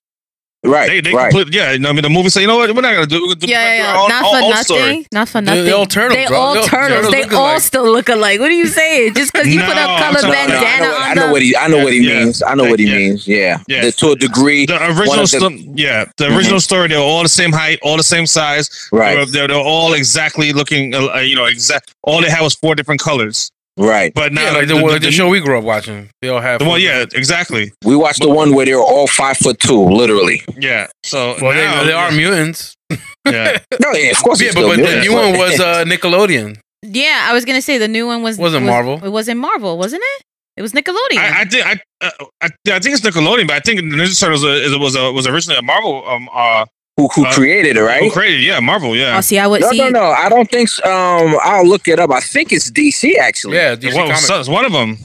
[0.63, 0.89] Right.
[0.91, 1.31] They they right.
[1.33, 1.73] complete, yeah.
[1.73, 3.17] You know, I mean, the movie say, you know what, we're not gonna do.
[3.23, 4.01] We're gonna do Yeah, we're yeah, yeah.
[4.03, 4.65] own- Not for own nothing.
[4.65, 5.07] story.
[5.11, 5.65] Not for nothing.
[5.65, 6.37] they all turtles, They bro.
[6.37, 7.07] all They all- turtles.
[7.07, 7.63] turtles They all alike.
[7.63, 8.41] still look alike.
[8.41, 9.15] What are you saying?
[9.15, 11.03] Just because you put No, a I'm colored talking- No, no, I bandana know, on
[11.03, 11.57] I know the- what he.
[11.57, 12.25] I know what he Yeah.
[12.25, 12.43] means.
[12.43, 13.27] I know what he means.
[13.27, 13.59] Yeah.
[13.69, 13.81] Yeah.
[13.87, 14.67] The- to a degree.
[14.67, 16.89] The original, of the- sto- yeah, the original story.
[16.89, 18.69] They were all the same height, all the same size.
[18.93, 19.15] Right.
[19.17, 21.95] They're, they're, they're all exactly looking, uh, you know, exact.
[22.03, 23.51] All they had was four different colors.
[23.81, 24.13] Right.
[24.15, 26.11] But now, Yeah, like the, like the show we grew up watching.
[26.21, 26.59] They all have.
[26.59, 29.83] the one, yeah, exactly, We watched the one where they were all five foot two,
[29.89, 30.43] literally.
[30.59, 30.89] yeah.
[31.05, 32.75] So Well, now, they, they are mutants.
[32.91, 33.59] yeah.
[33.81, 34.41] No, yeah, of course.
[34.43, 36.59] Yeah, but, but the new one was uh, Nickelodeon.
[36.83, 39.01] Yeah, I was gonna say the new one was Wasn't was- Marvel.
[39.05, 40.23] It wasn't Marvel, wasn't it?
[40.57, 41.17] It was Nickelodeon.
[41.19, 42.11] I, I think I, uh,
[42.43, 45.59] I I think it's Nickelodeon, but I think Ninja Turtles is, was a, was originally
[45.59, 46.67] a Marvel um uh
[47.01, 48.01] who who uh, created it, right?
[48.01, 48.13] who right?
[48.13, 49.17] created yeah Marvel yeah.
[49.17, 49.79] oh, see, I would No, see.
[49.79, 50.03] no, no.
[50.05, 50.69] I don't think.
[50.69, 50.83] So.
[50.85, 52.11] Um, I'll look it up.
[52.11, 53.57] I think it's DC actually.
[53.57, 54.27] Yeah, DC Well, Comics.
[54.27, 54.97] so- it's one of them.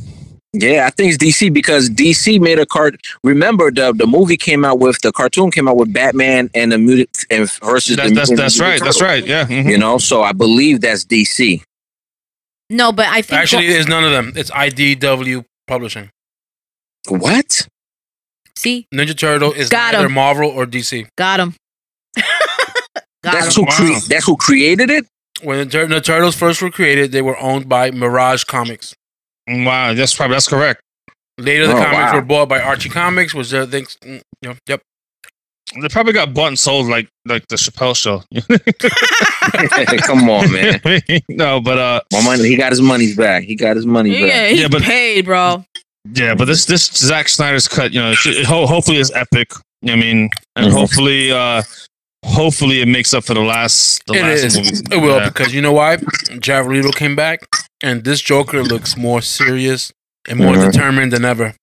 [0.57, 2.95] Yeah, I think it's DC because DC made a cart.
[3.25, 6.77] Remember the the movie came out with the cartoon came out with Batman and the
[6.77, 8.81] mutant and versus That's the that's, Mutant that's Ninja right.
[8.81, 9.25] That's right.
[9.27, 9.45] Yeah.
[9.47, 9.69] mhm.
[9.69, 11.61] You know, so I believe that's DC.
[12.69, 14.31] No, but I think Actually, it's none of them.
[14.35, 16.09] It's IDW Publishing.
[17.09, 17.67] What?
[18.55, 20.13] see, Ninja Turtle is Got neither him.
[20.13, 21.07] Marvel or DC.
[21.17, 21.53] got him.
[23.25, 23.65] Got That's him.
[23.65, 25.05] who cre- that's who created it.
[25.43, 28.93] When the, Tur- the Turtles first were created, they were owned by Mirage Comics.
[29.47, 29.93] Wow.
[29.93, 30.81] That's probably that's correct.
[31.37, 32.15] Later, the Oh, comics wow.
[32.15, 34.81] were bought by Archie Comics, which I think, mm, you know, yep.
[35.81, 38.21] They probably got bought and sold like like the Chappelle show.
[40.07, 40.79] Come on, man.
[41.29, 42.47] no, but uh, My money.
[42.47, 43.43] He got his money's back.
[43.43, 44.49] He got his money Yeah, back.
[44.51, 45.65] he's Yeah, but- paid, bro.
[46.13, 49.51] yeah, but this this Zack Snyder's cut, you know, it, it ho- hopefully is epic.
[49.87, 50.71] I mean, and Mhm.
[50.71, 51.63] hopefully, uh,
[52.25, 54.55] hopefully it makes up for the last the It last is.
[54.57, 54.95] movie.
[54.95, 55.29] It will Yeah.
[55.29, 55.97] because you know why?
[56.39, 57.39] Jared Leto came back,
[57.81, 59.91] and this Joker looks more serious
[60.27, 60.71] and more Mhm.
[60.71, 61.53] determined than ever.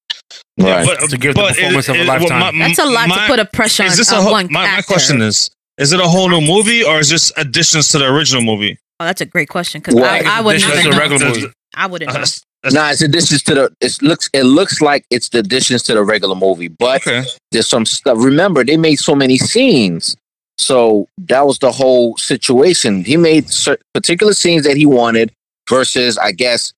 [0.59, 0.87] Right.
[0.87, 2.59] But, To give the but performance of a well, lifetime.
[2.59, 4.67] That's a lot my- to put a pressure on, Is this a whole, one my,
[4.76, 8.07] my question is: Is it a whole new movie or is this additions to the
[8.07, 8.79] original movie?
[9.01, 10.97] Oh, that's a great question because Well, I, It's I wouldn't additions even know.
[10.97, 11.53] the regular movie.
[11.75, 12.18] I wouldn't Uh, know.
[12.21, 13.71] that's- that's- Nah, it's additions to the.
[13.80, 14.29] It looks.
[14.33, 17.25] It looks like it's the additions to the regular movie, but okay.
[17.51, 18.17] there's some stuff.
[18.21, 20.14] Remember, they made so many scenes,
[20.63, 23.05] so that was the whole situation.
[23.05, 23.47] He made
[23.95, 25.33] particular scenes that he wanted,
[25.68, 26.72] versus, I guess,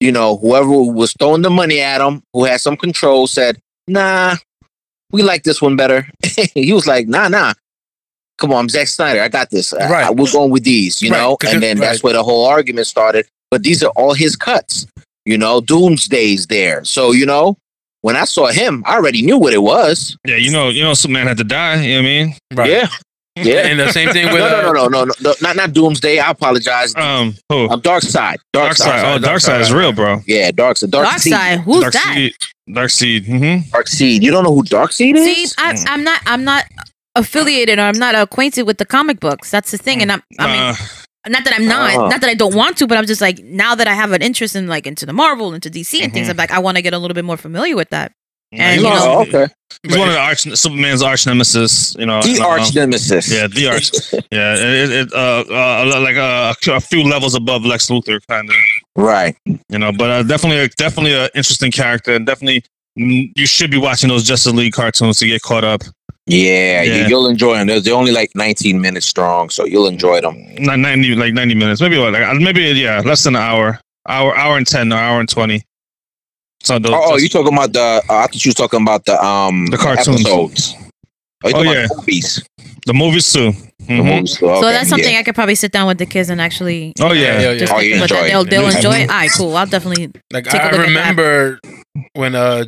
[0.00, 4.36] you know, whoever was throwing the money at him, who had some control, said, "Nah,
[5.12, 6.08] we like this one better."
[6.54, 7.54] he was like, "Nah, nah."
[8.38, 9.20] Come on, I'm Zack Snyder.
[9.22, 9.72] I got this.
[9.72, 10.06] Right.
[10.06, 11.36] I- we're going with these, you Right, know.
[11.46, 13.26] And then that's where the whole argument started.
[13.50, 14.86] But these are all his cuts.
[15.24, 16.82] You know, Doomsday's there.
[16.84, 17.56] So, you know,
[18.02, 20.16] when I saw him, I already knew what it was.
[20.26, 21.82] Yeah, you know, you know, Superman had to die.
[21.82, 22.34] You know what I mean?
[22.52, 22.70] Right.
[22.70, 22.88] Yeah.
[23.36, 23.66] Yeah.
[23.66, 25.72] And the same thing with no, no, uh, no, no, no, no, no, not not
[25.72, 26.18] Doomsday.
[26.18, 26.94] I apologize.
[26.94, 27.66] Um, who?
[27.70, 28.36] I'm Darkseid.
[28.52, 28.76] Dark, Darkseid.
[28.76, 29.04] Side.
[29.04, 30.20] Oh, Dark Dark Side is real, bro.
[30.26, 30.90] Yeah, Darkseid.
[30.90, 31.32] Dark, Dark Seed.
[31.32, 31.60] side.
[31.60, 32.12] Who's Dark that?
[32.14, 32.34] Seed.
[32.74, 33.24] Dark Seed.
[33.24, 33.70] Mm-hmm.
[33.70, 34.22] Dark Seed.
[34.22, 35.24] You don't know who Dark Seed is?
[35.24, 35.82] See, I.
[35.86, 36.20] I'm not.
[36.26, 36.66] I'm not
[37.14, 39.50] affiliated or I'm not acquainted with the comic books.
[39.50, 40.22] That's the thing, and I'm.
[40.38, 40.74] I mean, uh,
[41.28, 41.94] not that I'm not.
[41.94, 42.08] Oh.
[42.08, 44.22] Not that I don't want to, but I'm just like now that I have an
[44.22, 46.26] interest in like into the Marvel, into DC and things.
[46.26, 46.30] Mhm.
[46.30, 48.12] I'm like I want to get a little bit more familiar with that.
[48.50, 49.52] yeah, And, he's you one of- oh, okay.
[49.82, 51.96] He's one of the arch Superman's arch nemesis.
[51.98, 53.32] You know, The uh, arch nemesis.
[53.32, 53.90] Yeah, the arch.
[54.30, 58.56] Yeah, it, it uh, uh like uh, a few levels above Lex Luthor, kind of.
[58.96, 59.36] Right.
[59.46, 62.64] You know, but uh, definitely, definitely an interesting character, and definitely
[62.96, 65.82] you should be watching those Justice League cartoons to get caught up.
[66.26, 66.94] Yeah, Yeah.
[67.02, 67.66] You, you'll enjoy them.
[67.66, 70.36] They're, they're only like 19 minutes strong, so you'll enjoy them.
[70.58, 74.36] Not ninety, like ninety minutes, maybe what, like maybe yeah, less than an hour, hour,
[74.36, 75.64] hour and ten, or hour and twenty.
[76.62, 77.80] So those, Oh, oh, you talking about the?
[77.80, 80.20] Uh, I thought you was talking about the um The cartoons.
[80.20, 80.76] episodes.
[81.44, 81.88] Oh, Oh, yeah.
[81.96, 82.40] movies?
[82.86, 83.50] the movies too.
[83.80, 84.04] The Mhm.
[84.04, 84.38] movies.
[84.38, 85.18] So Okay, that's something yeah.
[85.18, 86.92] I could probably sit down with the kids and actually.
[87.00, 87.40] Oh yeah.
[87.40, 87.58] Yeah, yeah.
[87.58, 88.28] Just Oh, you enjoy it.
[88.28, 89.10] They'll, they'll enjoy it.
[89.10, 89.56] All right, cool.
[89.56, 90.12] I'll definitely.
[90.32, 90.86] Like Take a I look at that.
[90.86, 91.58] remember
[92.14, 92.64] when uh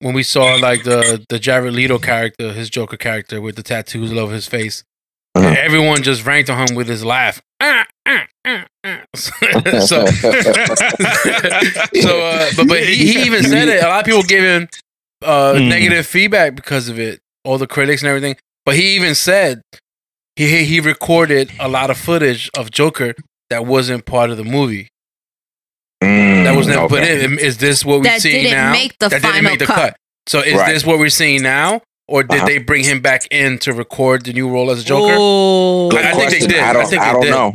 [0.00, 4.12] when we saw like the the Jared Leto character, his Joker character with the tattoos
[4.12, 4.84] all over his face.
[5.34, 5.54] Uh-huh.
[5.58, 7.42] Everyone just ranked on him with his laugh.
[7.60, 9.32] Ah, ah, ah, so
[12.00, 13.82] so uh, but but he, he even said it.
[13.82, 14.68] A lot of people gave him
[15.22, 15.68] uh, Hmm.
[15.68, 17.20] negative feedback because of it.
[17.44, 18.36] All the critics and everything.
[18.64, 19.62] But he even said
[20.36, 23.14] he he recorded a lot of footage of Joker
[23.50, 24.88] that wasn't part of the movie.
[26.02, 27.38] Mm, That was never put in.
[27.38, 28.72] Is this what we That see now?
[28.72, 29.74] make the that didn't make the cut.
[29.76, 29.96] cut.
[30.26, 30.72] So is Right.
[30.72, 32.46] this what we're seeing now, or did Uh-huh.
[32.46, 35.14] they bring him back in to record the new role as a Joker?
[35.18, 36.58] Oh, Good I think they did.
[36.60, 37.30] I I don't, think I don't did.
[37.30, 37.54] know.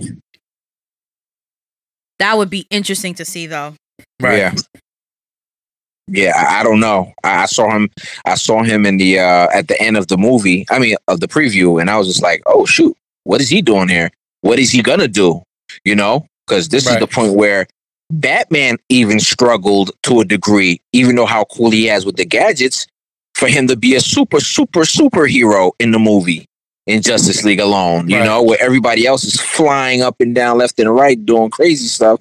[2.19, 3.75] that would be interesting to see, though.
[4.21, 4.37] Right.
[4.37, 4.53] Yeah.
[6.07, 7.13] Yeah, I, I don't know.
[7.23, 7.89] I, I saw him.
[8.25, 10.65] I saw him in the uh at the end of the movie.
[10.69, 13.61] I mean, of the preview, and I was just like, "Oh shoot, what is he
[13.61, 14.09] doing here?
[14.41, 15.41] What is he gonna do?"
[15.85, 17.65] You know, because this is the point where
[18.11, 22.87] Batman even struggled to a degree, even though how cool he has with the gadgets,
[23.35, 26.45] for him to be a super, super, superhero in the movie
[26.87, 28.09] in Justice League alone.
[28.09, 28.25] You Right.
[28.25, 32.19] know, where everybody else is flying up and down, left and right, doing crazy stuff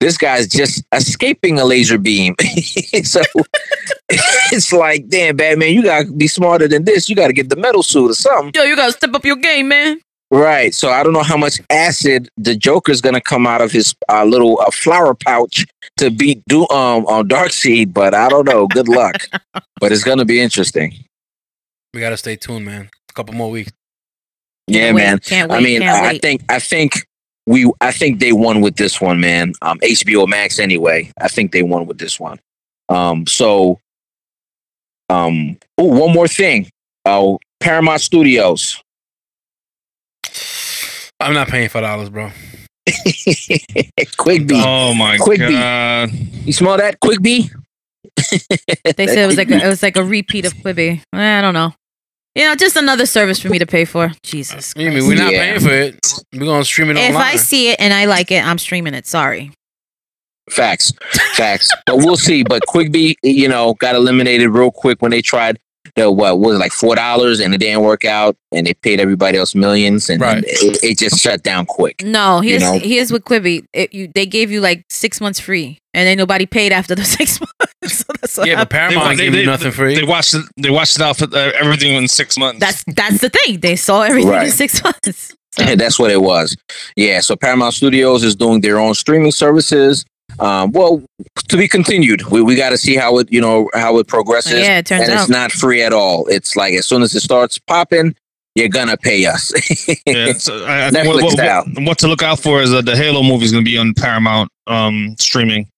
[0.00, 2.34] this guy's just escaping a laser beam.
[3.04, 3.20] so
[4.08, 7.08] it's like, damn, Batman, you gotta be smarter than this.
[7.08, 8.52] You gotta get the metal suit or something.
[8.54, 10.00] Yo, you gotta step up your game, man.
[10.30, 10.74] Right.
[10.74, 14.24] So I don't know how much acid the Joker's gonna come out of his uh,
[14.24, 18.66] little uh, flower pouch to beat do um on Darkseid, but I don't know.
[18.66, 19.26] Good luck.
[19.80, 20.94] but it's gonna be interesting.
[21.94, 22.90] We gotta stay tuned, man.
[23.08, 23.72] A couple more weeks.
[24.66, 25.18] Yeah, Can't wait, man.
[25.20, 25.56] Can't wait.
[25.56, 26.22] I mean, can't I, I wait.
[26.22, 27.06] think I think
[27.46, 29.54] we I think they won with this one, man.
[29.62, 31.10] Um, HBO Max anyway.
[31.18, 32.38] I think they won with this one.
[32.90, 33.80] Um, so,
[35.08, 36.68] um, oh, one more thing.
[37.06, 38.82] Oh, Paramount Studios.
[41.20, 42.30] I'm not paying five dollars, bro.
[44.16, 44.54] Quick B.
[44.64, 45.50] Oh my Quick beat.
[45.50, 46.10] god.
[46.12, 47.00] You smell that?
[47.00, 47.50] Quick B.
[48.96, 51.00] They said it was like a, it was like a repeat of Quibi.
[51.14, 51.72] Eh, I don't know.
[52.34, 54.12] You know, just another service for me to pay for.
[54.22, 54.72] Jesus.
[54.76, 55.38] I mean, we're not Yeah.
[55.56, 56.12] paying for it.
[56.32, 57.10] We're gonna stream it online.
[57.10, 57.32] if online.
[57.34, 59.06] I see it and I like it, I'm streaming it.
[59.06, 59.52] Sorry.
[60.50, 60.92] Facts,
[61.34, 61.70] facts.
[61.86, 62.42] but we'll see.
[62.42, 65.58] But Quibi, you know, got eliminated real quick when they tried
[65.98, 69.00] the what was it, like four dollars and it didn't work out, and they paid
[69.00, 70.42] everybody else millions, and Right.
[70.46, 72.02] it, it just shut down quick.
[72.04, 72.78] No, here's know?
[72.78, 73.64] here's with Quibi.
[73.72, 77.04] It, you, they gave you like six months free, and then nobody paid after the
[77.18, 77.98] six months.
[77.98, 78.96] so that's what yeah, but happened.
[78.96, 79.94] Paramount gave you nothing free.
[79.94, 80.44] They watched it.
[80.56, 82.60] They watched it out for uh, everything in six months.
[82.60, 83.60] that's that's the thing.
[83.60, 85.34] They saw everything in six months.
[85.58, 86.56] So, That's what it was.
[86.94, 87.18] Yeah.
[87.20, 90.04] So Paramount Studios is doing their own streaming services.
[90.40, 91.02] Um, well,
[91.48, 92.22] to be continued.
[92.26, 94.52] We we got to see how it you know how it progresses.
[94.60, 95.20] yeah, it turns and out.
[95.22, 96.26] it's not free at all.
[96.28, 98.14] It's like as soon as it starts popping,
[98.54, 99.52] you're gonna pay us.
[100.06, 101.64] yeah, so I, I Netflix what, what, style.
[101.74, 103.76] what, what to look out for is that the Halo movie is going to be
[103.78, 105.68] on Paramount um, streaming.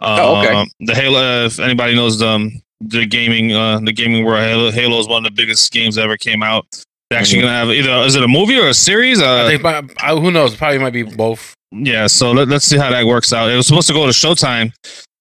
[0.00, 0.70] Uh, Oh, okay.
[0.80, 4.98] The Halo, if anybody knows the um, the gaming uh, the gaming world, Halo, Halo
[4.98, 6.64] is one of the biggest games that ever came out.
[7.10, 7.42] They're actually Mhm.
[7.42, 9.20] going to have either is it a movie or a series?
[9.20, 10.56] Uh, I think, but, I, who knows?
[10.56, 11.54] Probably might be both.
[11.72, 13.50] Yeah, so let, let's see how that works out.
[13.50, 14.72] It was supposed to go to Showtime.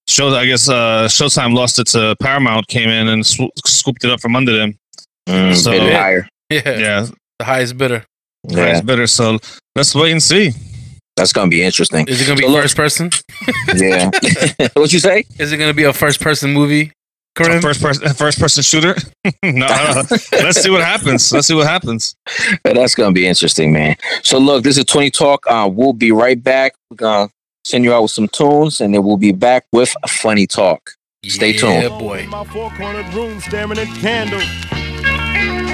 [0.07, 4.09] Show, I guess uh, Showtime lost it to Paramount, came in and sw- scooped it
[4.09, 4.75] up from under them.
[5.27, 6.27] Mm, So- higher.
[6.49, 7.07] Yeah, Yeah,
[7.37, 8.03] the highest bidder.
[8.47, 9.05] Yeah, it's better.
[9.05, 9.37] So
[9.75, 10.51] let's wait and see.
[11.15, 12.07] that's gonna be interesting.
[12.07, 13.11] Is it gonna be So look- first person?
[13.75, 14.09] Yeah.
[14.73, 15.25] what you say?
[15.37, 16.91] Is it gonna be a first person movie?
[17.43, 17.61] Karim?
[17.61, 18.95] First person, first person shooter.
[19.43, 19.67] no,
[20.31, 21.31] let's see what happens.
[21.31, 22.15] Let's see what happens.
[22.63, 23.95] That's gonna be interesting, man.
[24.23, 25.45] So look, this is Twenty Talk.
[25.47, 26.73] Uh, we'll be right back.
[26.89, 27.29] We're gonna
[27.65, 30.91] send you out with some tunes, and then we'll be back with a funny talk.
[31.25, 31.83] Stay tuned.
[31.83, 32.19] Yeah, boy.
[32.19, 34.43] In my four cornered room staring at candles.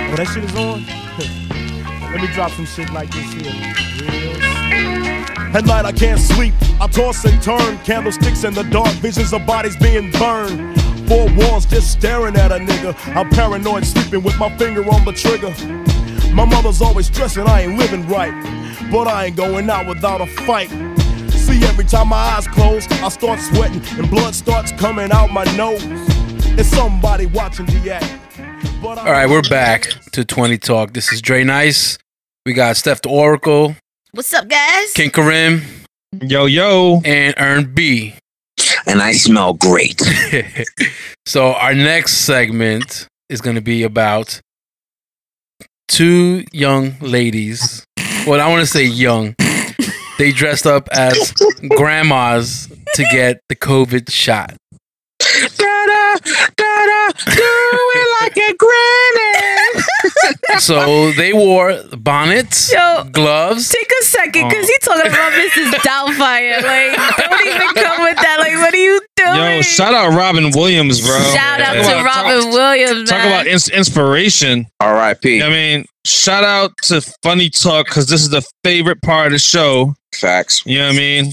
[0.08, 0.86] Oh, that shit is on?
[2.14, 3.52] Let me drop some shit like this here.
[4.00, 6.54] Real At night I can't sleep.
[6.80, 7.78] I toss and turn.
[7.80, 8.88] Candlesticks in the dark.
[9.02, 10.85] Visions of bodies being burned.
[11.08, 12.96] Four walls just staring at a nigga.
[13.16, 15.54] I'm paranoid, sleeping with my finger on the trigger.
[16.34, 18.34] My mother's always stressing I ain't living right.
[18.92, 20.70] But I ain't going out without a fight.
[21.32, 25.44] See, every time my eyes close, I start sweating and blood starts coming out my
[25.56, 25.82] nose.
[26.58, 28.12] It's somebody watching the act.
[28.82, 30.94] But All right, we're back to 20 Talk.
[30.94, 31.98] This is Dre Nice.
[32.46, 33.76] We got Steph the Oracle,
[34.12, 34.94] What's up, guys?
[34.94, 35.62] King Karim,
[36.22, 37.02] Yo, yo.
[37.04, 38.16] and Earn B.
[38.88, 40.02] And I smell great.
[41.26, 44.42] so our next segment is going to be about
[45.88, 47.86] two young ladies.
[48.28, 49.36] Well, I want to say young.
[50.18, 51.34] They dressed up as
[51.76, 54.56] grandmas to get the COVID shot.
[55.20, 56.75] da-da, da-da,
[57.26, 59.82] do it like a granny.
[60.60, 63.70] so they wore bonnets, Yo, gloves.
[63.70, 64.86] take a second, because he oh.
[64.86, 65.72] talking about Mrs.
[65.82, 66.62] Doubtfire.
[66.64, 68.38] Like, don't even come with that.
[68.40, 69.56] Like, what are you doing?
[69.58, 71.18] Yo, shout out Robin Williams, bro.
[71.34, 73.28] Shout out Talk to Robin talk- Williams, Talk man.
[73.28, 74.68] about ins- inspiration.
[74.80, 75.42] R.I.P.
[75.42, 79.40] I mean, shout out to Funny Talk because this is the favorite part of the
[79.40, 79.94] show.
[80.14, 80.66] Facts.
[80.66, 81.32] You know what I mean?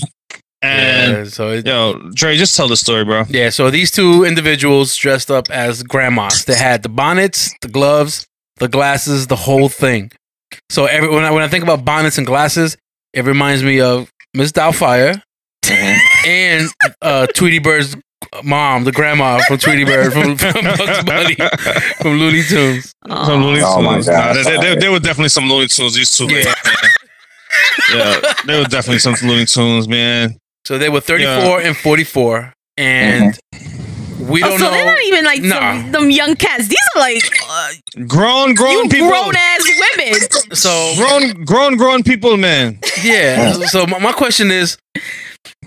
[0.63, 3.25] And Yeah, so it, yo, Dre, just tell the story, bro.
[3.29, 6.45] yeah, so these two individuals dressed up as grandmas.
[6.45, 8.27] They had the bonnets, the gloves,
[8.59, 10.13] the glasses, the whole thing.
[10.71, 12.77] So every when I when I think about bonnets and glasses,
[13.13, 15.21] it reminds me of Miss Doubtfire
[16.27, 16.69] and
[17.01, 17.97] uh, Tweety Bird's
[18.45, 21.35] mom, the grandma from Tweety Bird from, from Bugs Bunny
[22.01, 22.93] from Looney Tunes.
[23.09, 23.65] Some Looney Tunes.
[23.67, 24.37] Oh my Nah, God.
[24.37, 25.95] there, there, there were definitely some Looney Tunes.
[25.95, 26.55] These two, Yeah.
[27.95, 30.37] yeah, there were definitely some Looney Tunes, man.
[30.65, 33.39] So they were 34 and 44, and
[34.21, 34.57] we Oh, don't know.
[34.59, 34.71] so know.
[34.71, 35.59] they're not even like Nah.
[35.83, 36.69] some, them young cats.
[36.69, 37.69] These are like uh,
[38.07, 39.09] Grown, grown you people.
[39.09, 39.65] grown ass
[39.97, 40.55] women.
[40.55, 42.79] so grown, grown, grown people, man.
[43.03, 43.53] yeah.
[43.67, 44.79] So my, my question is,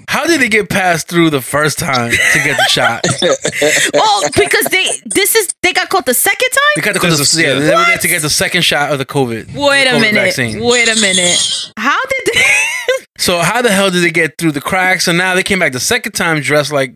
[0.07, 3.03] how did they get passed through the first time to get the shot?
[3.93, 6.61] well, because they this is they got caught the second time.
[6.77, 6.93] They time.
[6.93, 9.05] got to, This is- yeah, they were there to get the second shot of the
[9.05, 9.53] COVID.
[9.53, 10.13] Wait the a minute.
[10.13, 10.63] vaccine.
[10.63, 11.71] Wait a minute.
[11.77, 13.04] How did they?
[13.17, 15.07] So how the hell did they get through the cracks?
[15.07, 16.95] And now they came back the second time dressed like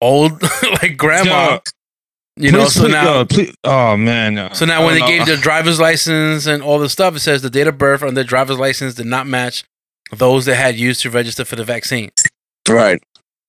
[0.00, 0.40] old,
[0.82, 1.58] like grandma.
[2.36, 2.66] Yo, you know.
[2.66, 4.36] So please, now, yo, please, oh man.
[4.36, 4.48] yo.
[4.52, 5.24] so now when they don't gave know.
[5.26, 8.24] their driver's license and all the stuff, it says the date of birth on their
[8.24, 9.64] driver's license did not match
[10.12, 12.10] those that had used to register for the vaccine.
[12.68, 13.02] Right.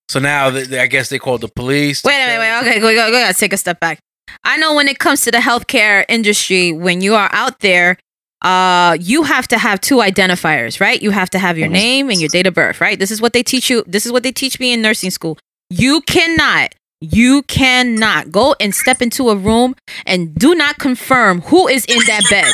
[0.10, 2.04] So now they, they- I guess they called the police.
[2.04, 2.40] Wait a minute.
[2.40, 2.60] Wait.
[2.72, 2.80] Okay.
[2.80, 2.94] Go.
[2.94, 3.12] Go.
[3.12, 3.20] Go.
[3.20, 4.00] Gotta take a step back.
[4.44, 7.98] I know when it comes to the healthcare industry, when you are out there,
[8.44, 11.02] uh, you have to have two identifiers, right?
[11.02, 13.00] You have to have your name and your date of birth, right?
[13.00, 13.84] This is what they teach you.
[13.88, 15.38] This is what they teach me in nursing school.
[15.70, 19.76] You cannot, you cannot go and step into a room
[20.06, 22.54] and do not confirm who is in that bed,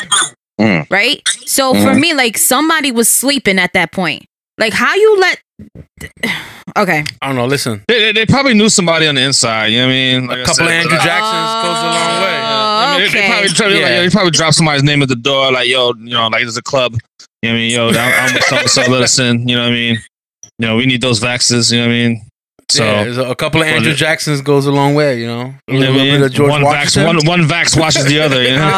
[0.60, 0.86] Mm.
[0.90, 1.22] right?
[1.46, 4.26] So for me, like somebody was sleeping at that point.
[4.58, 5.40] Like how you let?
[6.76, 7.04] Okay.
[7.20, 7.46] I don't know.
[7.46, 9.66] Listen, They, they, they probably knew somebody on the inside.
[9.68, 10.26] You know what I mean?
[10.28, 12.40] Like a I couple of said, Andrew but I- Jacksons goes a long oh, way.
[12.40, 13.74] I mean, they- they, probably, try- Yeah.
[13.80, 16.56] like, they probably drop somebody's name at the door, like, yo, you know, like there's
[16.56, 16.94] a club.
[17.42, 17.70] You know what I mean?
[17.70, 17.96] Yo, I'm,
[18.28, 19.48] I'm with so so let us in.
[19.48, 19.98] You know what I mean?
[20.58, 21.72] You know, we need those vaxes.
[21.72, 22.29] You know what I mean?
[22.70, 25.20] So, yeah, a couple of Andrew Jacksons goes a long way.
[25.20, 26.64] You know, a you know little what bit of George one vax,
[26.96, 27.04] Washington.
[27.26, 28.42] one, one vax washes the other.
[28.42, 28.62] You know?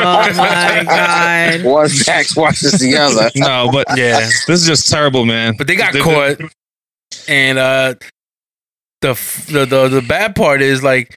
[0.00, 1.62] Oh my god.
[1.64, 3.30] One vax watches the other.
[3.36, 5.54] no, but yeah, this is just terrible, man.
[5.56, 6.38] but they got They- caught,
[7.28, 7.94] and uh,
[9.00, 9.14] the,
[9.48, 11.14] the the the bad part is like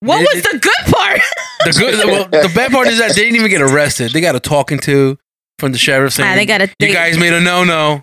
[0.00, 1.20] What They- was the good part?
[1.64, 2.06] the good.
[2.06, 4.12] well, the bad part is that they didn't even get arrested.
[4.12, 5.18] They got a talking to
[5.58, 6.68] from the sheriff saying, Ah, they got to.
[6.78, 8.02] "You guys made a no no."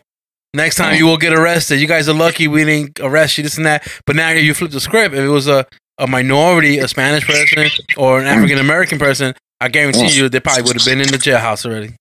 [0.54, 1.80] Next time you will get arrested.
[1.80, 3.88] You guys are lucky we didn't arrest you, this and that.
[4.06, 5.16] But now you flip the script.
[5.16, 5.66] If it was a,
[5.98, 10.64] a minority, a Spanish person, or an African American person, I guarantee you they probably
[10.64, 11.96] would have been in the jailhouse already.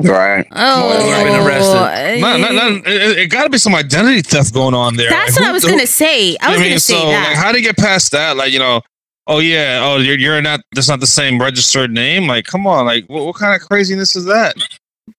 [0.00, 0.46] Right.
[0.52, 2.20] Oh, I've been arrested.
[2.20, 5.10] Not, not, not, it, it got to be some identity theft going on there.
[5.10, 6.36] That's Like, what who- I was gonna say.
[6.40, 7.28] I was gonna say so that.
[7.30, 8.36] like, how do you get past that?
[8.36, 8.80] Like, you know,
[9.26, 10.60] oh yeah, oh you're you're not.
[10.72, 12.28] That's not the same registered name.
[12.28, 14.54] Like, come on, like, what, what kind of craziness is that?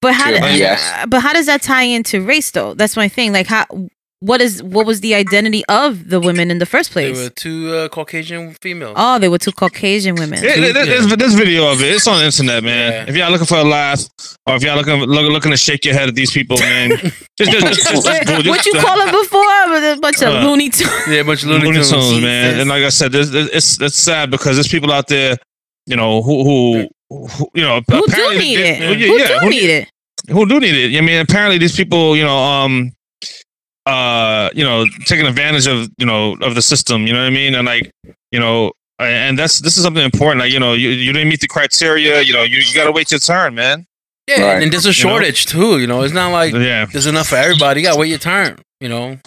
[0.01, 0.29] But how?
[0.29, 1.05] Yeah, do- yes.
[1.07, 2.73] But how does that tie into race though?
[2.73, 3.33] That's my thing.
[3.33, 3.65] Like how?
[4.21, 4.61] What is?
[4.61, 7.07] What was the identity of the women in the first place?
[7.07, 7.29] They place?
[7.29, 8.95] were two uh, Caucasian females.
[8.97, 10.43] Oh, they were two Caucasian women.
[10.43, 10.99] Yeah, Dude, there- yeah.
[10.99, 11.95] there's, there's video of it.
[11.95, 12.91] It's on the internet, man.
[12.91, 13.05] Yeah.
[13.09, 14.01] If y'all looking for a laugh,
[14.45, 17.13] or if y'all looking look, looking to shake your head at these people, man, just,
[17.39, 19.39] just, just, just, just, just- what you just- call it before?
[19.93, 20.91] A bunch of Uh, Looney Tunes.
[21.07, 21.89] yeah, a bunch of Looney, Looney Tunes.
[21.91, 22.59] Tunes, man.
[22.59, 25.37] And like I said, there's, there's, it's it's sad because there's people out there,
[25.85, 28.79] you know, who who, who you know, Who do need they- it?
[28.79, 29.89] yeah, Who yeah, do who- need it?
[30.29, 30.97] who do need it.
[30.97, 32.91] I mean, apparently these people, you know, um,
[33.85, 37.07] uh, you know, taking advantage of, you know, of the system.
[37.07, 37.55] You know what I mean?
[37.55, 37.89] And like,
[38.31, 40.41] you know, and that's this is something important.
[40.41, 42.21] Like, you know, you, you didn't meet the criteria.
[42.21, 43.85] You know, you, you got to wait your turn, man.
[44.27, 44.61] Yeah, Right.
[44.63, 45.09] and there's a You know?
[45.11, 45.79] shortage too.
[45.79, 46.85] You know, it's not like Yeah.
[46.85, 47.81] there's enough for everybody.
[47.81, 48.59] You gotta wait your turn.
[48.79, 49.17] You know,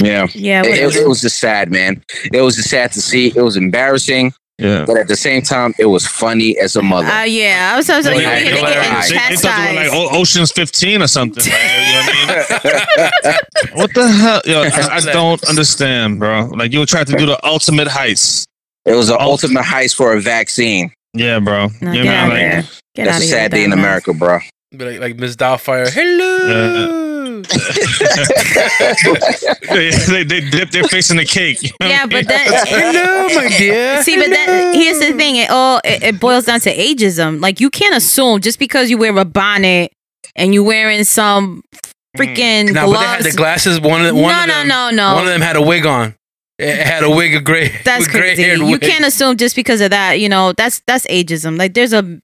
[0.00, 0.28] Yeah.
[0.32, 0.62] Yeah.
[0.64, 2.02] It, it, it was just sad, man.
[2.32, 3.26] It was just sad to see.
[3.36, 4.84] It was embarrassing, Yeah.
[4.86, 7.06] but at the same time, it was funny as a mother.
[7.06, 9.28] Uh, yeah, I was, I was like, Well, you yeah, know, they yeah, getting yeah.
[9.28, 9.92] They, they thought they like.
[9.92, 11.44] O- Ocean's 15 or something.
[11.44, 13.34] Like, you know what I mean?
[13.78, 14.40] What the hell?
[14.44, 16.46] Yo, I, I don't understand, bro.
[16.46, 18.46] Like you tried to do the ultimate heist.
[18.84, 20.92] it was an ultimate heist for a vaccine.
[21.14, 21.68] Yeah, bro.
[21.80, 22.64] No, you know, out like, here.
[22.94, 24.40] Get That's a sad day in America, bro.
[24.76, 25.88] Be like like Miss Doubtfire.
[25.88, 26.38] Hello.
[26.46, 27.07] they,
[27.42, 29.28] Mm.
[30.08, 31.62] they, they dip their face in the cake.
[31.62, 32.24] you know Yeah, but mean?
[32.26, 34.02] that- Hello, my dear.
[34.02, 35.36] See, but that here's the thing.
[35.36, 37.40] It all it, it boils down to ageism.
[37.40, 39.92] Like you can't assume just because you wear a bonnet
[40.36, 41.92] and you're wearing some mm.
[42.18, 43.80] freaking No, but they had the glasses.
[43.80, 45.14] One of one no, of no, them, no, no.
[45.14, 46.14] One of them had a wig on.
[46.58, 47.72] it had a wig of gray.
[47.84, 48.42] That's gray crazy.
[48.42, 48.80] haired You wig.
[48.80, 50.20] can't assume just because of that.
[50.20, 51.58] You know, that's that's ageism.
[51.58, 52.20] Like, there's a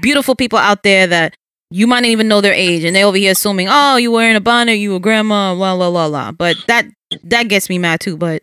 [0.00, 1.36] beautiful people out there that
[1.72, 4.36] you might not even know their age, and they over here assuming, oh, you wearing
[4.36, 6.32] a bonnet, you a grandma, blah blah blah blah.
[6.32, 6.86] But that
[7.24, 8.16] that gets me mad too.
[8.16, 8.42] But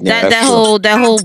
[0.00, 0.50] Yeah, that that's that true.
[0.54, 1.20] whole that whole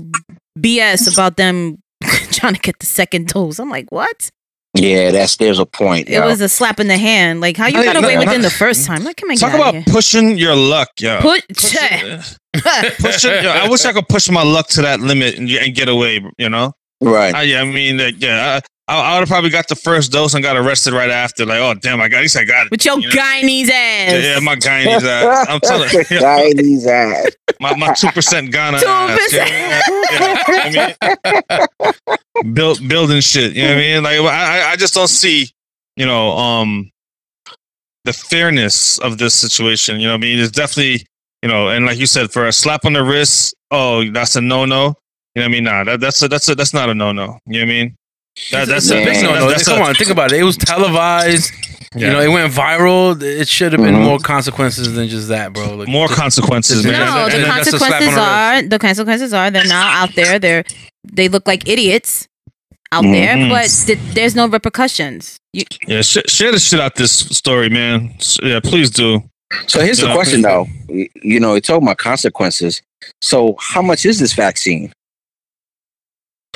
[0.58, 1.78] BS about them
[2.32, 3.58] trying to get the second dose.
[3.58, 4.30] I'm like, what?
[4.76, 6.08] Yeah, that's there's a point.
[6.08, 6.24] It yo.
[6.26, 7.40] was a slap in the hand.
[7.40, 9.04] Like how you Hey, got away no, with it the first time?
[9.04, 9.94] Like, come on, Talk get about out of here.
[9.94, 11.20] pushing your luck, yo.
[11.20, 12.20] Put, Pushing-
[13.00, 15.88] pushing, yo, I wish I could push my luck to that limit and, and get
[15.88, 16.20] away.
[16.38, 17.34] You know, right.
[17.34, 20.34] I, yeah, I mean, uh, yeah, I, I would have probably got the first dose
[20.34, 21.46] and got arrested right after.
[21.46, 22.70] Like, oh damn, I got, at least I got it.
[22.70, 23.14] with your You know?
[23.14, 24.12] Guyanese ass.
[24.12, 25.46] Yeah, yeah, my Guyanese ass.
[25.48, 27.30] I'm telling you, Chinese ass.
[27.60, 28.76] my my two percent Ghana.
[28.78, 28.84] 2%.
[28.84, 30.94] ass, yeah, yeah, yeah.
[31.86, 31.94] I
[32.42, 33.52] mean, build building shit.
[33.54, 34.02] You know what I mean?
[34.02, 34.24] Like, I
[34.68, 35.48] I- I just don't see,
[35.96, 36.90] you know, um,
[38.04, 39.98] the fairness of this situation.
[40.00, 40.38] You know what I mean?
[40.40, 41.06] It's definitely,
[41.42, 44.42] you know, and like you said, for a slap on the wrist, oh, that's a
[44.42, 44.94] no no.
[45.34, 45.64] You know what I mean?
[45.64, 47.38] Nah, that, that's a that's a that's not a no no.
[47.46, 47.96] You know what I mean?
[48.50, 49.48] That, that's It's a a big no no.
[49.48, 50.40] that's Come a- on, think about it.
[50.40, 51.52] It was televised.
[51.94, 52.06] Yeah.
[52.08, 53.20] You know, it went viral.
[53.22, 54.02] It should have been Mhm.
[54.04, 55.76] more consequences than just that, bro.
[55.76, 57.06] Like, more just- consequences, No, man.
[57.06, 60.14] No, the then that's a slap on consequences are the consequences are they're now out
[60.16, 60.40] there.
[60.40, 60.64] They're
[61.12, 62.26] they look like idiots
[62.90, 63.12] out Mhm.
[63.12, 65.36] there, but th- there's no repercussions.
[65.52, 68.14] You, Yeah, sh- share the shit out this story, man.
[68.18, 69.22] S- Yeah, please do.
[69.68, 70.14] So here's the Yeah.
[70.14, 70.66] question, though.
[71.22, 72.82] You know, it's talking about consequences.
[73.22, 74.92] So how much is this vaccine?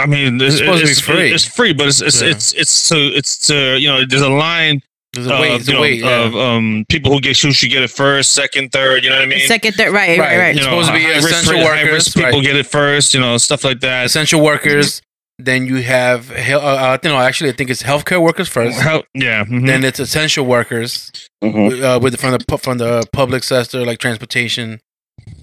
[0.01, 1.33] I mean, it's, It's supposed to be it's free.
[1.33, 2.29] It's free, but it's it's Yeah.
[2.31, 4.05] it's it's to it's to you know.
[4.07, 4.81] There's a line
[5.15, 5.53] There's a wait.
[5.55, 6.01] of, There's a know, wait.
[6.01, 6.25] yeah.
[6.27, 9.05] of um people who get who should get it first, second, third.
[9.05, 9.47] You know what I mean?
[9.47, 10.39] second, third, right, right, Right.
[10.39, 10.55] right.
[10.55, 12.43] you It's know, supposed to be high-risk- essential high-risk workers, people right.
[12.49, 13.15] get it first.
[13.15, 14.07] You know, stuff like that.
[14.07, 15.03] essential workers.
[15.41, 18.81] Then you have, uh, uh, you know, actually, I think it's healthcare workers first.
[18.81, 19.45] How, yeah.
[19.45, 19.67] mhm.
[19.69, 21.13] Then it's essential workers
[21.45, 21.81] Mhm.
[21.81, 24.81] uh, with from the from the public sector, like transportation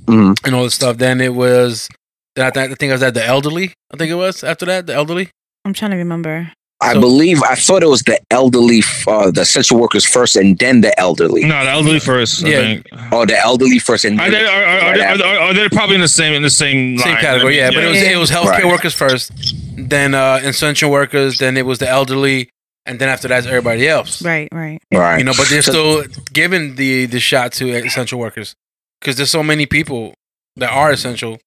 [0.06, 0.36] Mhm.
[0.46, 0.98] and all this stuff.
[0.98, 1.96] Then it was, then
[2.38, 3.74] I, th- I think I was at the elderly.
[3.94, 5.30] I think it was after that, the elderly.
[5.64, 6.52] I'm trying to remember.
[6.82, 10.58] I So- believe I thought it was the elderly, uh, the essential workers first, and
[10.60, 11.46] then the elderly.
[11.46, 12.44] no, the elderly first.
[12.44, 12.62] I Yeah.
[12.62, 12.88] think.
[13.14, 15.96] Oh, the elderly first, and Are they, are, are, are, they, are, are they probably
[15.96, 17.22] in the same in the same Same line?
[17.22, 17.70] category, I yeah.
[17.70, 18.66] mean, But it was it was healthcare Right.
[18.68, 19.32] workers first,
[19.78, 22.50] then uh, essential workers, then it was the elderly,
[22.86, 24.22] and then after that's everybody else.
[24.22, 24.80] Right, right.
[24.94, 25.18] right.
[25.18, 28.54] You know, but they're So- still giving the the shot to essential workers
[29.00, 30.14] because there's so many people
[30.58, 31.40] that are essential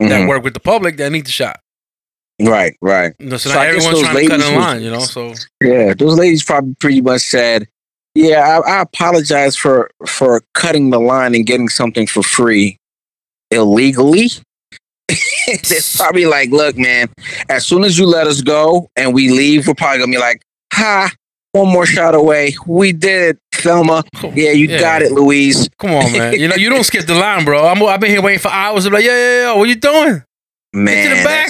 [0.00, 0.28] that Mhm.
[0.28, 1.60] work with the public that need the shot.
[2.40, 3.14] Right, right.
[3.18, 4.82] You know, so, So now I everyone's trying to cut in was- line.
[4.82, 7.66] You know, so Yeah, those ladies probably pretty much said,
[8.14, 12.76] "Yeah, I, I apologize for for cutting the line and getting something for free
[13.50, 14.30] illegally."
[15.08, 17.08] They're probably like, "Look, man,
[17.48, 20.42] as soon as you let us go and we leave, we're probably gonna be like,
[20.72, 21.10] ha."
[21.52, 22.54] One more shot away.
[22.66, 24.04] We did it, Thelma.
[24.22, 24.80] Yeah, you Yeah.
[24.80, 25.68] got it, Louise.
[25.78, 26.34] come on, man.
[26.38, 27.66] You know, you don't skip the line, bro.
[27.66, 28.84] I'm, I've been here waiting for hours.
[28.86, 29.54] I'm like, yeah, yeah, yeah.
[29.54, 30.22] What you doing?
[30.74, 31.48] Man, Get to the back.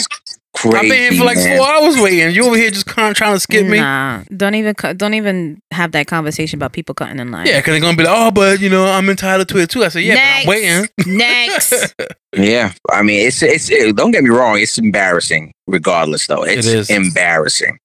[0.55, 0.77] crazy.
[0.77, 1.59] I've been here for like man.
[1.59, 2.31] four hours waiting.
[2.35, 3.79] You over here just kind of trying to skip me?
[3.79, 7.47] Nah, don't even don't even have that conversation about people cutting in line.
[7.47, 9.83] Yeah, because they're gonna be like, oh, but you know, I'm entitled to it too.
[9.85, 10.89] I said, yeah, but I'm waiting.
[11.19, 11.95] Next.
[12.37, 13.71] Yeah, I mean, it's it's.
[13.71, 15.51] It, don't get me wrong, it's embarrassing.
[15.67, 16.91] Regardless, though, it's It is.
[16.91, 17.79] embarrassing.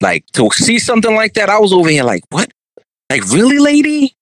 [0.00, 2.50] Like to see something like that, I was over here like, what?
[3.10, 4.14] Like really, lady?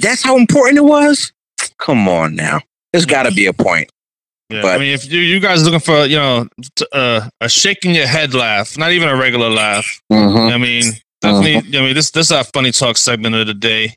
[0.00, 1.32] That's how important it was.
[1.78, 2.60] Come on now,
[2.92, 3.90] there's got to be a point.
[4.50, 7.28] Yeah, But- I mean, if you, you guys are looking for you know t- uh,
[7.40, 10.00] a shaking your head laugh, not even a regular laugh.
[10.10, 10.52] Mhm.
[10.52, 10.84] I mean,
[11.20, 11.78] definitely.
[11.78, 13.94] I mean, this this is our funny talk segment of the day.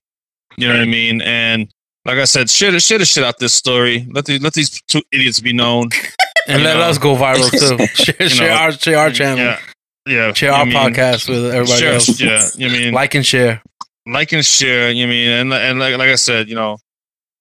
[0.58, 1.22] You know what I mean?
[1.22, 1.72] And
[2.06, 4.06] like I said, share the share the shit out this story.
[4.12, 5.90] Let the, let these two idiots be known.
[6.50, 6.84] and You let know.
[6.84, 7.86] us go viral too.
[8.04, 8.56] share, You share know.
[8.56, 9.38] our share our channel.
[9.46, 9.60] Yeah,
[10.08, 10.34] yeah.
[10.34, 12.20] Share you our mean, podcast with everybody share- else.
[12.20, 13.62] Yeah, you mean Like and share.
[14.08, 14.92] like and share.
[14.92, 16.78] You mean and and like like I said, you know,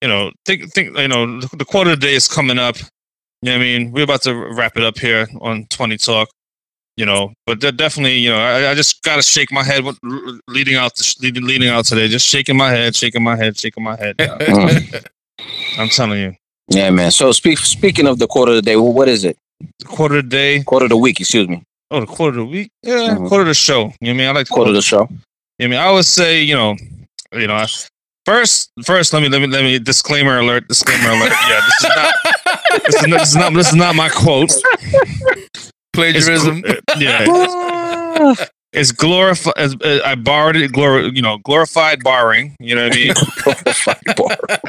[0.03, 2.77] you know, think think you know the quarter of the day is coming up.
[3.43, 3.93] You know what I mean?
[3.93, 6.29] We're about to wrap it up here on Twenty Talk.
[6.97, 9.83] You know, but definitely, you know, I, I just gotta shake my head
[10.49, 12.09] leading out to, leading, leading out today.
[12.09, 14.17] Just shaking my head, shaking my head, shaking my head.
[15.79, 16.35] I'm telling you,
[16.69, 17.11] Yeah, man.
[17.11, 19.39] So speak, speaking of the quarter of the day, well, what is it?
[19.79, 20.63] the quarter of the day.
[20.65, 21.63] Quarter of the week, excuse me.
[21.91, 22.71] Oh, the quarter of the week.
[22.83, 23.29] Yeah, Mhm.
[23.29, 23.79] quarter of the show.
[23.79, 24.29] You know what I mean?
[24.29, 25.09] I like the Quarter of the show.
[25.61, 26.77] I mean, I would say, you know,
[27.33, 27.67] you know, I-
[28.25, 31.33] first, first, let me, let me, let me, disclaimer alert, disclaimer alert.
[31.49, 32.15] Yeah, this is not,
[32.85, 34.51] this is not, this is not, this is not my quote.
[34.53, 36.63] It's, Plagiarism.
[36.99, 37.25] yeah,
[38.73, 39.55] it's glorified.
[39.83, 42.55] I borrowed it, glor, you know, glorified borrowing.
[42.61, 43.15] You know what I mean?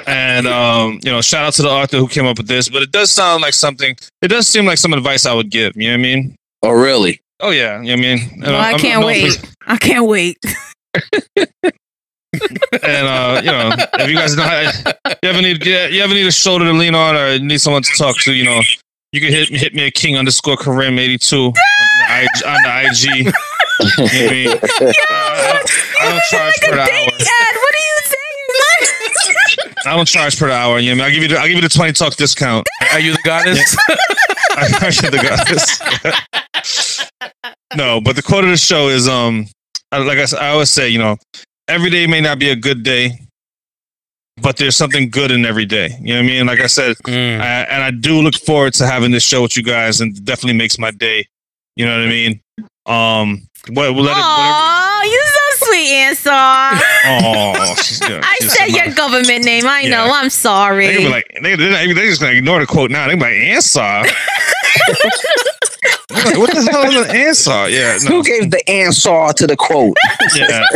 [0.07, 2.69] and um, you know, shout out to the author who came up with this.
[2.69, 3.95] But it does sound like something.
[4.23, 5.73] It does seem like some advice I would give.
[5.75, 6.35] You know what I mean?
[6.63, 7.21] Oh, really?
[7.41, 8.41] Oh yeah, you know what I mean.
[8.41, 9.55] Well, I can't wait.
[9.65, 10.37] I can't wait.
[12.83, 14.61] and uh, you know, if you guys know, how,
[15.23, 17.89] you ever need you ever need a shoulder to lean on or need someone to
[17.97, 18.61] talk to, you know,
[19.11, 22.45] you can hit hit me at King underscore Karim eighty two on the IG.
[22.45, 23.03] On the IG.
[23.15, 23.31] You know
[23.97, 24.47] I mean?
[24.47, 26.87] I, I don't, I don't charge per the hour.
[26.87, 29.73] Ed, what are you saying?
[29.87, 30.77] I don't charge per hour.
[30.77, 31.05] You know, I mean?
[31.05, 32.67] I'll give you the, I'll give you the twenty talk discount.
[32.93, 33.75] Are you the goddess?
[34.81, 37.09] I should have got this.
[37.75, 39.47] no, but the quote of the show is um,
[39.91, 41.17] like I- like I, s- I always say, you know,
[41.67, 43.11] every day may not be a good day,
[44.41, 45.89] but there's something good in every day.
[46.01, 46.45] You know what I mean?
[46.47, 47.39] Like I said, Mm.
[47.41, 50.57] I, and I do look forward to having this show with you guys, and definitely
[50.57, 51.25] makes my day.
[51.75, 52.41] You know what I mean?
[52.85, 54.57] Um, what, we'll let it, whatever.
[54.57, 55.23] Oh, you
[55.71, 56.81] so sweet, Ansar.
[57.05, 58.21] Oh, she's good.
[58.23, 59.65] I She's said so your government name.
[59.65, 60.05] I know.
[60.05, 60.11] Yeah.
[60.13, 60.87] I'm sorry.
[60.87, 63.07] They gonna be like, they, they, they just gonna ignore the quote now.
[63.07, 64.03] They be like, answer.
[66.11, 67.69] Like, what the hell is an answer?
[67.69, 68.17] Yeah, no.
[68.17, 69.95] Who gave the answer to the quote?
[70.35, 70.65] yeah.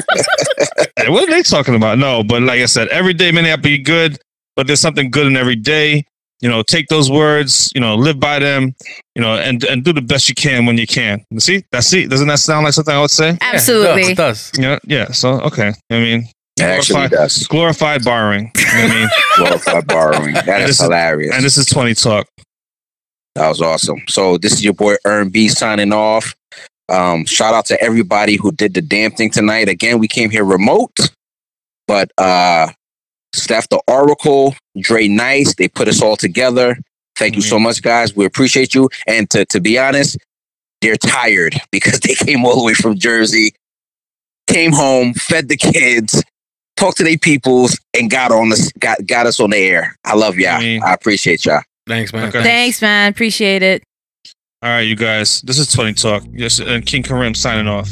[0.97, 1.97] Yeah, what are they talking about?
[1.99, 4.17] No, but like I said, every day may not be good,
[4.55, 6.05] but there's something good in every day.
[6.41, 8.75] You know, take those words, you know, live by them,
[9.15, 11.23] you know, and and do the best you can when you can.
[11.31, 12.09] You see, that's it.
[12.09, 13.37] Doesn't that sound like something I would say?
[13.41, 14.03] Absolutely.
[14.11, 14.49] It does.
[14.49, 14.63] it does.
[14.63, 15.11] Yeah, yeah.
[15.11, 17.47] So okay, I mean, It actually glorified, does.
[17.47, 18.51] glorified borrowing.
[18.57, 20.33] You know what I mean, Glorified borrowing.
[20.33, 21.35] That And is this is- hilarious.
[21.35, 22.27] and this is twenty talk.
[23.35, 24.01] That was awesome.
[24.07, 26.35] So this is your boy Earn B signing off.
[26.89, 29.67] Um, shout out to everybody who did the damn thing tonight.
[29.69, 31.09] Again, we came here remote,
[31.87, 32.67] but uh
[33.35, 36.77] Steph the Oracle, Dre Nice, they put us all together.
[37.17, 38.15] Thank you so much, guys.
[38.15, 38.89] We appreciate you.
[39.07, 40.17] And to to be honest,
[40.81, 43.53] they're tired because they came all the way from Jersey,
[44.47, 46.23] came home, fed the kids,
[46.77, 49.95] talked to their peoples, and got on us got got us on the air.
[50.03, 50.55] I love y'all.
[50.55, 51.61] I mean- I appreciate y'all.
[51.87, 52.29] Thanks, man.
[52.29, 52.41] Okay.
[52.43, 53.11] Thanks, man.
[53.11, 53.83] Appreciate it.
[54.63, 55.41] All right, you guys.
[55.41, 56.23] This is twenty talk.
[56.33, 57.83] Yes, and King Karim signing off.